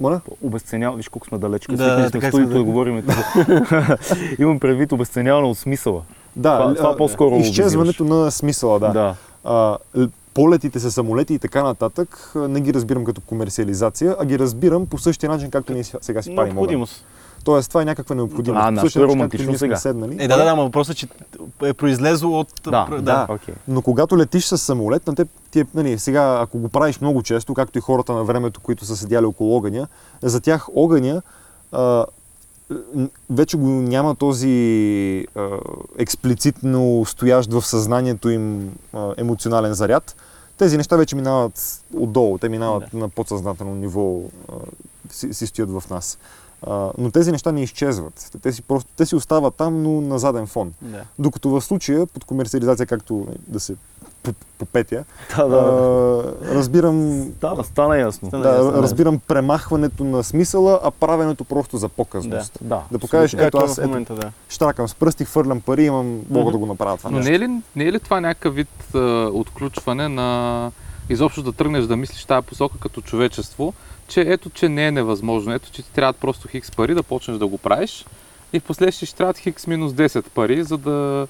[0.00, 0.20] Моля?
[0.42, 2.64] Обесценява, виж колко сме далеч, Да, така студиото да да.
[2.64, 3.02] говорим.
[4.38, 6.02] Имам предвид обесценяване от смисъла.
[6.36, 8.88] Да, Това- това по-скоро изчезването на смисъла, да.
[8.92, 9.14] да.
[9.44, 9.78] А,
[10.34, 14.98] полетите с самолети и така нататък не ги разбирам като комерциализация, а ги разбирам по
[14.98, 16.54] същия начин, както ние сега си парим.
[16.54, 17.04] Необходимост.
[17.44, 18.62] Тоест, това е някаква необходимост.
[18.64, 19.76] А, нашето същия е романтично както ние сме сега.
[19.76, 20.16] Седнали.
[20.20, 21.08] Е, да, да, да, но въпросът е, че
[21.64, 22.48] е произлезло от...
[22.64, 23.54] Да, пр- да, окей.
[23.68, 27.22] Но когато летиш с самолет, на теб ти е, нали, сега, ако го правиш много
[27.22, 29.86] често, както и хората на времето, които са седяли около огъня,
[30.22, 31.22] за тях огъня
[31.72, 32.04] а,
[33.30, 35.48] вече го няма този а,
[35.98, 40.16] експлицитно стоящ в съзнанието им а, емоционален заряд.
[40.58, 44.52] Тези неща вече минават отдолу, те минават на подсъзнателно ниво, а,
[45.10, 46.18] си, си стоят в нас.
[46.66, 48.30] А, но тези неща не изчезват.
[48.42, 50.72] Те си, просто, те си остават там, но на заден фон.
[50.82, 51.04] Да.
[51.18, 53.76] Докато в случая, под комерциализация, както е, да се
[54.22, 55.04] по- попетя,
[55.36, 55.56] Да, да.
[55.56, 58.28] а, разбирам, Стана, стана ясно.
[58.28, 58.82] Стана да, ясно, да.
[58.82, 62.58] разбирам премахването на смисъла, а правенето просто за показност.
[62.60, 62.82] Да.
[62.90, 64.32] Да покажеш, ето аз в ето, момента, да.
[64.48, 67.48] штракам с пръсти, хвърлям пари, имам, мога да го направя това Но не е, ли,
[67.76, 68.98] не е ли това някакъв вид а,
[69.32, 70.70] отключване на
[71.08, 73.74] изобщо да тръгнеш да мислиш тази посока като човечество,
[74.08, 77.38] че ето, че не е невъзможно, ето, че ти трябват просто хикс пари да почнеш
[77.38, 78.06] да го правиш
[78.52, 81.26] и в последствие ще трябват хикс минус 10 пари, за да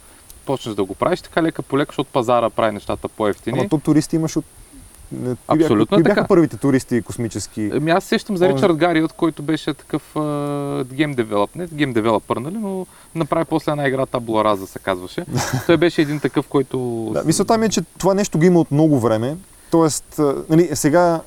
[0.47, 3.59] почнеш да го правиш така лека по лека, защото пазара прави нещата по-ефтини.
[3.59, 4.45] Ама то туристи имаш от...
[5.13, 6.27] Бяха, Абсолютно бяха така.
[6.27, 7.71] първите туристи космически?
[7.75, 10.03] Ами аз сещам за Ричард Гариот, който беше такъв
[10.93, 15.25] гейм девелоп, не гейм девелопър, нали, но направи после една игра Табула Раза се казваше.
[15.67, 17.11] Той беше един такъв, който...
[17.13, 19.37] Да, мисълта ми е, че това нещо го има от много време.
[19.71, 21.21] Тоест, нали, сега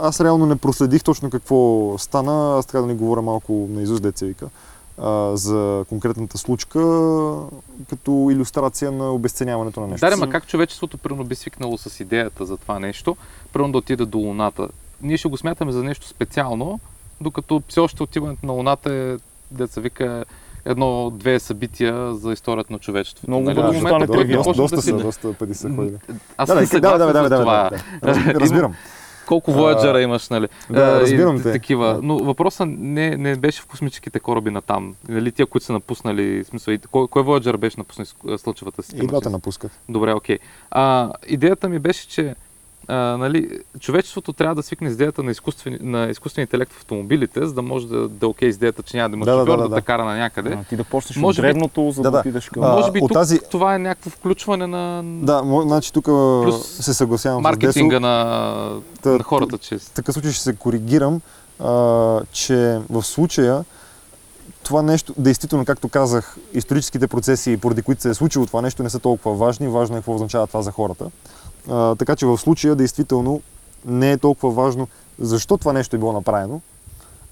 [0.00, 2.58] аз реално не проследих точно какво стана.
[2.58, 4.46] Аз така да не говоря малко на Изус деца вика
[4.98, 6.78] а, за конкретната случка
[7.90, 10.10] като иллюстрация на обесценяването на нещо.
[10.10, 13.16] Да, ма как човечеството примерно би свикнало с идеята за това нещо,
[13.52, 14.68] примерно да отиде до Луната.
[15.02, 16.80] Ние ще го смятаме за нещо специално,
[17.20, 19.16] докато все още отиването на Луната е,
[19.50, 20.24] деца вика,
[20.64, 23.30] едно-две събития за историята на човечеството.
[23.30, 23.54] Много нали?
[23.54, 24.52] да момента, До, който тривиално.
[24.52, 24.92] доста, да си...
[24.92, 25.96] доста пъти са ходили.
[26.36, 27.70] Аз Да, да, съм да, да, да, да, да, да.
[28.02, 28.74] Раз- Разбирам.
[29.26, 30.48] Колко Voyager имаш, нали?
[30.70, 31.52] Да, А, и разбирам те.
[31.52, 32.00] Такива.
[32.02, 34.94] Но въпросът не, не беше в космическите кораби на там.
[35.08, 39.04] Нали, тия, които са напуснали, смисъл, и кой, кой Voyager беше напуснал Слънчевата система?
[39.04, 39.70] И двата напускат.
[39.88, 40.38] Добре, окей.
[40.70, 42.34] А, идеята ми беше, че
[42.88, 43.48] а, нали,
[43.80, 47.62] човечеството трябва да свикне с идеята на, изкуствен, на изкуствен интелект в автомобилите, за да
[47.62, 49.62] може да, да е окей с идеята, че няма да има Да, да, шофьор да,
[49.62, 49.82] да, да, да.
[49.82, 50.52] кара на някъде.
[50.52, 52.62] А, ти да почнеш Може от би- древното, за Да, да, отидеш към...
[52.62, 56.94] А, Може би тук тази- това е някакво включване на Да, значи тук Плюс се
[56.94, 58.00] съгласявам с маркетинга Десо.
[58.00, 61.20] на, Та- на хората, че В такъв случай ще се коригирам,
[61.60, 61.70] а,
[62.32, 62.54] че
[62.90, 63.64] в случая
[64.62, 68.90] това нещо, действително, както казах, историческите процеси, поради които се е случило това нещо, не
[68.90, 69.68] са толкова важни.
[69.68, 71.06] Важно е какво означава това за хората.
[71.70, 73.40] А, така че в случая, действително,
[73.84, 74.88] не е толкова важно
[75.18, 76.60] защо това нещо е било направено,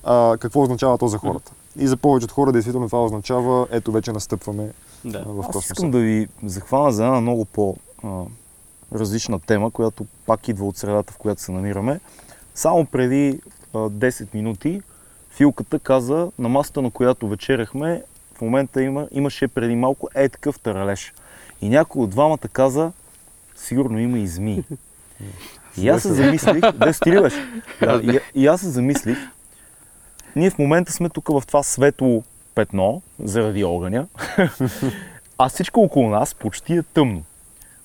[0.05, 1.53] а какво означава то за хората.
[1.79, 4.73] И за повечето хора, действително, това означава, ето вече настъпваме
[5.05, 5.19] Да.
[5.27, 5.73] в Аз космоса.
[5.73, 11.19] искам да ви захвана за една много по-различна тема, която пак идва от средата, в
[11.19, 12.01] която се намираме.
[12.55, 13.41] Само преди
[13.75, 14.83] а, 10 минути
[15.31, 18.03] Филката каза, на масата, на която вечеряхме,
[18.35, 21.13] в момента има, имаше преди малко е такъв таралеж.
[21.61, 22.93] И някой от двамата каза,
[23.57, 24.65] сигурно има и змии.
[25.79, 27.35] И аз се замислих, да стиливаш.
[27.81, 29.19] Да, и, и аз се замислих,
[30.37, 32.23] ние в момента сме тук в това светло
[32.55, 34.07] петно, заради огъня,
[35.39, 37.23] а всичко около нас почти е тъмно.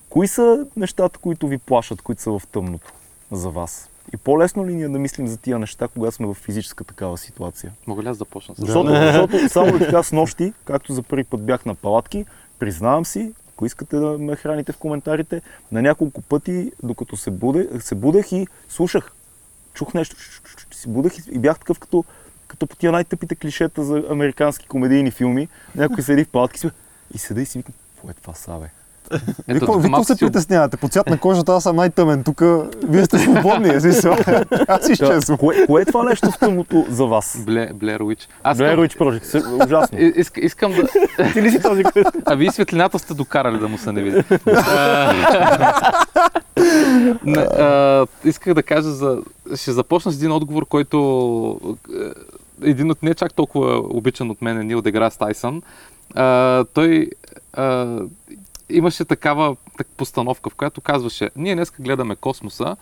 [0.09, 2.93] Кои са нещата, които ви плашат, които са в тъмното
[3.31, 3.89] за вас?
[4.13, 7.17] И по-лесно ли ни е да мислим за тия неща, когато сме в физическа такава
[7.17, 7.71] ситуация?
[7.87, 11.03] мога ли аз да почна с Защото, защото само да така с нощи, както за
[11.03, 12.25] първи път бях на палатки,
[12.59, 15.41] признавам си, ако искате да ме храните в коментарите,
[15.71, 19.11] на няколко пъти, докато се, буде, се будех и слушах,
[19.73, 20.15] чух нещо,
[20.71, 22.05] си будех и, бях такъв като,
[22.47, 25.47] като по тия най-тъпите клишета за американски комедийни филми.
[25.75, 26.69] Някой седи в палатки
[27.13, 28.69] и седа и си викам, какво е това са?
[29.47, 30.77] Вие малко какво се притеснявате?
[30.77, 32.23] По цвят на кожата аз съм най-тъмен.
[32.23, 32.41] Тук
[32.83, 33.69] вие сте свободни.
[33.69, 33.79] е.
[34.67, 35.37] Аз изчезвам.
[35.37, 37.43] кое, кое е това нещо в тъмното за вас?
[37.45, 38.27] Бле, Blair Witch.
[38.43, 39.99] Аз Witch Project, Съ- ужасно.
[39.99, 40.87] и- иска, искам да...
[41.33, 41.83] Ти ли си този.
[42.25, 44.23] А вие светлината сте докарали да му се не види.
[48.25, 49.21] Исках да кажа за...
[49.55, 50.97] Ще започна с един отговор, който
[52.63, 55.61] е един от не чак толкова обичан от мен е Нил Деграс Тайсън.
[56.73, 57.07] Той
[57.53, 57.97] а,
[58.69, 62.75] имаше такава так, постановка, в която казваше, ние днес гледаме космоса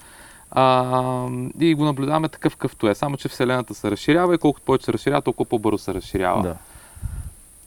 [0.51, 1.27] а,
[1.59, 4.93] и го наблюдаваме такъв какъвто е, само че Вселената се разширява и колкото повече се
[4.93, 6.43] разширява, толкова по-бързо се разширява.
[6.43, 6.55] Да.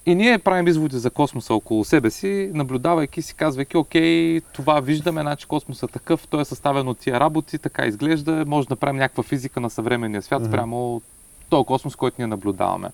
[0.07, 5.21] И ние правим изводи за космоса около себе си, наблюдавайки си, казвайки, окей, това виждаме,
[5.21, 8.97] значи космоса е такъв, той е съставен от тия работи, така изглежда, може да правим
[8.97, 11.03] някаква физика на съвременния свят спрямо
[11.51, 12.89] този космос, който ние наблюдаваме.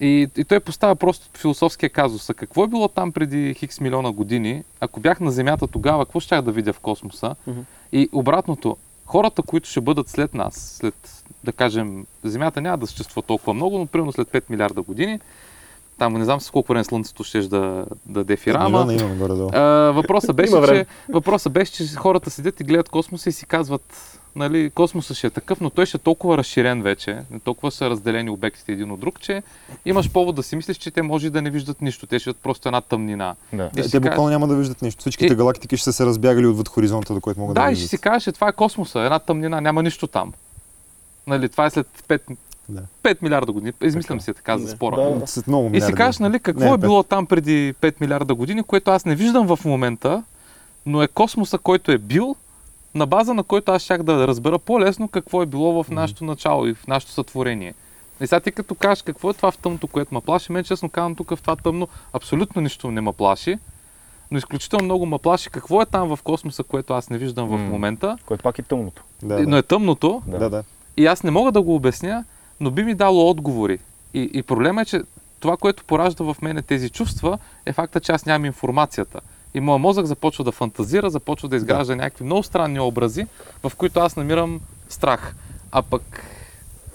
[0.00, 2.30] И, и той поставя просто философския казус.
[2.30, 4.64] А какво е било там преди хикс милиона години?
[4.80, 7.34] Ако бях на Земята тогава, какво щях да видя в космоса?
[7.46, 7.60] Мгм.
[7.92, 13.22] И обратното, хората, които ще бъдат след нас, след, да кажем, Земята няма да съществува
[13.22, 15.20] толкова много, но примерно след 5 милиарда години,
[15.98, 18.86] там не знам с колко време Слънцето ще да, да дефира, ама
[19.52, 19.60] а,
[19.92, 24.70] въпросът, беше, че, въпросът беше, че хората седят и гледат космоса и си казват, нали,
[24.70, 28.30] космосът ще е такъв, но той ще е толкова разширен вече, не толкова са разделени
[28.30, 29.42] обектите един от друг, че
[29.84, 32.06] имаш повод да си мислиш, че те може и да не виждат нищо.
[32.06, 33.34] Те ще видят просто една тъмнина.
[33.52, 33.70] Да.
[33.76, 35.00] И Те, те буквално няма да виждат нищо.
[35.00, 37.70] Всичките И- галактики ще са се разбягали отвъд хоризонта, до който могат да, Да, и
[37.70, 37.88] виждат.
[37.88, 40.32] ще си кажеш, че това е космоса, една тъмнина, няма нищо там.
[41.26, 42.20] Нали, това е след 5,
[42.68, 42.82] Да.
[43.02, 43.72] 5 милиарда години.
[43.82, 44.70] Измислям си така за Да.
[44.70, 45.18] спора.
[45.18, 45.26] Да.
[45.26, 48.62] След много И си кажеш, нали, какво Не, е било там преди 5 милиарда години,
[48.62, 50.22] което аз не виждам в момента,
[50.86, 52.36] но е космоса, който е бил,
[52.94, 56.66] на база на който аз щях да разбера по-лесно какво е било в нашето начало
[56.66, 57.74] и в нашето сътворение.
[58.20, 60.88] И сега ти като кажеш какво е това в тъмното, което ме плаши, мен честно
[60.88, 63.58] казвам тук в това тъмно абсолютно нищо не ме плаши,
[64.30, 67.58] но изключително много ме плаши какво е там в космоса, което аз не виждам в
[67.58, 69.02] момента, Което пак е тъмното.
[69.22, 69.58] Да, но да.
[69.58, 70.38] е тъмното Да.
[70.38, 70.64] да, да.
[70.96, 72.24] и аз не мога да го обясня,
[72.62, 73.78] но би ми дало отговори.
[74.14, 75.02] И, и проблема е, че
[75.40, 79.20] това, което поражда в мене тези чувства, е факта, че аз нямам информацията.
[79.54, 83.26] И моят мозък започва да фантазира, започва да изгражда някакви много странни образи,
[83.62, 85.34] в които аз намирам страх.
[85.72, 86.24] А пък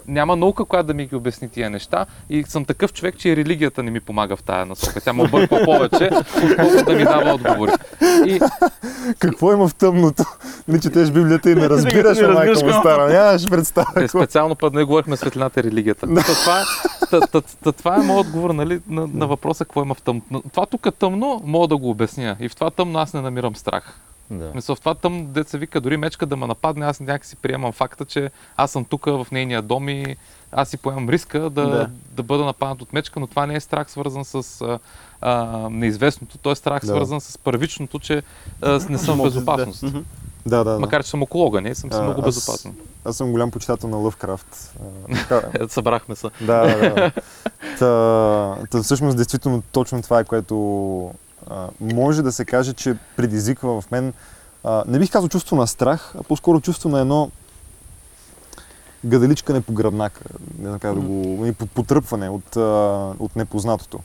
[0.08, 2.06] няма наука, която да ми ги обясни тия неща.
[2.30, 5.00] И съм такъв човек, че и религията не ми помага в тая насока.
[5.00, 6.10] Тя ме обърква повече,
[6.44, 7.72] отколкото да ми дава отговори.
[8.26, 8.40] И
[9.18, 10.24] Какво има в тъмното?
[10.68, 13.08] Не четеш Библията и не разбираш, Не а майка му стара.
[13.08, 14.04] Нямаш представа.
[14.04, 16.06] Е, специално път не говорихме светлината и религията.
[16.14, 16.64] Та, това, е,
[17.10, 20.22] та, та, та, това е моят отговор нали, на, на въпроса какво има в тъмно.
[20.52, 22.36] Това тук е тъмно, мога да го обясня.
[22.40, 24.00] И в това тъмно аз не намирам страх.
[24.30, 24.50] Да.
[24.54, 28.04] Мисля, в това тъмно, деца вика, дори мечка да ме нападне, аз някакси приемам факта,
[28.04, 30.16] че аз съм тук в нейния дом и
[30.52, 31.68] аз си поемам риска да, да.
[31.68, 31.90] Да.
[32.12, 34.78] да бъда нападнат от мечка, но това не е страх свързан с а,
[35.20, 36.86] а, неизвестното, то е страх Да.
[36.86, 38.22] свързан с първичното, че
[38.62, 39.84] а, не съм в безопасност.
[40.46, 40.78] Да, да, да.
[40.78, 42.74] Макар, че съм околога, не съм си А, много аз- безопасен.
[43.04, 44.74] Аз съм голям почитател на Лъвкрафт.
[45.68, 46.26] Събрахме се.
[46.40, 47.12] Да, да, да.
[47.78, 50.54] Та, та всъщност, действително, точно това е, което
[51.46, 54.12] а, може да се каже, че предизвиква в мен,
[54.64, 57.30] а, не бих казал чувство на страх, а по-скоро чувство на едно
[59.04, 60.20] гаделичкане по гръбнака,
[60.58, 62.60] не знам как да го, потръпване от, а,
[63.18, 63.98] от непознатото.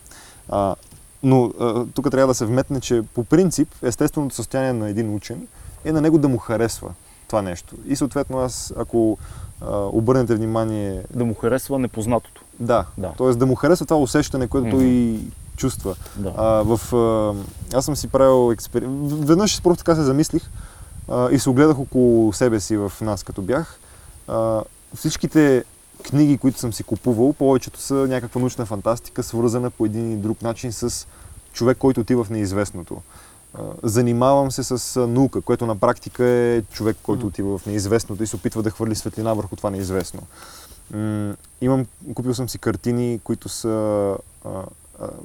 [0.50, 0.76] А,
[1.24, 5.48] но а, тук трябва да се вметне, че по принцип естественото състояние на един учен
[5.86, 6.94] е на него да му харесва
[7.28, 7.76] това нещо.
[7.86, 9.18] И съответно аз, ако
[9.62, 12.42] а, обърнете внимание Да му харесва непознатото.
[12.60, 13.12] да, Да.
[13.18, 13.28] т.е.
[13.30, 14.78] да му хареса това усещане, което Мгм.
[14.78, 15.20] той
[15.58, 15.96] чувства.
[16.16, 16.34] Да.
[16.38, 19.28] А, в, а, аз съм си правил експеримент.
[19.28, 20.50] Веднъж просто така се замислих
[21.10, 23.80] а, и се огледах около себе си в нас, като бях.
[24.28, 24.64] А,
[24.96, 25.64] всичките
[26.04, 30.42] книги, които съм си купувал, повечето са някаква научна фантастика, свързана по един или друг
[30.42, 31.08] начин с
[31.54, 33.02] човек, който отива в неизвестното.
[33.84, 38.36] Занимавам се с наука, което на практика е човек, който отива в неизвестното и се
[38.36, 40.22] опитва да хвърли светлина върху това неизвестно.
[41.62, 44.18] Имам, купил съм си картини, които са...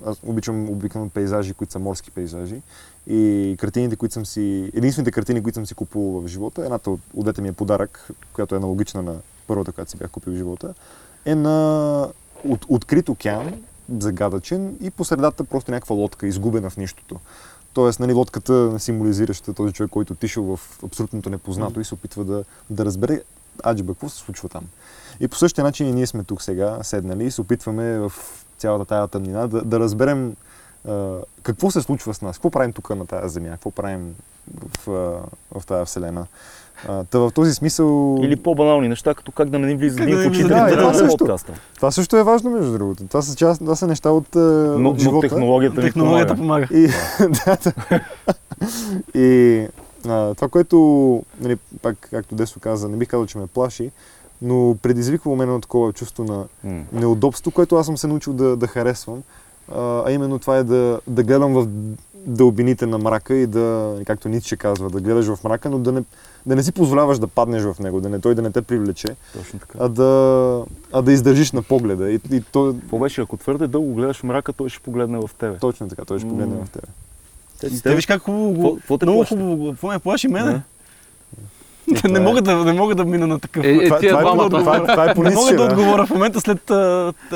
[0.07, 2.62] Аз обичам обикновено пейзажи, които са морски пейзажи.
[3.07, 4.70] И картините, които съм си...
[4.74, 8.09] Единствените картини, които съм си купувал в живота, едната от, от дете ми е подарък,
[8.32, 9.16] която е аналогична на
[9.47, 10.74] първата, която си бях купил в живота,
[11.24, 12.09] е на
[12.45, 13.62] от, открит океан,
[13.99, 17.20] загадъчен и по средата просто някаква лодка, изгубена в нищото.
[17.73, 22.45] Тоест, нали, лодката символизираща този човек, който отишъл в абсолютното непознато и се опитва да,
[22.70, 23.23] да разбере
[23.66, 24.65] аджиба, какво се случва там.
[25.20, 28.12] И по същия начин и ние сме тук сега, седнали и се опитваме в
[28.59, 30.36] цялата тая тъмнина да, да разберем
[30.89, 34.14] а, какво се случва с нас, какво правим тук на тази земя, какво правим
[34.60, 36.26] в, а, в тази вселена.
[36.89, 38.18] А, та в този смисъл...
[38.22, 40.76] Или по-банални неща, като как да не ни влиза дим да в ни очите да
[40.76, 41.16] да, също.
[41.16, 41.52] подкаста.
[41.76, 43.06] Това също е важно, между другото.
[43.06, 45.28] Това са, част, това са неща от, Но, от но живота.
[45.28, 46.66] технологията ни Технологията помага.
[46.66, 46.80] помага.
[46.80, 46.86] И,
[47.47, 48.01] да, да.
[49.20, 49.66] и
[50.09, 50.78] а, това, което,
[51.40, 53.90] нали, пак, както Десо каза, не бих казал, че ме плаши,
[54.43, 56.44] но предизвиква у мен едно такова чувство на
[56.93, 59.23] неудобство, което аз съм се научил да, да харесвам.
[59.74, 61.66] А, именно това е да, да гледам в
[62.27, 66.02] дълбините на мрака и да, както Ницше казва, да гледаш в мрака, но да не,
[66.47, 69.09] да не си позволяваш да паднеш в него, да не, той да не те привлече,
[69.39, 69.78] Точно така.
[69.81, 72.10] а да, а да издържиш на погледа.
[72.10, 75.59] И, и то, Какво беше, ако твърде дълго гледаш мрака, той ще погледне в тебе.
[75.59, 76.65] точно така, той ще погледне М.
[76.65, 76.86] в тебе.
[77.60, 79.35] Те, Те виж как хубаво те Много плаши?
[79.35, 79.70] хубаво го...
[79.70, 80.52] Какво ме плаши мене?
[80.52, 80.62] Да.
[81.90, 82.20] Не, това е.
[82.20, 83.65] мога да, не мога да мина на такъв...
[83.65, 86.06] Е, е, Това, тия това, е, това, е, това е по не мога да отговоря
[86.06, 86.60] в момента след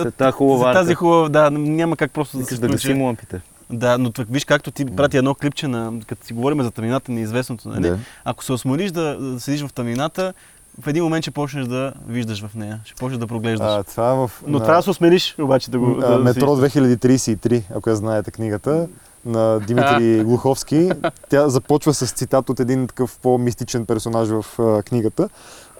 [0.02, 1.28] След тази хубава тази хубава...
[1.28, 3.40] Да, няма как просто да се Искаш да гасим лампите.
[3.70, 7.12] Да, но так, виж както ти прати едно клипче, на, като си говорим за тъмнината,
[7.12, 7.68] неизвестното.
[7.68, 7.88] Нали?
[7.88, 7.98] Да.
[8.24, 10.32] Ако се осмолиш да, да седиш в тъмнината,
[10.80, 13.68] в един момент ще почнеш да виждаш в нея, ще почнеш да проглеждаш.
[13.68, 14.30] А, това е в...
[14.46, 15.98] Но на- трябва да се осмелиш, обаче да го...
[16.02, 18.88] а, да, Метро си- 2033, ако я знаете книгата,
[19.24, 20.90] на Димитри Глуховски.
[21.28, 25.28] Тя започва с цитат от един такъв по-мистичен персонаж в а, книгата.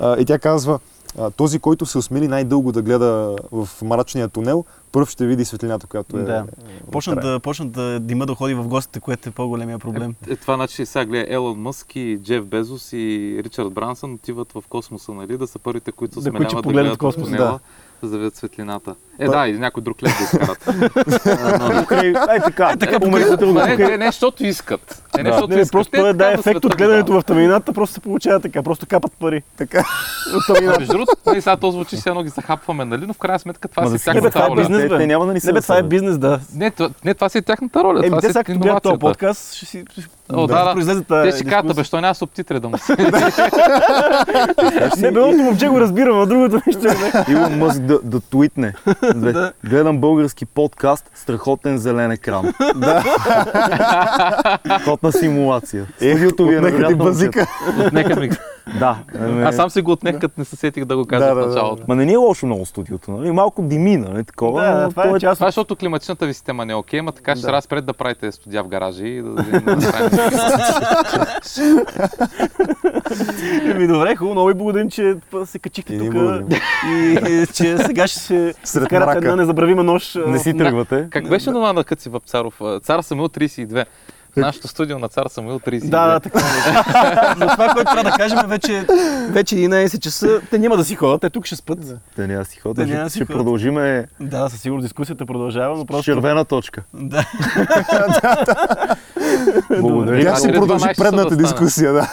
[0.00, 0.78] А, и тя казва,
[1.18, 5.86] а, този, който се осмели най-дълго да гледа в мрачния тунел, първ ще види светлината,
[5.86, 6.22] която е...
[6.22, 6.36] Да.
[6.36, 10.14] е Почна да, почна да дима да ходи в гостите, което е по-големия проблем.
[10.28, 14.64] Е, това значи сега гледа Елон Мъск и Джеф Безос и Ричард Брансън отиват в
[14.68, 15.38] космоса, нали?
[15.38, 17.60] Да са първите, които се Да, да гледат космоса, тунела,
[18.02, 18.94] за да видят светлината.
[19.22, 20.68] Е, да, и някой друг лед да изкарат.
[22.28, 23.60] Ай така, така помежду другото.
[23.60, 25.02] Ма не, не, защото искат.
[25.16, 25.30] Не, Да.
[25.30, 25.72] защото Не, не, искат.
[25.72, 29.42] просто да е ефект от гледането в тъмнината, просто се получава така, просто капат пари.
[29.58, 29.84] Така.
[30.34, 30.80] От тъмнината.
[30.80, 33.04] Между другото, нали, сега то звучи, все едно ги захапваме, нали?
[33.06, 34.56] Но в крайна сметка това си да е Не, тяхната е роля.
[34.56, 35.06] бизнес, Те- бе.
[35.06, 36.40] няма да ни се Не, това е бизнес, да.
[36.54, 37.98] Не, това, не, си е тяхната роля.
[37.98, 39.84] Еми, това те сега е като гледат този подкаст, ще си...
[40.32, 40.72] О, да, да.
[40.72, 42.96] произлезе Те ще кажат, бе, що няма субтитри да му се.
[44.98, 47.24] Не, белото момче го разбирам, а другото нещо не.
[47.34, 48.74] Илон Мъск да, да твитне.
[49.14, 49.32] Да.
[49.32, 49.52] Да.
[49.64, 52.52] Гледам български подкаст, страхотен зелен екран.
[52.76, 53.04] Да.
[54.84, 55.86] Котна симулация.
[55.96, 56.96] Студиото ви е невероятно.
[56.96, 57.46] базика.
[57.92, 58.30] Нека ми...
[58.78, 58.96] Да.
[59.20, 61.34] ами- Аз сам си го отнех, като не се сетих да го кажа Да, в
[61.34, 61.46] да, да.
[61.46, 61.82] началото.
[61.88, 63.30] Ма не ни е лошо много студиото, нали?
[63.32, 64.24] Малко дими, нали?
[64.24, 64.62] Такова.
[64.62, 65.50] Да, но това е то част Това е, от...
[65.50, 67.46] защото климатичната ви система не е окей, ама така ще Да.
[67.60, 70.10] трябва да да правите студия в гаражи и да, да, да.
[73.64, 76.14] Еми, добре, хубаво, много ви благодарим, че се качихте тук
[76.86, 77.18] и
[77.54, 79.18] че сега ще се Сред карате мрака.
[79.18, 80.18] една незабравима нощ.
[80.26, 81.08] Не си тръгвате.
[81.10, 82.60] Как беше това на Къци в Царов?
[82.82, 83.84] Цар Самуил 32.
[84.32, 85.88] В нашото студио на Цар Самуил 32.
[85.88, 86.38] Да, да, така.
[86.38, 86.42] е.
[87.38, 88.86] Но това, което трябва да кажем, е вече,
[89.30, 90.40] вече 11 часа.
[90.50, 91.78] Те няма да си ходят, те тук ще спят.
[92.16, 92.88] Те няма да си ходят.
[92.88, 96.04] Ще, ще продължиме Да, със сигурност дискусията продължава, но просто...
[96.04, 96.82] червена точка.
[96.94, 97.26] Да.
[99.80, 100.22] Благодаря.
[100.22, 102.10] Тя ще продължи 12 часа предната дискусия, да.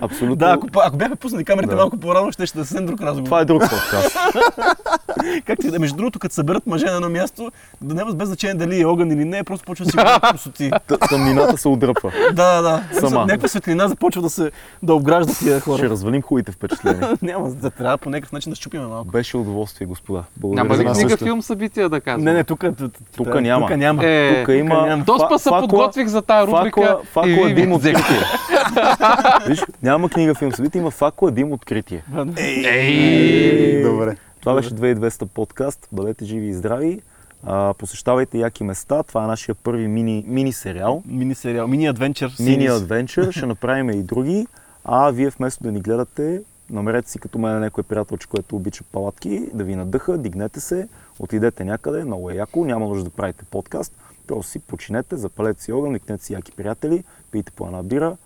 [0.00, 0.36] Абсолютно.
[0.36, 1.76] Да, ако, ако бяха пуснали камерите Да.
[1.76, 3.24] малко по-рано, ще ще да съвсем друг разговор.
[3.26, 4.16] Това е друг подкаст.
[5.46, 8.54] Както и да, между другото, като съберат мъже на едно място, да няма без значение
[8.54, 10.22] дали е огън или не, просто почва да си говорят
[11.36, 12.12] Тъмнината се отдръпва.
[12.32, 13.00] Да, да, да.
[13.00, 13.20] Сама.
[13.20, 14.50] Някаква светлина започва да се
[14.82, 15.78] да обгражда тия хора.
[15.78, 17.18] Ще развалим хубавите впечатления.
[17.22, 19.10] Няма, да трябва по някакъв начин да щупиме малко.
[19.10, 20.24] Беше удоволствие, господа.
[20.36, 20.64] Благодаря.
[20.64, 21.24] Няма ли книга, също.
[21.24, 22.24] филм, събития да казвам?
[22.24, 22.64] Не, не, тук,
[23.16, 23.66] Тук няма.
[23.66, 24.04] Тук няма.
[24.04, 25.02] Е, Тук има...
[25.06, 26.98] Доста се подготвих за тази рубрика.
[27.04, 28.22] Факла, е дим откритие.
[29.46, 32.02] Виж, няма книга филм събитие, има факла дим откритие.
[32.36, 33.82] Ей!
[33.82, 34.16] Добре.
[34.40, 35.88] Това беше 2200 подкаст.
[35.92, 37.00] Бъдете живи и здрави.
[37.44, 39.02] А, посещавайте яки места.
[39.02, 41.02] Това е нашия първи мини, мини сериал.
[41.06, 42.32] Мини сериал, мини адвенчър.
[42.40, 43.32] Мини адвенчър.
[43.32, 44.46] Ще направим и други.
[44.84, 49.48] А вие вместо да ни гледате, намерете си като мен някой приятелче, който обича палатки,
[49.54, 50.88] да ви надъха, дигнете се,
[51.18, 53.92] отидете някъде, много е яко, няма нужда да правите подкаст.
[54.26, 58.16] Просто си починете, запалете си огън, викнете си яки приятели, пийте по една бира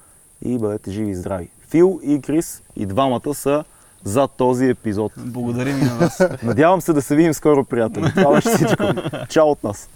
[0.42, 1.48] и бъдете живи и здрави.
[1.68, 3.64] Фил и Крис и двамата са
[4.04, 5.12] за този епизод.
[5.16, 6.22] Благодарим и на вас.
[6.42, 8.12] Надявам се да се видим скоро, приятели.
[8.16, 8.84] Това беше всичко.
[9.28, 9.88] Чао от нас.